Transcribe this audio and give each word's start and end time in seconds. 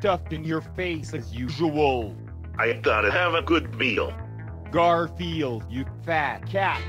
stuffed 0.00 0.32
in 0.32 0.42
your 0.42 0.62
face 0.62 1.12
as 1.12 1.30
usual. 1.34 2.16
I 2.58 2.72
gotta 2.72 3.12
have 3.12 3.34
a 3.34 3.42
good 3.42 3.74
meal. 3.74 4.14
Garfield, 4.70 5.64
you 5.68 5.84
fat 6.06 6.46
cat. 6.46 6.80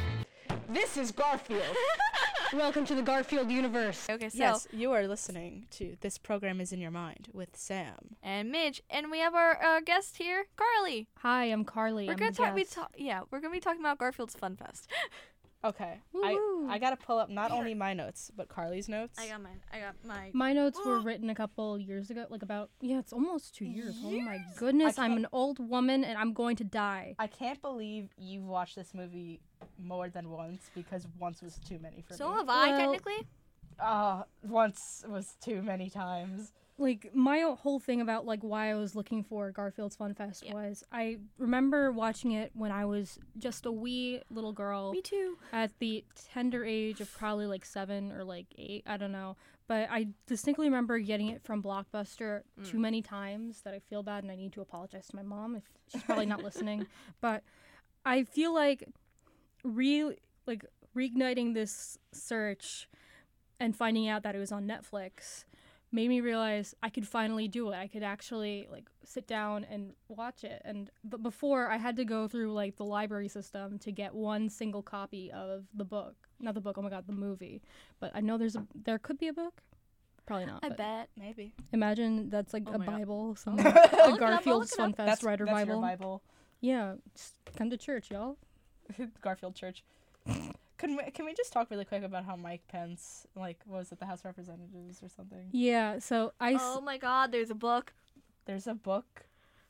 This 0.70 0.96
is 0.96 1.12
Garfield. 1.12 1.76
Welcome 2.54 2.86
to 2.86 2.96
the 2.96 3.02
Garfield 3.02 3.52
universe. 3.52 4.08
Okay, 4.10 4.30
so 4.30 4.38
yes, 4.38 4.66
you 4.72 4.94
are 4.94 5.08
listening 5.10 5.66
to 5.72 5.98
This 6.00 6.18
Program 6.18 6.62
is 6.62 6.72
in 6.72 6.80
Your 6.80 6.92
Mind 6.92 7.28
with 7.34 7.50
Sam. 7.58 8.16
and 8.24 8.50
Midge, 8.50 8.82
and 8.90 9.12
we 9.12 9.20
have 9.20 9.36
our 9.36 9.62
uh, 9.62 9.82
guest 9.82 10.18
here, 10.18 10.46
Carley. 10.56 11.10
Hi, 11.18 11.46
I'm 11.46 11.66
Carley. 11.66 12.06
We're 12.06 12.14
I'm 12.14 12.18
gonna 12.18 12.32
the 12.32 12.38
talk. 12.38 12.56
Be 12.56 12.62
guest. 12.62 12.76
ta- 12.76 12.88
yeah, 12.96 13.24
we're 13.30 13.42
gonna 13.42 13.54
be 13.54 13.60
talking 13.60 13.82
about 13.82 13.98
Garfield's 13.98 14.36
Fun 14.36 14.56
Fest. 14.56 14.90
Okay. 15.64 16.00
I, 16.24 16.34
Woo-hoo. 16.34 16.70
I 16.70 16.80
gotta 16.80 16.96
pull 16.98 17.20
up 17.20 17.30
not 17.30 17.52
only 17.52 17.74
my 17.74 17.94
notes, 17.94 18.32
but 18.36 18.48
Carley's 18.50 18.90
notes. 18.90 19.20
I 19.20 19.28
got 19.28 19.42
mine. 19.42 19.60
I 19.72 19.80
got 19.80 19.96
my. 20.04 20.32
My 20.34 20.54
notes 20.54 20.80
were 20.84 21.00
written 21.00 21.30
a 21.30 21.36
couple 21.36 21.78
years 21.78 22.10
ago, 22.10 22.26
like 22.30 22.42
about 22.42 22.70
yeah, 22.82 22.98
it's 23.00 23.14
almost 23.14 23.56
two 23.56 23.66
years. 23.66 23.96
Oh 24.04 24.20
my 24.22 24.40
goodness, 24.58 24.98
I'm 24.98 25.18
an 25.18 25.28
old 25.32 25.60
woman 25.60 26.04
and 26.04 26.18
I'm 26.18 26.34
going 26.34 26.56
to 26.58 26.64
die. 26.64 27.16
I 27.20 27.28
can't 27.28 27.62
believe 27.62 28.10
you've 28.18 28.46
watched 28.46 28.76
this 28.76 28.94
movie 28.94 29.40
more 29.78 30.10
than 30.10 30.30
once 30.32 30.70
because 30.74 31.08
once 31.20 31.42
was 31.42 31.60
too 31.68 31.78
many 31.80 32.02
for 32.02 32.16
So 32.16 32.28
me. 32.30 32.32
So 32.32 32.38
have 32.38 32.50
I 32.50 32.70
Well- 32.70 32.80
technically. 32.80 33.28
Uh, 33.80 34.24
once 34.44 35.04
was 35.08 35.36
too 35.42 35.62
many 35.64 35.90
times. 35.90 36.54
Like 36.78 37.12
my 37.14 37.40
whole 37.60 37.80
thing 37.80 38.02
about 38.02 38.26
like 38.26 38.42
why 38.42 38.72
I 38.72 38.76
was 38.76 38.96
looking 38.96 39.24
for 39.24 39.52
Garfield's 39.52 39.96
Fun 39.96 40.14
Fest 40.14 40.44
Yeah. 40.46 40.54
was 40.54 40.84
I 40.92 41.18
remember 41.38 41.92
watching 41.92 42.32
it 42.32 42.52
when 42.56 42.72
I 42.72 42.86
was 42.86 43.20
just 43.38 43.66
a 43.66 43.72
wee 43.72 44.22
little 44.32 44.54
girl. 44.54 44.92
Me 44.92 45.02
too. 45.02 45.38
at 45.54 45.72
the 45.80 46.04
tender 46.34 46.66
age 46.66 47.00
of 47.02 47.14
probably 47.14 47.46
like 47.46 47.66
seven 47.66 48.12
or 48.12 48.24
like 48.24 48.48
eight, 48.58 48.84
I 48.88 48.98
don't 48.98 49.12
know. 49.12 49.36
But 49.68 49.90
I 49.92 50.08
distinctly 50.26 50.66
remember 50.66 51.00
getting 51.00 51.28
it 51.28 51.44
from 51.44 51.62
Blockbuster 51.62 52.42
mm. 52.60 52.70
too 52.70 52.80
many 52.80 53.02
times 53.02 53.62
that 53.62 53.74
I 53.74 53.80
feel 53.80 54.04
bad 54.04 54.24
and 54.24 54.32
I 54.32 54.36
need 54.36 54.52
to 54.54 54.62
apologize 54.62 55.08
to 55.08 55.16
my 55.16 55.24
mom 55.24 55.56
if 55.56 55.64
she's 55.88 56.04
probably 56.04 56.26
not 56.26 56.44
listening. 56.44 56.88
But 57.22 57.44
I 58.06 58.24
feel 58.24 58.54
like 58.54 58.84
re 59.64 60.18
like 60.48 60.66
reigniting 60.96 61.54
this 61.54 61.98
search 62.12 62.90
and 63.60 63.76
finding 63.76 64.08
out 64.10 64.24
that 64.24 64.36
it 64.36 64.40
was 64.40 64.52
on 64.52 64.68
Netflix 64.68 65.46
made 65.92 66.08
me 66.08 66.22
realize 66.22 66.74
I 66.82 66.90
could 66.90 67.08
finally 67.08 67.48
do 67.48 67.70
it. 67.72 67.76
I 67.76 67.88
could 67.88 68.04
actually 68.04 68.68
like 68.72 68.90
sit 69.04 69.28
down 69.28 69.66
and 69.70 69.94
watch 70.08 70.44
it. 70.44 70.62
And 70.64 70.90
but 71.04 71.22
before 71.22 71.68
I 71.68 71.78
had 71.78 71.96
to 71.98 72.06
go 72.06 72.28
through 72.28 72.54
like 72.54 72.78
the 72.78 72.86
library 72.86 73.28
system 73.28 73.78
to 73.80 73.92
get 73.92 74.14
one 74.14 74.50
single 74.50 74.82
copy 74.82 75.32
of 75.32 75.66
the 75.74 75.86
book. 75.86 76.16
Not 76.40 76.54
the 76.54 76.62
book, 76.62 76.78
oh 76.78 76.82
my 76.82 76.90
god, 76.90 77.06
the 77.08 77.14
movie. 77.14 77.62
But 78.00 78.12
I 78.16 78.22
know 78.22 78.38
there's 78.38 78.56
a 78.56 78.66
there 78.84 79.00
could 79.00 79.18
be 79.18 79.28
a 79.28 79.34
book. 79.34 79.62
Probably 80.26 80.46
not. 80.46 80.64
I 80.64 80.70
bet. 80.70 81.10
Maybe. 81.18 81.54
Imagine 81.74 82.30
that's 82.30 82.54
like 82.54 82.64
Oh 82.68 82.76
a. 82.76 82.80
Bible, 82.80 83.36
some 83.36 83.60
a 83.60 83.64
look 83.64 83.76
it 83.76 84.20
Garfield's 84.20 84.48
look 84.48 84.64
it 84.64 84.74
up. 84.74 84.78
Fun 84.78 84.94
Fest 84.94 85.08
That's, 85.08 85.24
Writer 85.24 85.46
that's 85.46 85.56
Bible. 85.56 85.74
your 85.74 85.82
Bible. 85.82 86.24
Yeah, 86.62 86.94
just 87.16 87.34
come 87.58 87.70
to 87.70 87.78
church, 87.78 88.12
y'all. 88.12 88.38
Garfield 89.22 89.56
Church. 89.56 89.84
Can 90.82 90.98
we, 90.98 91.04
can 91.12 91.26
we 91.26 91.34
just 91.36 91.54
talk 91.54 91.70
really 91.72 91.86
quick 91.86 92.04
about 92.04 92.26
how 92.26 92.36
Mike 92.36 92.64
Pence, 92.68 93.28
like, 93.36 93.60
was 93.68 93.92
at 93.92 94.00
the 94.00 94.06
House 94.08 94.20
of 94.22 94.26
Representatives 94.26 95.02
or 95.04 95.10
something? 95.10 95.46
Yeah, 95.52 96.00
so 96.00 96.34
I. 96.40 96.54
s- 96.54 96.62
Oh 96.64 96.82
my 96.82 96.98
God, 96.98 97.32
there's 97.32 97.52
a 97.52 97.56
book. 97.56 97.94
There's 98.46 98.66
a 98.68 98.74
book. 98.74 99.26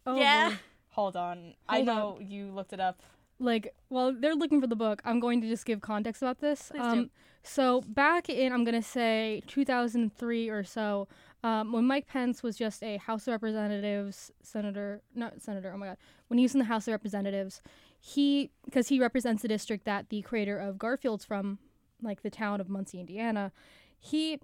oh, 0.08 0.18
yeah. 0.18 0.46
Lord. 0.48 0.60
Hold 0.92 1.16
on. 1.18 1.54
I 1.70 1.76
Hold 1.84 1.86
know 1.88 2.20
you 2.22 2.52
looked 2.52 2.74
it 2.74 2.80
up. 2.80 3.02
like 3.40 3.74
while 3.90 4.14
they're 4.14 4.36
looking 4.36 4.62
for 4.62 4.68
the 4.68 4.76
book 4.76 5.02
i'm 5.04 5.20
going 5.20 5.42
to 5.42 5.48
just 5.48 5.66
give 5.66 5.82
context 5.82 6.22
about 6.22 6.40
this 6.40 6.70
Please 6.72 6.78
do. 6.80 6.84
um 7.00 7.10
so 7.44 7.82
back 7.88 8.30
in 8.30 8.54
i'm 8.54 8.64
going 8.64 8.80
to 8.80 8.88
say 8.88 9.42
2003 9.48 10.48
or 10.50 10.64
so 10.64 11.08
um, 11.44 11.72
when 11.72 11.86
mike 11.86 12.06
pence 12.08 12.44
was 12.44 12.56
just 12.56 12.84
a 12.84 12.98
house 12.98 13.24
of 13.28 13.32
representatives 13.32 14.32
senator 14.44 15.02
not 15.16 15.42
senator 15.42 15.72
oh 15.74 15.78
my 15.78 15.88
god 15.88 15.98
when 16.28 16.38
he 16.38 16.44
was 16.46 16.54
in 16.54 16.60
the 16.60 16.66
house 16.74 16.88
of 16.88 16.92
representatives 16.92 17.64
he 18.04 18.50
because 18.66 18.90
he 18.90 19.00
represents 19.00 19.42
the 19.42 19.48
district 19.48 19.86
that 19.86 20.10
the 20.10 20.22
creator 20.22 20.58
of 20.58 20.78
garfield's 20.78 21.24
from 21.24 21.60
like 22.02 22.22
the 22.24 22.30
town 22.30 22.60
of 22.60 22.68
muncie 22.68 23.00
indiana 23.00 23.52
he 24.00 24.40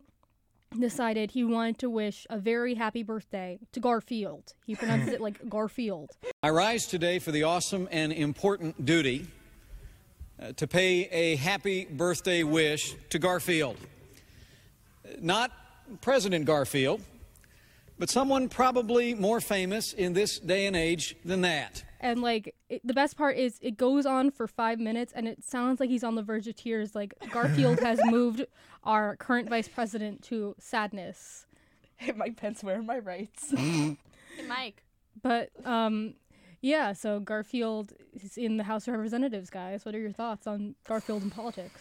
decided 0.79 1.31
he 1.31 1.43
wanted 1.43 1.77
to 1.79 1.89
wish 1.89 2.27
a 2.29 2.37
very 2.37 2.75
happy 2.75 3.01
birthday 3.01 3.57
to 3.71 3.79
garfield 3.79 4.53
he 4.65 4.75
pronounced 4.75 5.11
it 5.11 5.19
like 5.19 5.49
garfield 5.49 6.11
I 6.43 6.51
rise 6.51 6.85
today 6.85 7.17
for 7.17 7.31
the 7.31 7.43
awesome 7.43 7.89
and 7.91 8.13
important 8.13 8.85
duty 8.85 9.27
uh, 10.39 10.51
to 10.53 10.67
pay 10.67 11.05
a 11.11 11.35
happy 11.37 11.85
birthday 11.85 12.43
wish 12.43 12.95
to 13.09 13.17
Garfield. 13.17 13.75
Not 15.19 15.51
President 16.01 16.45
Garfield, 16.45 17.01
but 17.99 18.09
someone 18.09 18.49
probably 18.49 19.13
more 19.13 19.39
famous 19.41 19.93
in 19.93 20.13
this 20.13 20.39
day 20.39 20.65
and 20.65 20.75
age 20.75 21.15
than 21.25 21.41
that. 21.41 21.83
and 21.99 22.21
like 22.21 22.53
it, 22.69 22.81
the 22.85 22.93
best 22.93 23.17
part 23.17 23.37
is 23.37 23.57
it 23.61 23.77
goes 23.77 24.05
on 24.05 24.29
for 24.31 24.47
five 24.47 24.79
minutes 24.79 25.11
and 25.15 25.27
it 25.27 25.43
sounds 25.43 25.79
like 25.79 25.89
he's 25.89 26.03
on 26.03 26.15
the 26.15 26.21
verge 26.23 26.47
of 26.47 26.55
tears 26.55 26.93
like 26.95 27.13
garfield 27.31 27.79
has 27.79 27.99
moved 28.05 28.45
our 28.83 29.15
current 29.15 29.49
vice 29.49 29.67
president 29.67 30.21
to 30.23 30.55
sadness 30.59 31.45
Hey, 31.99 32.11
Mike 32.15 32.37
Pence, 32.37 32.63
where 32.63 32.77
are 32.77 32.83
my 32.83 32.99
rights? 32.99 33.49
Hey, 33.57 33.97
Mike. 34.47 34.83
but 35.23 35.49
um 35.65 36.13
yeah 36.61 36.93
so 36.93 37.19
garfield 37.19 37.93
is 38.13 38.37
in 38.37 38.57
the 38.57 38.63
house 38.63 38.87
of 38.87 38.93
representatives 38.93 39.49
guys 39.49 39.85
what 39.85 39.93
are 39.95 39.99
your 39.99 40.11
thoughts 40.11 40.47
on 40.47 40.75
garfield 40.87 41.21
and 41.21 41.31
politics 41.31 41.79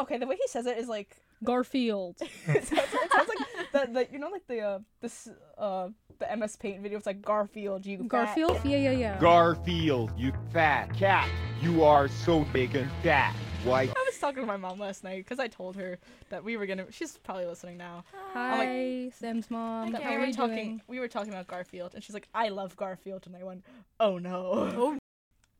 okay, 0.00 0.18
the 0.18 0.26
way 0.26 0.36
he 0.36 0.48
says 0.48 0.66
it 0.66 0.78
is 0.78 0.88
like 0.88 1.16
garfield 1.44 2.16
it 2.46 2.64
sounds, 2.64 2.88
it 2.92 3.12
sounds 3.12 3.28
like 3.28 3.72
the, 3.72 3.92
the 3.92 4.08
you 4.10 4.18
know 4.18 4.28
like 4.28 4.46
the 4.46 4.60
uh 4.60 4.78
this 5.00 5.28
uh 5.58 5.88
the 6.18 6.36
MS 6.36 6.56
Paint 6.56 6.80
video. 6.80 6.96
It's 6.96 7.06
like 7.06 7.20
Garfield, 7.20 7.84
you 7.84 7.98
fat- 7.98 8.08
garfield 8.08 8.60
yeah 8.64 8.78
yeah 8.78 8.90
yeah 8.90 9.20
Garfield, 9.20 10.12
you 10.16 10.32
fat 10.50 10.94
cat. 10.96 11.28
You 11.60 11.84
are 11.84 12.08
so 12.08 12.46
big 12.54 12.74
and 12.74 12.90
fat. 13.02 13.34
Why? 13.64 13.88
I 14.26 14.30
talking 14.30 14.42
to 14.42 14.46
my 14.46 14.56
mom 14.56 14.80
last 14.80 15.04
night 15.04 15.18
because 15.18 15.38
I 15.38 15.46
told 15.46 15.76
her 15.76 15.98
that 16.30 16.42
we 16.42 16.56
were 16.56 16.66
gonna. 16.66 16.90
She's 16.90 17.16
probably 17.18 17.46
listening 17.46 17.76
now. 17.76 18.02
hi 18.32 19.10
sam's 19.14 19.48
mom 19.50 19.92
Hi, 19.94 20.00
we 20.10 20.16
are 20.16 20.26
were 20.26 20.32
talking. 20.32 20.56
doing 20.56 20.82
We 20.88 20.98
were 20.98 21.06
talking 21.06 21.32
about 21.32 21.46
Garfield, 21.46 21.94
and 21.94 22.02
she's 22.02 22.14
like, 22.14 22.26
"I 22.34 22.48
love 22.48 22.76
Garfield," 22.76 23.26
and 23.26 23.36
I 23.36 23.44
went, 23.44 23.64
"Oh 24.00 24.18
no." 24.18 24.72
Oh, 24.76 24.98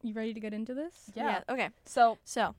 you 0.02 0.14
ready 0.14 0.34
to 0.34 0.40
get 0.40 0.52
into 0.52 0.74
this 0.74 1.10
Yeah. 1.14 1.42
Okay. 1.48 1.70
So 1.84 2.18
So, 2.24 2.56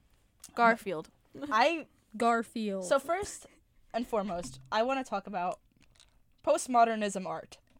Garfield. 0.56 1.10
I 1.52 1.86
garfield 2.16 2.86
so 2.86 2.98
first 3.00 3.46
and 3.94 4.08
foremost, 4.08 4.60
I 4.72 4.84
want 4.84 5.06
to 5.06 5.10
talk 5.10 5.28
about 5.28 5.60
postmodernism 6.46 7.26
art. 7.28 7.58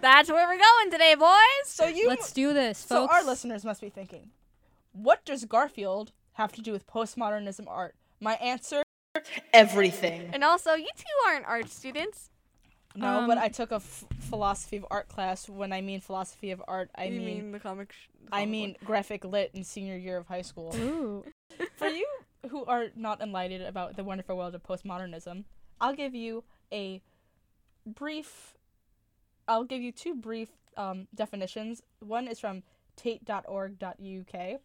That's 0.00 0.28
where 0.28 0.46
we're 0.46 0.58
going 0.58 0.90
today, 0.90 1.14
boys. 1.14 1.36
So 1.66 1.86
you, 1.86 2.08
let's 2.08 2.32
do 2.32 2.52
this 2.52 2.82
folks. 2.84 3.10
so 3.12 3.16
our 3.16 3.24
listeners 3.24 3.64
must 3.64 3.80
be 3.80 3.88
thinking, 3.88 4.30
what 4.96 5.24
does 5.24 5.44
Garfield 5.44 6.12
have 6.32 6.52
to 6.52 6.62
do 6.62 6.72
with 6.72 6.86
postmodernism 6.86 7.66
art? 7.68 7.94
My 8.20 8.34
answer: 8.36 8.82
everything. 9.52 10.30
And 10.32 10.42
also, 10.44 10.74
you 10.74 10.88
two 10.96 11.28
aren't 11.28 11.46
art 11.46 11.68
students. 11.70 12.30
No, 12.94 13.24
but 13.26 13.36
Um, 13.36 13.44
I 13.44 13.48
took 13.48 13.72
a 13.72 13.76
f- 13.76 14.04
philosophy 14.20 14.78
of 14.78 14.86
art 14.90 15.08
class. 15.08 15.48
When 15.50 15.70
I 15.72 15.82
mean 15.82 16.00
philosophy 16.00 16.50
of 16.50 16.62
art, 16.66 16.90
I 16.94 17.04
you 17.04 17.20
mean, 17.20 17.52
the 17.52 17.60
comic. 17.60 17.92
Sh- 17.92 18.08
the 18.24 18.34
I 18.34 18.46
mean 18.46 18.72
book. 18.72 18.84
graphic 18.84 19.24
lit 19.24 19.50
in 19.54 19.64
senior 19.64 19.96
year 19.96 20.16
of 20.16 20.26
high 20.26 20.42
school. 20.42 20.74
Ooh. 20.76 21.24
For 21.76 21.88
you 21.88 22.06
who 22.48 22.64
are 22.64 22.86
not 22.96 23.20
enlightened 23.20 23.64
about 23.64 23.96
the 23.96 24.04
wonderful 24.04 24.36
world 24.36 24.54
of 24.54 24.62
postmodernism, 24.62 25.44
I'll 25.80 25.94
give 25.94 26.14
you 26.14 26.44
a 26.72 27.02
brief. 27.84 28.54
I'll 29.46 29.64
give 29.64 29.82
you 29.82 29.92
two 29.92 30.14
brief 30.14 30.48
um, 30.76 31.06
definitions. 31.14 31.82
One 32.00 32.26
is 32.28 32.40
from 32.40 32.62
tate.org.uk. 32.96 34.60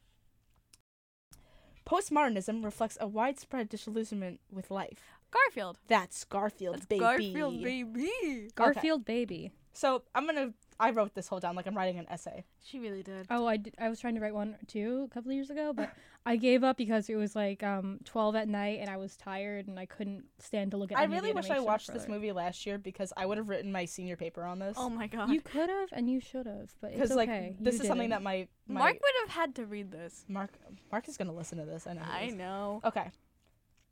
Postmodernism 1.86 2.64
reflects 2.64 2.97
a 3.02 3.08
widespread 3.08 3.69
disillusionment 3.69 4.40
with 4.52 4.72
life. 4.72 5.00
Garfield. 5.31 5.80
That's 5.88 6.24
Garfield, 6.25 6.75
That's 6.75 6.86
baby. 6.86 7.00
Garfield, 7.00 7.64
baby. 7.64 8.50
garfield 8.56 9.06
baby 9.06 9.51
So 9.74 10.04
I'm 10.13 10.25
gonna. 10.25 10.54
I 10.81 10.89
wrote 10.92 11.13
this 11.13 11.28
whole 11.28 11.39
down 11.39 11.56
like 11.56 11.68
I'm 11.68 11.78
writing 11.78 12.00
an 12.00 12.07
essay. 12.10 12.44
She 12.66 12.80
really 12.80 13.04
did. 13.04 13.28
Oh, 13.30 13.45
I, 13.45 13.57
did, 13.57 13.75
I 13.80 13.88
was 13.88 14.00
trying 14.00 14.16
to 14.16 14.22
write 14.22 14.33
one 14.33 14.56
too 14.68 15.07
a 15.10 15.13
couple 15.13 15.31
of 15.31 15.36
years 15.36 15.50
ago, 15.50 15.72
but 15.74 15.94
I 16.25 16.36
gave 16.36 16.63
up 16.63 16.75
because 16.78 17.07
it 17.10 17.16
was 17.16 17.36
like 17.36 17.62
um, 17.63 18.00
12 18.06 18.36
at 18.36 18.48
night 18.48 18.80
and 18.81 18.89
I 18.89 18.98
was 18.98 19.16
tired 19.16 19.68
and 19.68 19.80
I 19.80 19.86
couldn't 19.86 20.24
stand 20.39 20.72
to 20.72 20.78
look 20.78 20.92
at 20.92 20.98
I 20.98 21.04
any 21.04 21.13
really 21.13 21.33
wish 21.33 21.45
I 21.45 21.50
animation 21.56 21.66
watched 21.66 21.94
this 21.94 22.07
movie 22.07 22.31
last 22.31 22.66
year 22.66 22.78
because 22.78 23.13
I 23.16 23.25
would 23.25 23.38
have 23.38 23.48
written 23.50 23.72
my 23.72 23.86
senior 23.86 24.18
paper 24.18 24.44
on 24.44 24.60
this. 24.60 24.75
Oh 24.80 24.89
my 24.89 25.07
god. 25.07 25.30
You 25.30 25.42
could 25.42 25.69
have 25.69 25.89
and 25.92 26.10
you 26.10 26.19
should 26.19 26.48
have, 26.48 26.74
but 26.81 26.88
it's 26.92 26.95
Because 26.98 27.12
okay. 27.12 27.18
like 27.18 27.30
You 27.30 27.56
this 27.60 27.75
is 27.75 27.81
something 27.88 28.10
didn't. 28.10 28.10
that 28.10 28.24
my, 28.24 28.48
my 28.68 28.80
Mark 28.80 28.94
would 28.94 29.13
have 29.22 29.30
had 29.30 29.56
to 29.56 29.66
read 29.66 29.92
this. 29.92 30.25
Mark 30.28 30.51
Mark 30.92 31.07
is 31.07 31.16
gonna 31.18 31.33
listen 31.33 31.57
to 31.60 31.66
this. 31.66 31.86
I 31.88 31.94
know. 31.94 32.01
I 32.10 32.30
know. 32.30 32.81
Okay. 32.86 33.12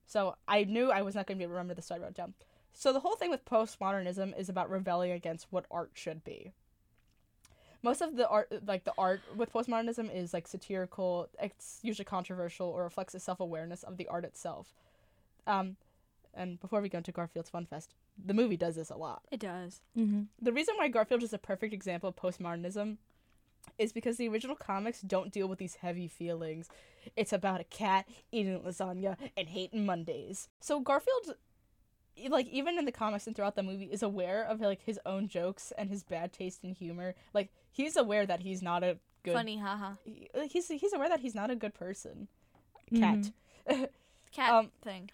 So 0.08 0.36
I 0.48 0.64
knew 0.64 0.90
I 0.92 1.04
was 1.04 1.14
not 1.14 1.28
gonna 1.28 1.38
be 1.38 1.44
able 1.44 1.52
to 1.52 1.58
remember 1.58 1.76
the 1.76 1.82
story 1.84 2.00
I 2.00 2.04
wrote 2.06 2.16
down. 2.16 2.34
So 2.74 2.94
the 2.94 3.00
whole 3.00 3.16
thing 3.16 3.32
with 3.32 3.46
postmodernism 3.46 4.38
is 4.40 4.50
about 4.50 4.70
rebelling 4.70 5.12
against 5.12 5.48
what 5.50 5.66
art 5.72 5.92
should 5.94 6.24
be. 6.24 6.54
Most 7.82 8.02
of 8.02 8.16
the 8.16 8.28
art, 8.28 8.52
like 8.66 8.84
the 8.84 8.94
art 8.98 9.22
with 9.36 9.54
postmodernism, 9.54 10.14
is 10.14 10.34
like 10.34 10.48
satirical. 10.48 11.30
It's 11.42 11.80
usually 11.82 12.06
controversial 12.06 12.68
or 12.68 12.84
reflects 12.84 13.16
a 13.16 13.20
self 13.20 13.40
awareness 13.40 13.84
of 13.84 13.98
the 13.98 14.08
art 14.08 14.26
itself. 14.26 14.74
Um, 15.48 15.78
and 16.34 16.60
before 16.60 16.82
we 16.82 16.90
go 16.90 17.00
into 17.00 17.12
Garfield's 17.12 17.50
Fun 17.50 17.66
Fest, 17.66 17.96
the 18.24 18.34
movie 18.34 18.58
does 18.58 18.76
this 18.76 18.90
a 18.90 18.96
lot. 18.96 19.24
It 19.32 19.40
does. 19.40 19.82
Mm-hmm. 19.98 20.24
The 20.42 20.54
reason 20.54 20.76
why 20.78 20.90
Garfield 20.90 21.24
is 21.24 21.34
a 21.34 21.38
perfect 21.38 21.74
example 21.74 22.10
of 22.10 22.16
postmodernism 22.16 22.98
is 23.78 23.92
because 23.94 24.18
the 24.18 24.28
original 24.28 24.56
comics 24.56 25.02
don't 25.02 25.32
deal 25.32 25.48
with 25.48 25.60
these 25.60 25.76
heavy 25.76 26.08
feelings. 26.08 26.70
It's 27.16 27.34
about 27.34 27.62
a 27.62 27.66
cat 27.66 28.08
eating 28.32 28.60
lasagna 28.60 29.18
and 29.38 29.50
hating 29.50 29.86
Mondays. 29.86 30.50
So 30.60 30.80
Garfield 30.80 31.36
like 32.28 32.48
even 32.48 32.78
in 32.78 32.86
the 32.86 32.92
comics 32.92 33.28
and 33.28 33.36
throughout 33.36 33.56
the 33.56 33.64
movie 33.64 33.86
is 33.86 34.04
aware 34.04 34.44
of 34.44 34.60
like 34.60 34.82
his 34.84 35.00
own 35.06 35.28
jokes 35.28 35.72
and 35.78 35.90
his 35.90 36.04
bad 36.04 36.34
taste 36.34 36.64
in 36.64 36.74
humor. 36.74 37.16
Like 37.34 37.50
he's 37.72 37.96
aware 37.96 38.26
that 38.26 38.42
he's 38.42 38.62
not 38.62 38.84
a 38.84 38.98
good 39.24 39.34
Funny, 39.34 39.58
haha. 39.58 39.94
he- 40.04 40.30
he's 40.50 40.68
he's 40.68 40.94
aware 40.94 41.10
that 41.10 41.20
he's 41.22 41.36
not 41.36 41.50
a 41.52 41.56
good 41.56 41.74
person. 41.74 42.28
Cat. 42.96 43.32
Cat 44.32 44.54
Um, 44.54 44.72
thing. 44.82 45.10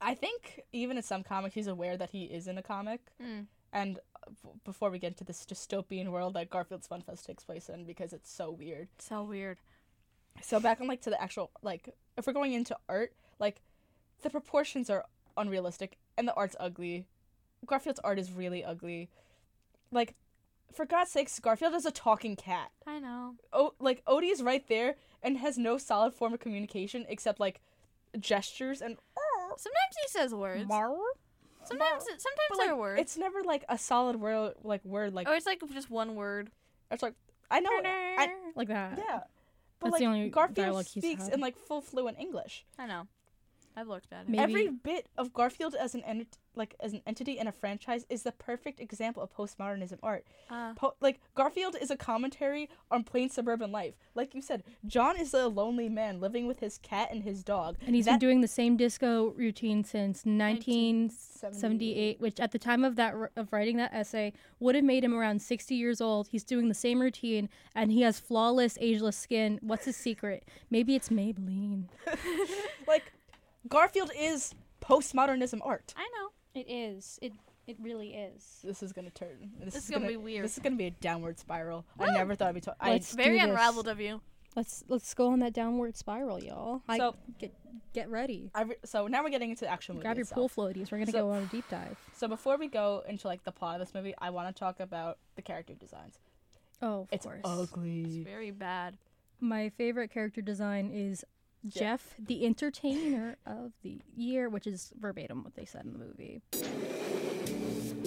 I 0.00 0.14
think 0.14 0.62
even 0.72 0.96
in 0.96 1.02
some 1.02 1.22
comics 1.22 1.54
he's 1.54 1.66
aware 1.66 1.96
that 1.96 2.10
he 2.10 2.24
is 2.24 2.46
in 2.48 2.58
a 2.58 2.62
comic. 2.62 3.00
Mm. 3.22 3.46
And 3.72 3.98
uh, 4.16 4.30
b- 4.42 4.48
before 4.64 4.90
we 4.90 4.98
get 4.98 5.08
into 5.12 5.24
this 5.24 5.44
dystopian 5.46 6.08
world 6.08 6.34
that 6.34 6.50
Garfield's 6.50 6.86
Fun 6.88 7.02
Fest 7.02 7.24
takes 7.26 7.44
place 7.44 7.68
in 7.68 7.84
because 7.84 8.12
it's 8.12 8.30
so 8.32 8.50
weird. 8.50 8.88
So 8.98 9.22
weird. 9.22 9.58
So 10.42 10.58
back 10.58 10.80
on 10.80 10.88
like 10.88 11.02
to 11.02 11.10
the 11.10 11.20
actual 11.22 11.50
like 11.62 11.94
if 12.16 12.26
we're 12.26 12.32
going 12.32 12.52
into 12.54 12.76
art, 12.88 13.12
like 13.38 13.60
the 14.22 14.30
proportions 14.30 14.90
are 14.90 15.04
unrealistic 15.36 15.96
and 16.16 16.26
the 16.26 16.34
art's 16.34 16.56
ugly. 16.60 17.06
Garfield's 17.66 18.00
art 18.02 18.18
is 18.18 18.32
really 18.32 18.64
ugly. 18.64 19.10
Like 19.92 20.14
for 20.72 20.86
God's 20.86 21.10
sakes, 21.10 21.38
Garfield 21.40 21.74
is 21.74 21.86
a 21.86 21.90
talking 21.90 22.36
cat. 22.36 22.70
I 22.86 22.98
know. 22.98 23.34
Oh, 23.52 23.74
like 23.80 24.04
Odie 24.04 24.32
is 24.32 24.42
right 24.42 24.66
there 24.68 24.96
and 25.22 25.38
has 25.38 25.58
no 25.58 25.78
solid 25.78 26.14
form 26.14 26.32
of 26.32 26.40
communication 26.40 27.04
except 27.08 27.40
like 27.40 27.60
gestures 28.18 28.80
and 28.80 28.96
Sometimes 29.56 29.96
he 30.02 30.08
says 30.08 30.34
words. 30.34 30.64
Sometimes, 31.64 32.04
it, 32.04 32.20
sometimes 32.20 32.48
but, 32.48 32.58
they're 32.58 32.68
like, 32.68 32.78
words. 32.78 33.00
It's 33.02 33.18
never 33.18 33.42
like 33.42 33.64
a 33.68 33.76
solid 33.76 34.16
word 34.16 34.54
like 34.62 34.84
word 34.84 35.12
like 35.12 35.28
or 35.28 35.34
it's 35.34 35.46
like 35.46 35.60
just 35.72 35.90
one 35.90 36.14
word. 36.14 36.50
it's 36.90 37.02
like 37.02 37.14
I 37.50 37.60
know 37.60 37.70
I, 37.70 38.28
Like 38.54 38.68
that. 38.68 38.98
Yeah. 38.98 39.20
But 39.80 39.86
That's 39.86 39.92
like 39.92 40.00
the 40.00 40.06
only 40.06 40.28
Garfield 40.28 40.86
speaks 40.86 41.28
in 41.28 41.40
like 41.40 41.56
full 41.56 41.80
fluent 41.80 42.18
English. 42.18 42.64
I 42.78 42.86
know. 42.86 43.06
I've 43.76 43.88
looked 43.88 44.12
at 44.12 44.22
it. 44.22 44.28
Maybe- 44.28 44.42
Every 44.42 44.68
bit 44.68 45.08
of 45.16 45.32
Garfield 45.32 45.74
as 45.74 45.94
an 45.94 46.02
ent- 46.04 46.38
like 46.56 46.74
as 46.80 46.92
an 46.92 47.00
entity 47.06 47.38
in 47.38 47.46
a 47.46 47.52
franchise 47.52 48.04
is 48.10 48.24
the 48.24 48.32
perfect 48.32 48.80
example 48.80 49.22
of 49.22 49.32
postmodernism 49.32 49.98
art. 50.02 50.26
Uh, 50.50 50.74
Po- 50.74 50.94
like 51.00 51.20
Garfield 51.36 51.76
is 51.80 51.90
a 51.92 51.96
commentary 51.96 52.68
on 52.90 53.04
plain 53.04 53.28
suburban 53.30 53.70
life. 53.70 53.94
Like 54.16 54.34
you 54.34 54.42
said, 54.42 54.64
John 54.84 55.16
is 55.18 55.32
a 55.32 55.46
lonely 55.46 55.88
man 55.88 56.20
living 56.20 56.46
with 56.48 56.58
his 56.58 56.76
cat 56.78 57.08
and 57.12 57.22
his 57.22 57.44
dog. 57.44 57.76
And 57.86 57.94
he's 57.94 58.06
been 58.06 58.18
doing 58.18 58.40
the 58.40 58.48
same 58.48 58.76
disco 58.76 59.30
routine 59.36 59.84
since 59.84 60.26
1978, 60.26 62.20
which 62.20 62.40
at 62.40 62.52
the 62.52 62.58
time 62.58 62.84
of 62.84 62.96
that 62.96 63.14
r- 63.14 63.30
of 63.36 63.52
writing 63.52 63.76
that 63.76 63.92
essay 63.94 64.32
would 64.58 64.74
have 64.74 64.84
made 64.84 65.04
him 65.04 65.14
around 65.14 65.40
60 65.40 65.74
years 65.74 66.00
old. 66.00 66.28
He's 66.28 66.44
doing 66.44 66.68
the 66.68 66.74
same 66.74 67.00
routine, 67.00 67.48
and 67.74 67.92
he 67.92 68.02
has 68.02 68.18
flawless, 68.20 68.76
ageless 68.80 69.16
skin. 69.16 69.58
What's 69.62 69.84
his 69.84 69.96
secret? 69.96 70.44
Maybe 70.70 70.94
it's 70.96 71.08
Maybelline. 71.10 71.84
like 72.88 73.12
Garfield 73.68 74.10
is 74.16 74.54
postmodernism 74.80 75.60
art. 75.62 75.94
I 75.96 76.02
know. 76.18 76.30
It 76.60 76.66
is. 76.70 77.18
It 77.22 77.32
it 77.66 77.76
really 77.80 78.14
is. 78.14 78.58
This 78.64 78.82
is 78.82 78.92
gonna 78.92 79.10
turn. 79.10 79.52
This, 79.58 79.74
This 79.74 79.84
is 79.84 79.84
is 79.84 79.94
gonna 79.94 80.08
be 80.08 80.16
weird. 80.16 80.44
This 80.44 80.56
is 80.56 80.62
gonna 80.62 80.76
be 80.76 80.86
a 80.86 80.90
downward 80.90 81.38
spiral. 81.38 81.84
I 81.98 82.10
never 82.10 82.34
thought 82.34 82.48
I'd 82.48 82.54
be 82.54 82.60
talking. 82.60 82.90
Let's 82.90 83.14
Very 83.14 83.38
unraveled 83.38 83.86
of 83.88 84.00
you. 84.00 84.20
Let's 84.56 84.82
let's 84.88 85.14
go 85.14 85.28
on 85.30 85.38
that 85.40 85.52
downward 85.52 85.96
spiral, 85.96 86.42
y'all. 86.42 86.82
I, 86.88 86.98
So- 86.98 87.14
get 87.38 87.54
get 87.92 88.08
ready. 88.08 88.50
I 88.54 88.62
re- 88.62 88.76
so 88.84 89.06
now 89.06 89.22
we're 89.22 89.30
getting 89.30 89.50
into 89.50 89.64
the 89.64 89.70
actual 89.70 89.94
movie. 89.94 90.02
Grab 90.04 90.16
your 90.16 90.22
itself. 90.22 90.54
pool 90.54 90.66
floaties. 90.66 90.90
We're 90.90 90.98
gonna 90.98 91.12
So- 91.12 91.18
go 91.26 91.30
on 91.30 91.42
a 91.44 91.46
deep 91.46 91.68
dive. 91.68 91.96
So 92.16 92.26
before 92.26 92.56
we 92.56 92.66
go 92.66 93.04
into 93.06 93.28
like 93.28 93.44
the 93.44 93.52
plot 93.52 93.80
of 93.80 93.86
this 93.86 93.94
movie, 93.94 94.14
I 94.18 94.30
want 94.30 94.54
to 94.54 94.58
talk 94.58 94.80
about 94.80 95.18
the 95.36 95.42
character 95.42 95.74
designs. 95.74 96.18
Oh, 96.82 97.02
of 97.02 97.08
It's 97.12 97.26
course. 97.26 97.40
ugly. 97.44 98.00
It's 98.00 98.16
very 98.16 98.50
bad. 98.50 98.96
My 99.38 99.68
favorite 99.68 100.10
character 100.10 100.40
design 100.40 100.90
is 100.92 101.24
Jeff, 101.68 102.14
the 102.18 102.46
entertainer 102.46 103.36
of 103.46 103.72
the 103.82 103.98
year, 104.16 104.48
which 104.48 104.66
is 104.66 104.92
verbatim 104.98 105.44
what 105.44 105.54
they 105.54 105.64
said 105.66 105.84
in 105.84 105.92
the 105.92 105.98
movie. 105.98 106.40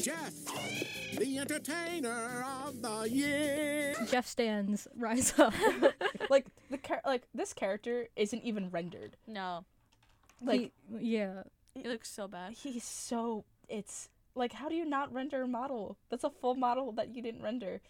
Jeff, 0.01 0.33
the 1.17 1.37
entertainer 1.37 2.45
of 2.65 2.81
the 2.81 3.03
year. 3.09 3.93
Jeff 4.09 4.25
stands, 4.27 4.87
rise 4.97 5.37
up. 5.37 5.53
like 6.29 6.47
the 6.71 6.77
char- 6.77 7.01
like 7.05 7.23
this 7.33 7.53
character 7.53 8.07
isn't 8.15 8.43
even 8.43 8.69
rendered. 8.71 9.15
No. 9.27 9.65
Like 10.41 10.71
He- 10.99 11.17
yeah, 11.17 11.43
It 11.75 11.85
looks 11.85 12.09
so 12.11 12.27
bad. 12.27 12.53
he's 12.53 12.83
so 12.83 13.45
it's 13.69 14.09
like 14.35 14.53
how 14.53 14.67
do 14.67 14.75
you 14.75 14.85
not 14.85 15.13
render 15.13 15.43
a 15.43 15.47
model? 15.47 15.97
That's 16.09 16.23
a 16.23 16.29
full 16.31 16.55
model 16.55 16.91
that 16.93 17.15
you 17.15 17.21
didn't 17.21 17.43
render. 17.43 17.81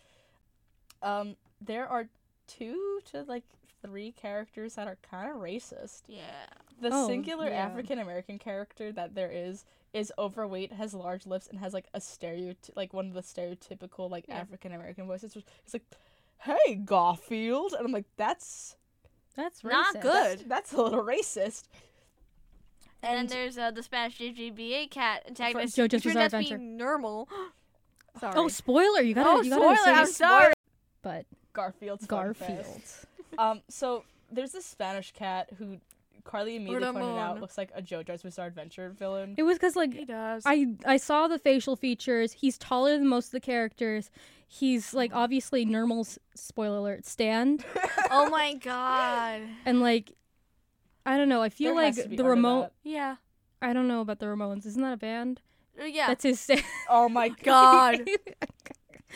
Um, 1.01 1.35
there 1.61 1.87
are 1.87 2.09
two 2.47 2.99
to 3.11 3.23
like 3.23 3.43
three 3.81 4.11
characters 4.11 4.75
that 4.75 4.87
are 4.87 4.97
kind 5.09 5.29
of 5.29 5.37
racist. 5.37 6.03
Yeah. 6.07 6.21
The 6.81 6.89
Oh, 6.91 7.07
singular 7.07 7.47
yeah. 7.49 7.65
African 7.65 7.99
American 7.99 8.39
character 8.39 8.91
that 8.93 9.15
there 9.15 9.31
is 9.31 9.65
is 9.93 10.11
overweight, 10.17 10.73
has 10.73 10.93
large 10.93 11.25
lips, 11.27 11.47
and 11.47 11.59
has 11.59 11.73
like 11.73 11.85
a 11.93 12.01
stereotype, 12.01 12.75
like 12.75 12.93
one 12.93 13.07
of 13.07 13.13
the 13.13 13.21
stereotypical 13.21 14.09
like 14.09 14.25
Yeah. 14.27 14.37
African 14.37 14.73
American 14.73 15.05
voices. 15.05 15.35
It's 15.65 15.73
like, 15.73 15.83
"Hey, 16.39 16.75
Garfield," 16.75 17.73
and 17.73 17.85
I'm 17.85 17.91
like, 17.91 18.05
"That's 18.17 18.75
that's 19.35 19.63
Not 19.63 19.93
good. 20.01 20.39
that's, 20.39 20.43
that's 20.43 20.73
a 20.73 20.81
little 20.81 21.03
racist." 21.03 21.63
And, 23.03 23.19
And- 23.19 23.29
then 23.29 23.37
there's 23.37 23.57
uh, 23.57 23.71
the 23.71 23.83
Spanish 23.83 24.17
JGBA 24.17 24.89
cat 24.89 25.23
antagonist. 25.27 25.75
JoJo's 25.77 25.81
who 25.81 25.87
turns 25.89 26.03
Bizarre 26.03 26.21
out 26.23 26.25
Adventure. 26.33 26.57
Nermal. 26.57 27.27
Sorry. 28.19 28.33
Oh, 28.37 28.47
spoiler! 28.47 29.01
You 29.01 29.13
gotta, 29.15 29.29
Oh, 29.29 29.41
you 29.41 29.49
gotta 29.49 29.61
spoiler, 29.61 29.75
say 29.77 29.91
I'm 29.91 30.05
sp- 30.07 30.13
sorry. 30.17 30.53
But 31.01 31.25
Garfield's 31.53 32.05
Fun 32.05 32.17
Garfield. 32.25 32.81
Um, 33.39 33.61
so 33.67 34.03
there's 34.31 34.51
this 34.51 34.63
Spanish 34.63 35.11
cat 35.11 35.49
who 35.57 35.77
Carley 36.23 36.55
immediately 36.55 36.85
pointed 36.91 37.17
out 37.17 37.41
looks 37.41 37.57
like 37.57 37.71
a 37.73 37.81
JoJo's 37.81 38.21
Bizarre 38.21 38.45
Adventure 38.45 38.89
villain. 38.89 39.33
It 39.37 39.43
was 39.43 39.57
because 39.57 39.75
like 39.75 39.91
He 39.91 40.05
does. 40.05 40.43
I 40.45 40.67
I 40.85 40.97
saw 40.97 41.27
the 41.27 41.39
facial 41.39 41.75
features. 41.75 42.33
He's 42.33 42.59
taller 42.59 42.95
than 42.97 43.07
most 43.07 43.27
of 43.27 43.31
the 43.31 43.39
characters. 43.39 44.11
He's 44.47 44.93
like 44.93 45.15
obviously 45.15 45.65
Nermal's 45.65 46.19
spoiler 46.35 46.77
alert 46.77 47.07
stand, 47.07 47.65
oh 48.11 48.29
my 48.29 48.53
god. 48.53 49.41
and 49.65 49.81
like 49.81 50.11
I 51.05 51.17
don't 51.17 51.27
know. 51.27 51.41
I 51.41 51.49
feel 51.49 51.73
There 51.73 51.83
has 51.85 51.97
like 51.97 52.03
to 52.03 52.09
be 52.09 52.15
the 52.17 52.23
art 52.23 52.29
remote. 52.29 52.71
Yeah. 52.83 53.15
I 53.63 53.73
don't 53.73 53.87
know 53.87 54.01
about 54.01 54.19
the 54.19 54.27
Ramones. 54.27 54.65
Isn't 54.67 54.81
that 54.83 54.93
a 54.93 54.97
band? 54.97 55.41
Uh, 55.81 55.85
Yeah. 55.85 56.05
That's 56.07 56.23
his 56.23 56.39
stand. 56.39 56.63
Oh 56.89 57.09
my 57.09 57.29
God. 57.29 58.07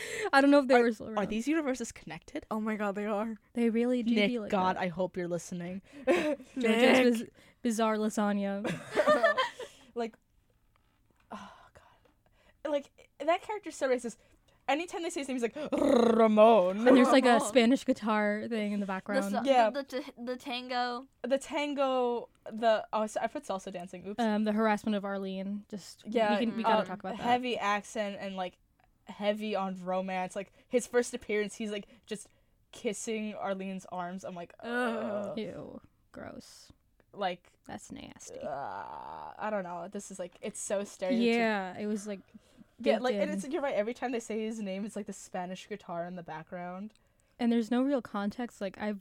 I 0.32 0.40
don't 0.40 0.50
know 0.50 0.60
if 0.60 0.68
they 0.68 0.74
Are, 0.74 0.82
were. 0.82 0.92
still 0.92 1.18
are 1.18 1.26
these 1.26 1.46
universes 1.48 1.92
connected? 1.92 2.46
oh 2.50 2.60
my 2.60 2.76
god, 2.76 2.94
they 2.94 3.06
are. 3.06 3.36
They 3.54 3.70
really 3.70 4.02
do 4.02 4.14
Nick, 4.14 4.30
be 4.30 4.38
like 4.38 4.50
God, 4.50 4.76
that. 4.76 4.82
I 4.82 4.88
hope 4.88 5.16
you're 5.16 5.28
listening. 5.28 5.82
JoJo's 6.08 6.36
Nick. 6.56 7.12
biz- 7.12 7.24
bizarre 7.62 7.96
lasagna. 7.96 8.64
like, 9.94 10.14
oh 11.32 11.50
god, 11.74 12.70
like 12.72 12.90
that 13.24 13.42
character's 13.42 13.76
so 13.76 13.88
racist. 13.88 14.16
Anytime 14.68 15.02
they 15.02 15.08
say 15.08 15.20
his 15.20 15.28
name, 15.28 15.36
he's 15.36 15.42
like 15.42 15.56
Ramon. 15.72 16.86
and 16.86 16.94
there's 16.94 17.08
like 17.08 17.24
a 17.24 17.40
Spanish 17.40 17.86
guitar 17.86 18.44
thing 18.50 18.72
in 18.72 18.80
the 18.80 18.84
The, 18.84 18.92
background. 18.92 19.32
so- 19.32 19.40
Yeah. 19.42 19.70
the, 19.70 19.82
the, 19.88 20.22
the 20.22 20.36
tango. 20.36 21.06
the 21.26 21.38
tango, 21.38 22.28
the 22.52 22.84
oh, 22.92 23.06
I 23.18 23.26
put 23.28 23.46
salsa 23.46 23.72
dancing. 23.72 24.04
Oops. 24.08 24.22
um, 24.22 24.44
the 24.44 24.52
harassment 24.52 24.94
of 24.94 25.06
Arlene. 25.06 25.62
Just 25.70 26.02
yeah, 26.06 26.38
we, 26.38 26.44
can, 26.44 26.56
we 26.58 26.62
gotta 26.64 26.80
um, 26.80 26.86
talk 26.86 27.00
about 27.00 27.16
that. 27.16 27.22
heavy 27.22 27.56
accent 27.56 28.18
and 28.20 28.36
like 28.36 28.58
heavy 29.08 29.54
on 29.56 29.76
romance. 29.82 30.36
Like 30.36 30.52
his 30.68 30.86
first 30.86 31.14
appearance, 31.14 31.56
he's 31.56 31.70
like 31.70 31.86
just 32.06 32.28
kissing 32.72 33.34
Arlene's 33.34 33.86
arms. 33.90 34.24
I'm 34.24 34.34
like, 34.34 34.52
Ugh. 34.62 35.36
Ew, 35.38 35.80
gross. 36.12 36.70
like 37.12 37.42
That's 37.66 37.90
nasty. 37.90 38.38
uh, 38.42 39.32
I 39.38 39.48
don't 39.50 39.64
know. 39.64 39.88
This 39.90 40.10
is 40.10 40.18
like 40.18 40.36
it's 40.40 40.60
so 40.60 40.80
stereotypical. 40.82 41.24
Yeah, 41.36 41.78
it 41.78 41.86
was 41.86 42.06
like 42.06 42.20
Yeah, 42.78 42.94
baked 42.94 43.02
like 43.02 43.14
and 43.14 43.30
in. 43.30 43.36
it's 43.38 43.48
you're 43.48 43.62
right. 43.62 43.74
Every 43.74 43.94
time 43.94 44.12
they 44.12 44.20
say 44.20 44.44
his 44.44 44.60
name, 44.60 44.84
it's 44.84 44.96
like 44.96 45.06
the 45.06 45.12
Spanish 45.12 45.68
guitar 45.68 46.06
in 46.06 46.16
the 46.16 46.22
background. 46.22 46.92
and 47.40 47.50
there's 47.52 47.70
no 47.70 47.82
real 47.82 48.02
context. 48.02 48.60
Like 48.60 48.76
I've 48.80 49.00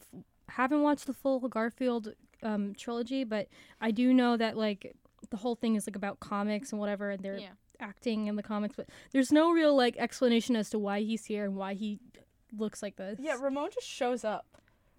haven't 0.50 0.82
watched 0.82 1.08
the 1.08 1.14
full 1.14 1.40
Garfield 1.40 2.14
um, 2.42 2.74
trilogy, 2.76 3.24
but 3.26 3.48
I 3.82 3.92
do 3.92 4.14
know 4.14 4.38
that 4.38 4.56
like 4.56 4.96
the 5.30 5.38
whole 5.38 5.56
thing 5.56 5.76
is 5.76 5.88
like 5.88 5.96
about 5.98 6.20
comics 6.22 6.72
and 6.72 6.80
whatever, 6.80 7.10
and 7.10 7.22
they're 7.22 7.38
Yeah. 7.38 7.50
Acting 7.80 8.28
in 8.28 8.36
the 8.36 8.44
comics. 8.44 8.76
But 8.76 8.88
there's 9.12 9.32
no 9.32 9.52
real 9.52 9.76
like 9.76 9.98
explanation 9.98 10.56
as 10.56 10.70
to 10.72 10.80
why 10.80 11.02
he's 11.02 11.26
here 11.26 11.46
and 11.46 11.56
why 11.56 11.74
he 11.74 12.00
looks 12.58 12.82
like 12.82 12.96
this. 12.96 13.20
Yeah, 13.22 13.38
Ramon 13.40 13.70
just 13.74 13.88
shows 13.88 14.24
up. 14.24 14.46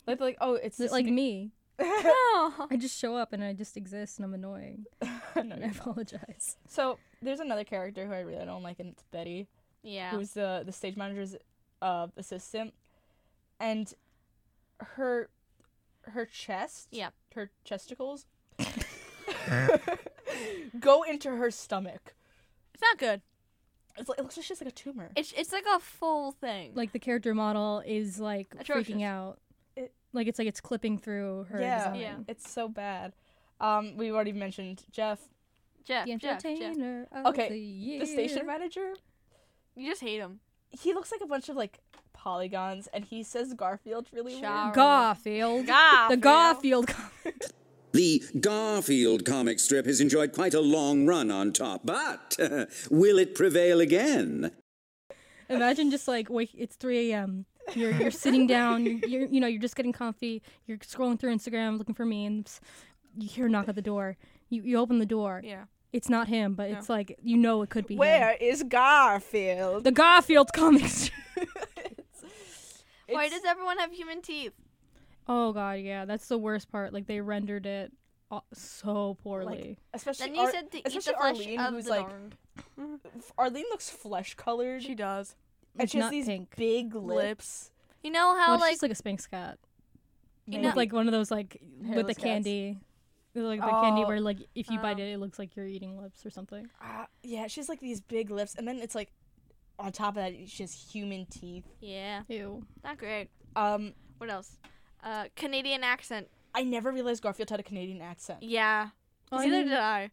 Like 0.06 0.20
like 0.20 0.36
oh, 0.40 0.54
it's 0.54 0.76
this 0.78 0.92
like 0.92 1.06
new- 1.06 1.12
me. 1.12 1.50
I 1.80 2.76
just 2.76 2.98
show 2.98 3.14
up 3.16 3.32
and 3.32 3.42
I 3.44 3.52
just 3.52 3.76
exist 3.76 4.18
and 4.18 4.24
I'm 4.24 4.34
annoying. 4.34 4.84
No, 5.02 5.08
And 5.36 5.52
I 5.64 5.68
apologize. 5.68 6.56
so 6.68 6.98
there's 7.22 7.38
another 7.40 7.62
character 7.64 8.04
who 8.06 8.12
I 8.12 8.20
really 8.20 8.44
don't 8.44 8.62
like, 8.64 8.80
and 8.80 8.88
it's 8.90 9.04
Betty, 9.12 9.46
Yeah. 9.82 10.10
who's 10.10 10.32
the 10.32 10.62
the 10.66 10.72
stage 10.72 10.96
manager's 10.96 11.36
uh, 11.80 12.08
assistant, 12.16 12.74
and 13.60 13.92
her 14.80 15.28
her 16.02 16.24
chest, 16.26 16.88
Yeah. 16.90 17.10
her 17.34 17.50
chesticles, 17.64 18.24
go 20.80 21.02
into 21.02 21.30
her 21.36 21.50
stomach. 21.50 22.14
It's 22.80 22.82
not 22.82 22.98
good. 22.98 23.20
It's 23.96 24.08
like, 24.08 24.18
it 24.18 24.22
looks 24.22 24.36
like 24.36 24.46
she's 24.46 24.60
like 24.60 24.68
a 24.68 24.72
tumor. 24.72 25.10
It's 25.16 25.32
it's 25.36 25.52
like 25.52 25.64
a 25.74 25.80
full 25.80 26.30
thing. 26.32 26.72
Like 26.76 26.92
the 26.92 27.00
character 27.00 27.34
model 27.34 27.82
is 27.84 28.20
like 28.20 28.54
Atrocious. 28.58 28.88
freaking 28.94 29.02
out. 29.04 29.40
It- 29.74 29.92
like 30.12 30.28
it's 30.28 30.38
like 30.38 30.46
it's 30.48 30.60
clipping 30.60 30.98
through 30.98 31.46
her 31.50 31.60
yeah, 31.60 31.78
design. 31.78 32.00
Yeah. 32.00 32.16
it's 32.28 32.48
so 32.48 32.68
bad. 32.68 33.14
Um, 33.60 33.96
we 33.96 34.12
already 34.12 34.32
mentioned 34.32 34.84
Jeff, 34.92 35.18
Jeff, 35.84 36.06
The 36.06 36.12
Jeff, 36.12 36.20
Jeff. 36.20 36.44
entertainer 36.46 37.08
of 37.10 37.26
Okay, 37.26 37.48
the 37.48 37.58
year. 37.58 37.98
the 38.00 38.06
station 38.06 38.46
manager. 38.46 38.94
You 39.74 39.90
just 39.90 40.00
hate 40.00 40.18
him. 40.20 40.38
He 40.70 40.94
looks 40.94 41.10
like 41.10 41.20
a 41.20 41.26
bunch 41.26 41.48
of 41.48 41.56
like 41.56 41.80
polygons, 42.12 42.88
and 42.92 43.04
he 43.04 43.24
says 43.24 43.52
Garfield 43.54 44.06
really 44.12 44.32
weird. 44.34 44.44
Garfield. 44.74 45.66
Garfield. 45.66 46.10
The 46.10 46.16
Garfield. 46.16 46.94
The 47.92 48.22
Garfield 48.40 49.24
comic 49.24 49.58
strip 49.60 49.86
has 49.86 50.00
enjoyed 50.00 50.32
quite 50.32 50.54
a 50.54 50.60
long 50.60 51.06
run 51.06 51.30
on 51.30 51.52
top, 51.52 51.82
but 51.84 52.36
will 52.90 53.18
it 53.18 53.34
prevail 53.34 53.80
again? 53.80 54.52
Imagine 55.48 55.90
just 55.90 56.06
like 56.06 56.28
wake. 56.28 56.50
It's 56.56 56.76
3 56.76 57.10
a.m. 57.10 57.46
You're 57.74 57.92
you're 57.92 58.10
sitting 58.10 58.46
down. 58.46 58.84
You're, 58.84 59.26
you're 59.26 59.40
know 59.40 59.46
you're 59.46 59.60
just 59.60 59.76
getting 59.76 59.92
comfy. 59.92 60.42
You're 60.66 60.78
scrolling 60.78 61.18
through 61.18 61.34
Instagram 61.34 61.78
looking 61.78 61.94
for 61.94 62.04
memes. 62.04 62.60
You 63.16 63.28
hear 63.28 63.46
a 63.46 63.48
knock 63.48 63.68
at 63.68 63.74
the 63.74 63.82
door. 63.82 64.16
You 64.50 64.62
you 64.62 64.78
open 64.78 64.98
the 64.98 65.06
door. 65.06 65.40
Yeah. 65.44 65.64
It's 65.90 66.10
not 66.10 66.28
him, 66.28 66.54
but 66.54 66.70
it's 66.70 66.90
like 66.90 67.18
you 67.22 67.38
know 67.38 67.62
it 67.62 67.70
could 67.70 67.86
be 67.86 67.94
him. 67.94 67.98
Where 67.98 68.36
is 68.38 68.62
Garfield? 68.62 69.84
The 69.84 69.92
Garfield 69.92 70.50
comic 70.52 70.86
strip. 70.86 71.14
Why 73.08 73.30
does 73.30 73.42
everyone 73.46 73.78
have 73.78 73.92
human 73.92 74.20
teeth? 74.20 74.52
Oh 75.28 75.52
god, 75.52 75.80
yeah, 75.80 76.04
that's 76.04 76.26
the 76.28 76.38
worst 76.38 76.70
part. 76.70 76.92
Like 76.92 77.06
they 77.06 77.20
rendered 77.20 77.66
it 77.66 77.92
uh, 78.30 78.40
so 78.52 79.16
poorly. 79.22 79.78
especially 79.94 80.26
Then 80.26 80.34
you 80.36 80.40
Ar- 80.42 80.50
said 80.50 80.70
to 80.72 80.78
eat 80.78 80.84
the 80.84 80.88
especially 80.88 81.14
flesh 81.14 81.36
Arlene, 81.38 81.60
of 81.60 81.74
who's 81.74 81.84
the 81.84 81.90
like 81.90 82.08
darned. 82.08 82.36
Arlene 83.36 83.64
looks 83.70 83.90
flesh 83.90 84.34
colored, 84.34 84.82
She 84.82 84.94
does. 84.94 85.34
and 85.74 85.82
It's 85.84 85.92
she 85.92 85.98
has 85.98 86.04
not 86.06 86.10
these 86.10 86.26
pink. 86.26 86.54
big 86.56 86.94
lips. 86.94 87.06
Lips. 87.16 87.70
You 88.02 88.10
know 88.10 88.36
how 88.36 88.52
well, 88.52 88.60
like, 88.60 88.70
she's 88.70 88.82
like 88.82 88.92
a 88.92 88.94
Spanx 88.94 89.28
cat. 89.30 89.58
you 90.46 90.58
With 90.60 90.68
know 90.68 90.72
like 90.76 90.92
one 90.92 91.06
of 91.08 91.12
those 91.12 91.30
like 91.30 91.60
with 91.80 91.88
Hairless 91.88 92.06
the 92.06 92.14
cats. 92.14 92.22
candy. 92.24 92.78
With, 93.34 93.44
Like 93.44 93.60
the 93.60 93.66
candy 93.68 94.02
Oh. 94.04 94.08
where 94.08 94.20
like 94.20 94.38
if 94.54 94.70
you 94.70 94.78
bite 94.78 94.98
Oh. 94.98 95.02
it, 95.02 95.12
it 95.12 95.18
looks 95.20 95.38
like 95.38 95.54
you're 95.56 95.66
eating 95.66 95.98
lips 96.00 96.24
or 96.24 96.30
something. 96.30 96.68
Uh, 96.80 97.04
yeah, 97.22 97.46
she 97.46 97.60
has 97.60 97.68
like 97.68 97.80
these 97.80 98.00
big 98.00 98.30
lips, 98.30 98.54
and 98.56 98.66
then 98.66 98.78
it's 98.78 98.94
like 98.94 99.12
on 99.78 99.92
top 99.92 100.16
of 100.16 100.22
that, 100.24 100.32
she 100.48 100.62
has 100.62 100.72
human 100.72 101.26
teeth. 101.26 101.64
yeah, 101.80 102.22
Ew. 102.28 102.64
not 102.82 102.98
great. 102.98 103.28
Um, 103.54 103.94
What 104.18 104.28
else? 104.30 104.56
Uh, 105.02 105.26
Canadian 105.36 105.84
accent. 105.84 106.28
I 106.54 106.64
never 106.64 106.90
realized 106.90 107.22
Garfield 107.22 107.50
had 107.50 107.60
a 107.60 107.62
Canadian 107.62 108.00
accent. 108.02 108.42
Yeah. 108.42 108.88
Well, 109.30 109.40
I 109.40 109.44
Neither 109.44 109.56
mean, 109.58 109.68
did 109.68 109.78
I. 109.78 110.10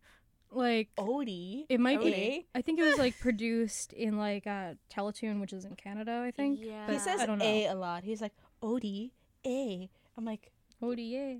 like 0.51 0.89
Odie. 0.97 1.65
it 1.69 1.79
might 1.79 1.99
Odie. 1.99 2.03
be. 2.03 2.45
I 2.53 2.61
think 2.61 2.79
it 2.79 2.83
was 2.83 2.97
like 2.97 3.17
produced 3.19 3.93
in 3.93 4.17
like 4.17 4.45
uh 4.45 4.73
Teletoon, 4.93 5.39
which 5.39 5.53
is 5.53 5.65
in 5.65 5.75
Canada. 5.75 6.21
I 6.25 6.31
think. 6.31 6.59
Yeah. 6.61 6.83
but 6.85 6.93
He 6.93 6.99
says 6.99 7.21
I 7.21 7.25
don't 7.25 7.39
know. 7.39 7.45
A 7.45 7.65
a 7.67 7.75
lot. 7.75 8.03
He's 8.03 8.21
like 8.21 8.33
Odie, 8.61 9.11
A. 9.45 9.89
I'm 10.17 10.25
like, 10.25 10.51
ODA. 10.81 11.39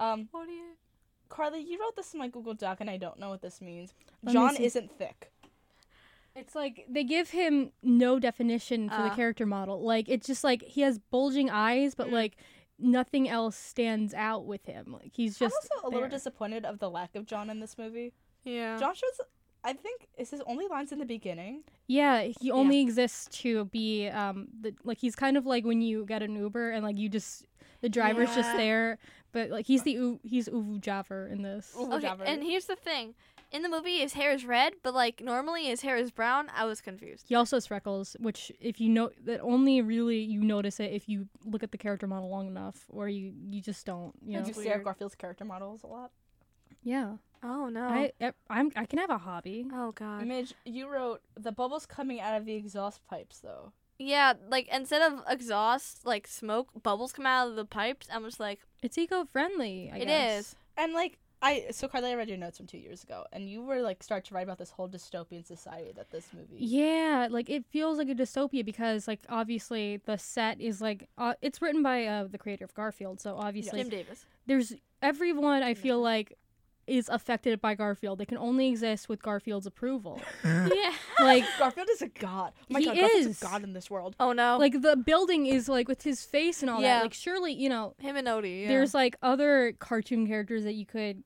um, 0.00 0.28
What 0.32 0.46
do 0.46 0.52
you? 0.52 0.72
Carley, 1.30 1.60
you 1.60 1.80
wrote 1.80 1.96
this 1.96 2.12
in 2.12 2.18
my 2.20 2.28
Google 2.28 2.54
Doc, 2.54 2.78
and 2.80 2.88
I 2.90 2.96
don't 2.96 3.18
know 3.18 3.28
what 3.30 3.40
this 3.42 3.60
means. 3.60 3.92
Let 4.22 4.32
John 4.34 4.54
see. 4.56 4.64
isn't 4.64 4.90
thick. 4.98 5.30
It's 6.36 6.54
like 6.54 6.84
they 6.88 7.04
give 7.04 7.30
him 7.30 7.70
no 7.82 8.18
definition 8.18 8.88
for 8.90 8.96
the 9.02 9.12
Uh. 9.12 9.14
character 9.16 9.46
model. 9.46 9.80
Like 9.82 10.08
it's 10.08 10.26
just 10.26 10.42
like 10.42 10.62
he 10.62 10.80
has 10.80 10.98
bulging 10.98 11.48
eyes, 11.50 11.94
but 11.94 12.08
Mm. 12.08 12.12
like 12.12 12.36
nothing 12.78 13.28
else 13.28 13.56
stands 13.56 14.14
out 14.14 14.46
with 14.46 14.64
him. 14.66 14.92
Like 14.92 15.12
he's 15.14 15.38
just 15.38 15.54
I'm 15.54 15.80
also 15.80 15.88
a 15.88 15.90
little 15.90 16.08
disappointed 16.08 16.64
of 16.64 16.78
the 16.78 16.90
lack 16.90 17.14
of 17.14 17.26
John 17.26 17.50
in 17.50 17.60
this 17.60 17.76
movie. 17.78 18.12
Yeah. 18.44 18.76
John 18.78 18.94
shows, 18.94 19.20
I 19.62 19.72
think, 19.72 20.08
is 20.18 20.30
his 20.30 20.42
only 20.46 20.66
lines 20.66 20.92
in 20.92 20.98
the 20.98 21.06
beginning. 21.06 21.62
Yeah, 21.86 22.28
he 22.40 22.50
only 22.50 22.80
exists 22.80 23.28
to 23.42 23.66
be 23.66 24.08
um 24.08 24.48
the 24.60 24.74
like 24.84 24.98
he's 24.98 25.14
kind 25.16 25.36
of 25.36 25.46
like 25.46 25.64
when 25.64 25.80
you 25.82 26.04
get 26.04 26.22
an 26.22 26.34
Uber 26.36 26.70
and 26.70 26.84
like 26.84 26.98
you 26.98 27.08
just 27.08 27.44
the 27.80 27.88
driver's 27.88 28.34
just 28.34 28.56
there, 28.56 28.98
but 29.32 29.50
like 29.50 29.66
he's 29.66 29.82
the 29.82 29.92
U- 29.92 30.20
he's 30.22 30.48
Uvu 30.48 30.80
Javer 30.80 31.30
in 31.30 31.42
this. 31.42 31.74
Ooh, 31.78 31.92
Okay, 31.92 32.02
Jabber. 32.02 32.24
and 32.24 32.42
here's 32.42 32.64
the 32.66 32.76
thing. 32.76 33.14
In 33.54 33.62
the 33.62 33.68
movie, 33.68 33.98
his 33.98 34.14
hair 34.14 34.32
is 34.32 34.44
red, 34.44 34.74
but 34.82 34.92
like 34.94 35.22
normally 35.22 35.66
his 35.66 35.80
hair 35.82 35.96
is 35.96 36.10
brown. 36.10 36.50
I 36.54 36.64
was 36.64 36.80
confused. 36.80 37.26
He 37.28 37.34
also 37.36 37.56
has 37.56 37.66
freckles, 37.68 38.16
which 38.18 38.50
if 38.60 38.80
you 38.80 38.88
know 38.88 39.10
that 39.24 39.40
only 39.40 39.80
really 39.80 40.18
you 40.18 40.40
notice 40.40 40.80
it 40.80 40.92
if 40.92 41.08
you 41.08 41.28
look 41.44 41.62
at 41.62 41.70
the 41.70 41.78
character 41.78 42.08
model 42.08 42.28
long 42.28 42.48
enough, 42.48 42.84
or 42.88 43.08
you 43.08 43.32
you 43.48 43.60
just 43.62 43.86
don't. 43.86 44.12
You 44.26 44.32
know? 44.38 44.44
Did 44.44 44.56
you 44.56 44.62
stare 44.62 44.78
at 44.78 44.84
Garfield's 44.84 45.14
character 45.14 45.44
models 45.44 45.84
a 45.84 45.86
lot? 45.86 46.10
Yeah, 46.82 47.16
Oh 47.44 47.68
no. 47.68 47.84
I 47.84 48.12
I 48.20 48.32
I'm, 48.50 48.72
I 48.74 48.86
can 48.86 48.98
have 48.98 49.10
a 49.10 49.18
hobby. 49.18 49.66
oh 49.72 49.92
god. 49.92 50.26
Midge, 50.26 50.54
you 50.64 50.88
wrote 50.88 51.20
the 51.38 51.52
bubbles 51.52 51.86
coming 51.86 52.20
out 52.20 52.36
of 52.36 52.46
the 52.46 52.54
exhaust 52.54 53.06
pipes, 53.06 53.38
though. 53.38 53.72
Yeah, 53.98 54.32
like 54.48 54.66
instead 54.72 55.02
of 55.02 55.20
exhaust, 55.28 56.04
like 56.04 56.26
smoke, 56.26 56.70
bubbles 56.82 57.12
come 57.12 57.26
out 57.26 57.48
of 57.48 57.56
the 57.56 57.64
pipes. 57.64 58.08
I'm 58.12 58.24
just 58.24 58.40
like, 58.40 58.60
It's 58.82 58.98
eco 58.98 59.24
friendly. 59.24 59.92
it 59.94 60.08
is. 60.08 60.56
And 60.76 60.92
like 60.94 61.18
I, 61.44 61.66
so 61.72 61.88
Carley, 61.88 62.10
I 62.10 62.14
read 62.14 62.28
your 62.28 62.38
notes 62.38 62.56
from 62.56 62.66
two 62.66 62.78
years 62.78 63.04
ago, 63.04 63.24
and 63.32 63.48
you 63.48 63.62
were 63.62 63.80
like 63.82 64.02
start 64.02 64.24
to 64.26 64.34
write 64.34 64.44
about 64.44 64.56
this 64.58 64.70
whole 64.70 64.88
dystopian 64.88 65.46
society 65.46 65.92
that 65.94 66.10
this 66.10 66.28
movie. 66.32 66.56
Yeah, 66.56 67.28
like 67.30 67.50
it 67.50 67.66
feels 67.66 67.98
like 67.98 68.08
a 68.08 68.14
dystopia 68.14 68.64
because 68.64 69.06
like 69.06 69.20
obviously 69.28 69.98
the 70.06 70.16
set 70.16 70.60
is 70.60 70.80
like 70.80 71.08
uh, 71.18 71.34
it's 71.42 71.60
written 71.60 71.82
by 71.82 72.06
uh, 72.06 72.24
the 72.30 72.38
creator 72.38 72.64
of 72.64 72.72
Garfield, 72.74 73.20
so 73.20 73.36
obviously 73.36 73.80
Jim 73.80 73.90
Davis. 73.90 74.24
there's 74.46 74.72
everyone 75.02 75.62
I 75.62 75.74
feel 75.74 76.00
like 76.00 76.32
is 76.86 77.08
affected 77.08 77.60
by 77.60 77.74
Garfield. 77.74 78.18
They 78.18 78.26
can 78.26 78.36
only 78.38 78.68
exist 78.68 79.08
with 79.08 79.22
Garfield's 79.22 79.66
approval. 79.66 80.20
yeah. 80.44 80.92
like 81.20 81.44
Garfield 81.58 81.88
is 81.90 82.02
a 82.02 82.08
god. 82.08 82.52
Oh 82.58 82.64
my 82.70 82.80
He 82.80 82.86
god, 82.86 82.96
Garfield's 82.96 83.26
is. 83.26 83.42
a 83.42 83.44
god 83.44 83.62
in 83.64 83.72
this 83.72 83.90
world. 83.90 84.16
Oh 84.20 84.32
no. 84.32 84.58
like 84.58 84.80
the 84.80 84.96
building 84.96 85.46
is 85.46 85.68
like 85.68 85.88
with 85.88 86.02
his 86.02 86.22
face 86.24 86.60
and 86.62 86.70
all 86.70 86.80
Yeah. 86.82 86.96
that. 86.98 87.02
Like 87.04 87.14
surely, 87.14 87.52
you 87.52 87.68
know, 87.68 87.94
him 87.98 88.16
and 88.16 88.26
Odie. 88.28 88.62
Yeah. 88.62 88.68
there's 88.68 88.92
like 88.94 89.16
other 89.22 89.72
cartoon 89.78 90.26
characters 90.26 90.64
that 90.64 90.74
you 90.74 90.84
could 90.86 91.22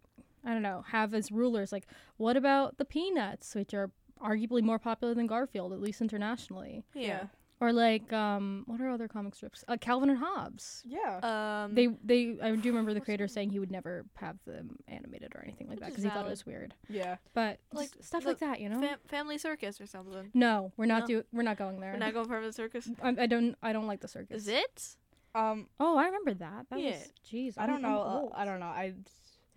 I 0.48 0.52
don't 0.54 0.62
know, 0.62 0.84
have 0.88 1.12
as 1.14 1.30
rulers. 1.30 1.70
Like 1.72 1.86
what 2.16 2.36
about 2.36 2.78
the 2.78 2.84
Peanuts, 2.84 3.54
which 3.54 3.74
are 3.74 3.90
arguably 4.20 4.62
more 4.62 4.78
popular 4.78 5.14
than 5.14 5.26
Garfield 5.26 5.72
at 5.72 5.80
least 5.80 6.00
internationally. 6.00 6.84
yeah. 6.94 7.24
Or 7.60 7.72
like 7.72 8.12
um 8.12 8.62
what 8.66 8.80
are 8.80 8.88
other 8.88 9.08
comic 9.08 9.34
strips? 9.34 9.64
Uh, 9.66 9.76
Calvin 9.80 10.10
and 10.10 10.18
Hobbes. 10.20 10.84
Yeah. 10.86 11.18
Um. 11.64 11.74
They 11.74 11.88
they 12.04 12.38
I 12.40 12.54
do 12.54 12.68
remember 12.70 12.94
the 12.94 13.00
creator 13.00 13.26
saying 13.26 13.50
he 13.50 13.58
would 13.58 13.72
never 13.72 14.06
have 14.14 14.36
them 14.46 14.76
animated 14.86 15.32
or 15.34 15.42
anything 15.42 15.66
like 15.68 15.80
that 15.80 15.88
because 15.90 16.04
he 16.04 16.08
thought 16.10 16.24
it 16.24 16.30
was 16.30 16.46
weird. 16.46 16.74
yeah. 16.88 17.16
But 17.34 17.58
Like, 17.72 17.90
like 17.96 18.04
stuff 18.04 18.24
like 18.24 18.38
that, 18.38 18.60
you 18.60 18.68
know. 18.68 18.80
fam- 18.80 18.98
family 19.08 19.38
circus 19.38 19.80
or 19.80 19.86
something. 19.86 20.30
no, 20.34 20.72
we're 20.76 20.86
not 20.86 21.00
No? 21.00 21.06
do 21.08 21.24
we're 21.32 21.42
not 21.42 21.58
going 21.58 21.80
there. 21.80 21.92
We're 21.94 21.98
not 21.98 22.14
going 22.14 22.28
for 22.28 22.40
the 22.40 22.52
circus. 22.52 22.88
I, 23.02 23.08
I 23.24 23.26
don't 23.26 23.56
I 23.60 23.72
don't 23.72 23.88
like 23.88 24.00
the 24.02 24.08
circus. 24.08 24.42
Is 24.42 24.48
it? 24.48 24.96
Um, 25.34 25.66
Oh, 25.80 25.98
I 25.98 26.04
remember 26.06 26.34
that. 26.34 26.66
That 26.70 26.78
Yeah. 26.78 26.90
was 26.90 27.12
jeez. 27.28 27.54
I 27.58 27.62
I'm- 27.62 27.70
don't 27.70 27.84
I'm 27.84 27.90
know. 27.92 28.30
uh. 28.32 28.36
I 28.40 28.44
don't 28.44 28.60
know. 28.60 28.66
I 28.66 28.94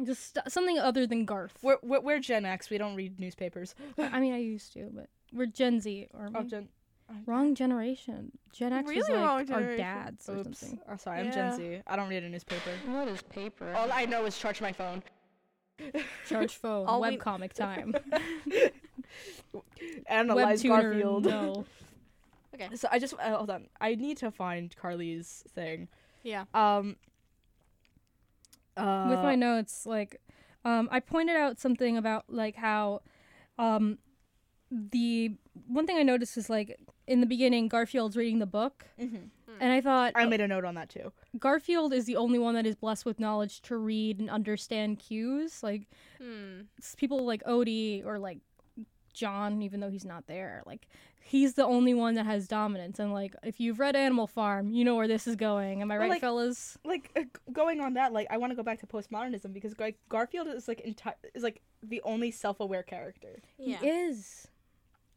Just 0.05 0.35
st- 0.35 0.51
something 0.51 0.79
other 0.79 1.05
than 1.07 1.25
Garth. 1.25 1.57
we're, 1.61 1.77
we're 1.83 1.99
we're 2.01 2.19
Gen 2.19 2.45
X. 2.45 2.69
We 2.69 2.77
don't 2.77 2.95
read 2.95 3.19
newspapers. 3.19 3.75
I 3.97 4.19
mean, 4.19 4.33
I 4.33 4.37
used 4.39 4.73
to, 4.73 4.89
but 4.93 5.07
we're 5.33 5.45
Gen 5.47 5.79
Z 5.81 6.07
or 6.13 6.29
Oh, 6.35 6.43
Gen. 6.43 6.69
wrong 7.25 7.55
generation. 7.55 8.31
Gen 8.53 8.73
X 8.73 8.87
was 8.87 8.95
Really 9.09 9.21
like 9.21 9.49
wrong 9.49 9.63
our 9.63 9.75
dads 9.77 10.27
or 10.29 10.37
Oops. 10.37 10.59
something. 10.59 10.79
Oh, 10.89 10.95
sorry. 10.97 11.19
I'm 11.19 11.25
Yeah. 11.27 11.31
Gen 11.31 11.57
Z. 11.57 11.81
I 11.87 11.95
don't 11.95 12.09
read 12.09 12.23
a 12.23 12.29
newspaper. 12.29 12.71
What 12.85 13.07
is 13.07 13.21
paper? 13.23 13.73
All 13.73 13.91
I 13.91 14.05
know 14.05 14.25
is 14.25 14.37
charge 14.37 14.61
my 14.61 14.71
phone. 14.71 15.03
Charge 16.27 16.55
phone. 16.63 16.87
All 16.87 17.01
we- 17.01 17.17
Webcomic 17.17 17.53
time. 17.53 17.93
Analyze 20.07 20.63
Webtuner. 20.63 20.67
Garfield. 20.81 21.25
No. 21.25 21.65
okay. 22.53 22.69
So 22.75 22.87
I 22.91 22.99
just 22.99 23.13
uh, 23.15 23.35
hold 23.37 23.49
on. 23.49 23.67
I 23.79 23.95
need 23.95 24.17
to 24.17 24.31
find 24.31 24.73
Carley's 24.75 25.43
thing. 25.53 25.87
Yeah. 26.23 26.45
Um. 26.53 26.97
Uh, 28.77 29.05
with 29.09 29.21
my 29.21 29.35
notes 29.35 29.85
like 29.85 30.21
um 30.63 30.87
i 30.91 30.99
pointed 30.99 31.35
out 31.35 31.59
something 31.59 31.97
about 31.97 32.23
like 32.29 32.55
how 32.55 33.01
um 33.59 33.97
the 34.71 35.35
one 35.67 35.85
thing 35.85 35.97
i 35.97 36.03
noticed 36.03 36.37
is 36.37 36.49
like 36.49 36.79
in 37.07 37.19
the 37.19 37.25
beginning 37.27 37.67
garfield's 37.67 38.15
reading 38.15 38.39
the 38.39 38.45
book 38.45 38.85
Mhm. 38.99 39.29
and 39.59 39.73
i 39.73 39.81
thought 39.81 40.13
I 40.15 40.25
made 40.25 40.39
a 40.41 40.47
note 40.47 40.63
on 40.63 40.75
that 40.75 40.89
too. 40.89 41.11
garfield 41.37 41.91
is 41.93 42.05
the 42.05 42.15
only 42.15 42.39
one 42.39 42.53
that 42.55 42.65
is 42.65 42.75
blessed 42.75 43.05
with 43.05 43.19
knowledge 43.19 43.61
to 43.63 43.75
read 43.75 44.19
and 44.19 44.29
understand 44.29 44.99
cues 44.99 45.61
like 45.61 45.89
Hmm. 46.17 46.61
people 46.97 47.25
like 47.25 47.43
odie 47.43 48.05
or 48.05 48.19
like 48.19 48.39
john 49.13 49.61
even 49.61 49.79
though 49.79 49.89
he's 49.89 50.05
not 50.05 50.27
there 50.27 50.61
like 50.65 50.87
he's 51.23 51.53
the 51.53 51.63
only 51.65 51.93
one 51.93 52.15
that 52.15 52.25
has 52.25 52.47
dominance 52.47 52.99
and 52.99 53.13
like 53.13 53.35
if 53.43 53.59
you've 53.59 53.79
read 53.79 53.95
animal 53.95 54.27
farm 54.27 54.69
you 54.71 54.83
know 54.83 54.95
where 54.95 55.07
this 55.07 55.27
is 55.27 55.35
going 55.35 55.81
am 55.81 55.91
i 55.91 55.95
Well, 55.95 56.01
right 56.01 56.09
like- 56.11 56.21
fellas 56.21 56.77
Like 56.83 57.11
uh, 57.15 57.21
going 57.51 57.79
on 57.81 57.93
that, 57.93 58.11
like 58.13 58.27
I 58.29 58.37
want 58.37 58.51
to 58.51 58.55
go 58.55 58.63
back 58.63 58.79
to 58.79 58.87
postmodernism 58.87 59.53
because 59.53 59.77
like 59.79 59.97
Garfield 60.09 60.47
is 60.47 60.67
like 60.67 60.81
enti- 60.85 61.13
is 61.33 61.43
like 61.43 61.61
the 61.83 62.01
only 62.03 62.31
self-aware 62.31 62.83
character. 62.83 63.41
Yeah. 63.57 63.77
he 63.79 63.87
is 63.87 64.47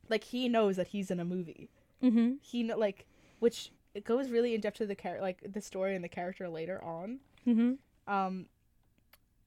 Like 0.08 0.24
he 0.24 0.48
knows 0.48 0.76
that 0.76 0.88
he's 0.88 1.10
in 1.10 1.18
a 1.20 1.24
movie. 1.24 1.70
mm-hmm 2.02 2.34
He 2.42 2.64
kn- 2.66 2.78
like 2.78 3.06
which 3.40 3.72
it 3.94 4.04
goes 4.04 4.30
really 4.30 4.54
in 4.54 4.60
depth 4.60 4.78
to 4.78 4.86
the 4.86 4.94
character, 4.94 5.22
like 5.22 5.40
the 5.52 5.60
story 5.60 5.94
and 5.94 6.04
the 6.04 6.08
character 6.08 6.48
later 6.48 6.82
on. 6.84 7.20
mm-hmm 7.46 7.72
Um, 8.12 8.46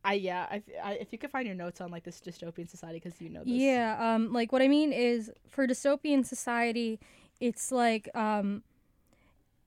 I 0.07 0.13
yeah, 0.13 0.47
I, 0.49 0.63
I 0.81 0.93
if 0.93 1.11
you 1.11 1.17
could 1.17 1.31
find 1.31 1.45
your 1.45 1.55
notes 1.55 1.81
on 1.81 1.91
like 1.91 2.05
this 2.05 2.21
dystopian 2.21 2.69
society 2.69 3.01
because 3.03 3.21
you 3.21 3.27
know 3.29 3.43
this. 3.43 3.51
Yeah, 3.51 3.97
um, 3.99 4.31
like 4.31 4.53
what 4.53 4.61
I 4.61 4.69
mean 4.69 4.93
is 4.93 5.29
for 5.49 5.67
dystopian 5.67 6.25
society, 6.25 6.97
it's 7.41 7.73
like 7.73 8.09
um, 8.15 8.63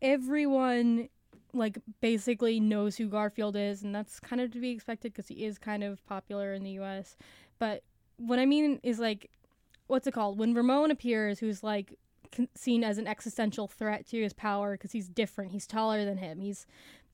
everyone 0.00 1.11
like 1.52 1.78
basically 2.00 2.59
knows 2.59 2.97
who 2.97 3.06
Garfield 3.06 3.54
is, 3.54 3.82
and 3.82 3.94
that's 3.94 4.18
kind 4.18 4.40
of 4.40 4.50
to 4.52 4.61
be 4.61 4.70
expected 4.70 5.12
because 5.12 5.28
he 5.28 5.44
is 5.44 5.59
kind 5.59 5.85
of 5.85 6.04
popular 6.06 6.54
in 6.54 6.64
the 6.64 6.70
U.S. 6.73 7.18
But 7.59 7.82
what 8.16 8.38
I 8.38 8.47
mean 8.47 8.80
is 8.82 8.99
like, 8.99 9.28
what's 9.88 10.06
it 10.06 10.14
called? 10.14 10.38
When 10.38 10.54
Ramon 10.54 10.90
appears, 10.90 11.38
who's 11.38 11.62
like 11.62 11.99
seen 12.54 12.82
as 12.82 12.97
an 12.97 13.06
existential 13.06 13.68
threat 13.68 14.06
to 14.06 14.23
his 14.23 14.32
power 14.32 14.73
because 14.73 14.92
he's 14.92 15.11
different, 15.11 15.52
he's 15.52 15.66
taller 15.66 16.06
than 16.06 16.16
him, 16.16 16.40
he's 16.40 16.66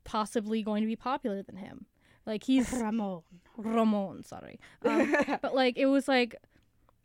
possibly 0.04 0.62
going 0.62 0.82
to 0.82 0.86
be 0.86 0.94
popular 0.94 1.42
than 1.42 1.56
him. 1.56 1.86
Like 2.26 2.44
he's 2.44 2.72
Ramon. 2.72 3.22
Ramon, 3.56 4.24
sorry. 4.24 4.58
Um, 4.84 5.14
but 5.42 5.54
like 5.54 5.78
it 5.78 5.86
was 5.86 6.08
like 6.08 6.36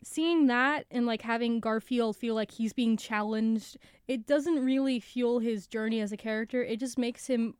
seeing 0.03 0.47
that 0.47 0.85
and 0.89 1.05
like 1.05 1.21
having 1.21 1.59
Garfield 1.59 2.17
feel 2.17 2.35
like 2.35 2.51
he's 2.51 2.73
being 2.73 2.97
challenged, 2.97 3.77
it 4.07 4.25
doesn't 4.25 4.63
really 4.63 4.99
fuel 4.99 5.39
his 5.39 5.67
journey 5.67 6.01
as 6.01 6.11
a 6.11 6.17
character. 6.17 6.63
It 6.63 6.79
just 6.79 6.97
makes 6.97 7.27
him 7.27 7.55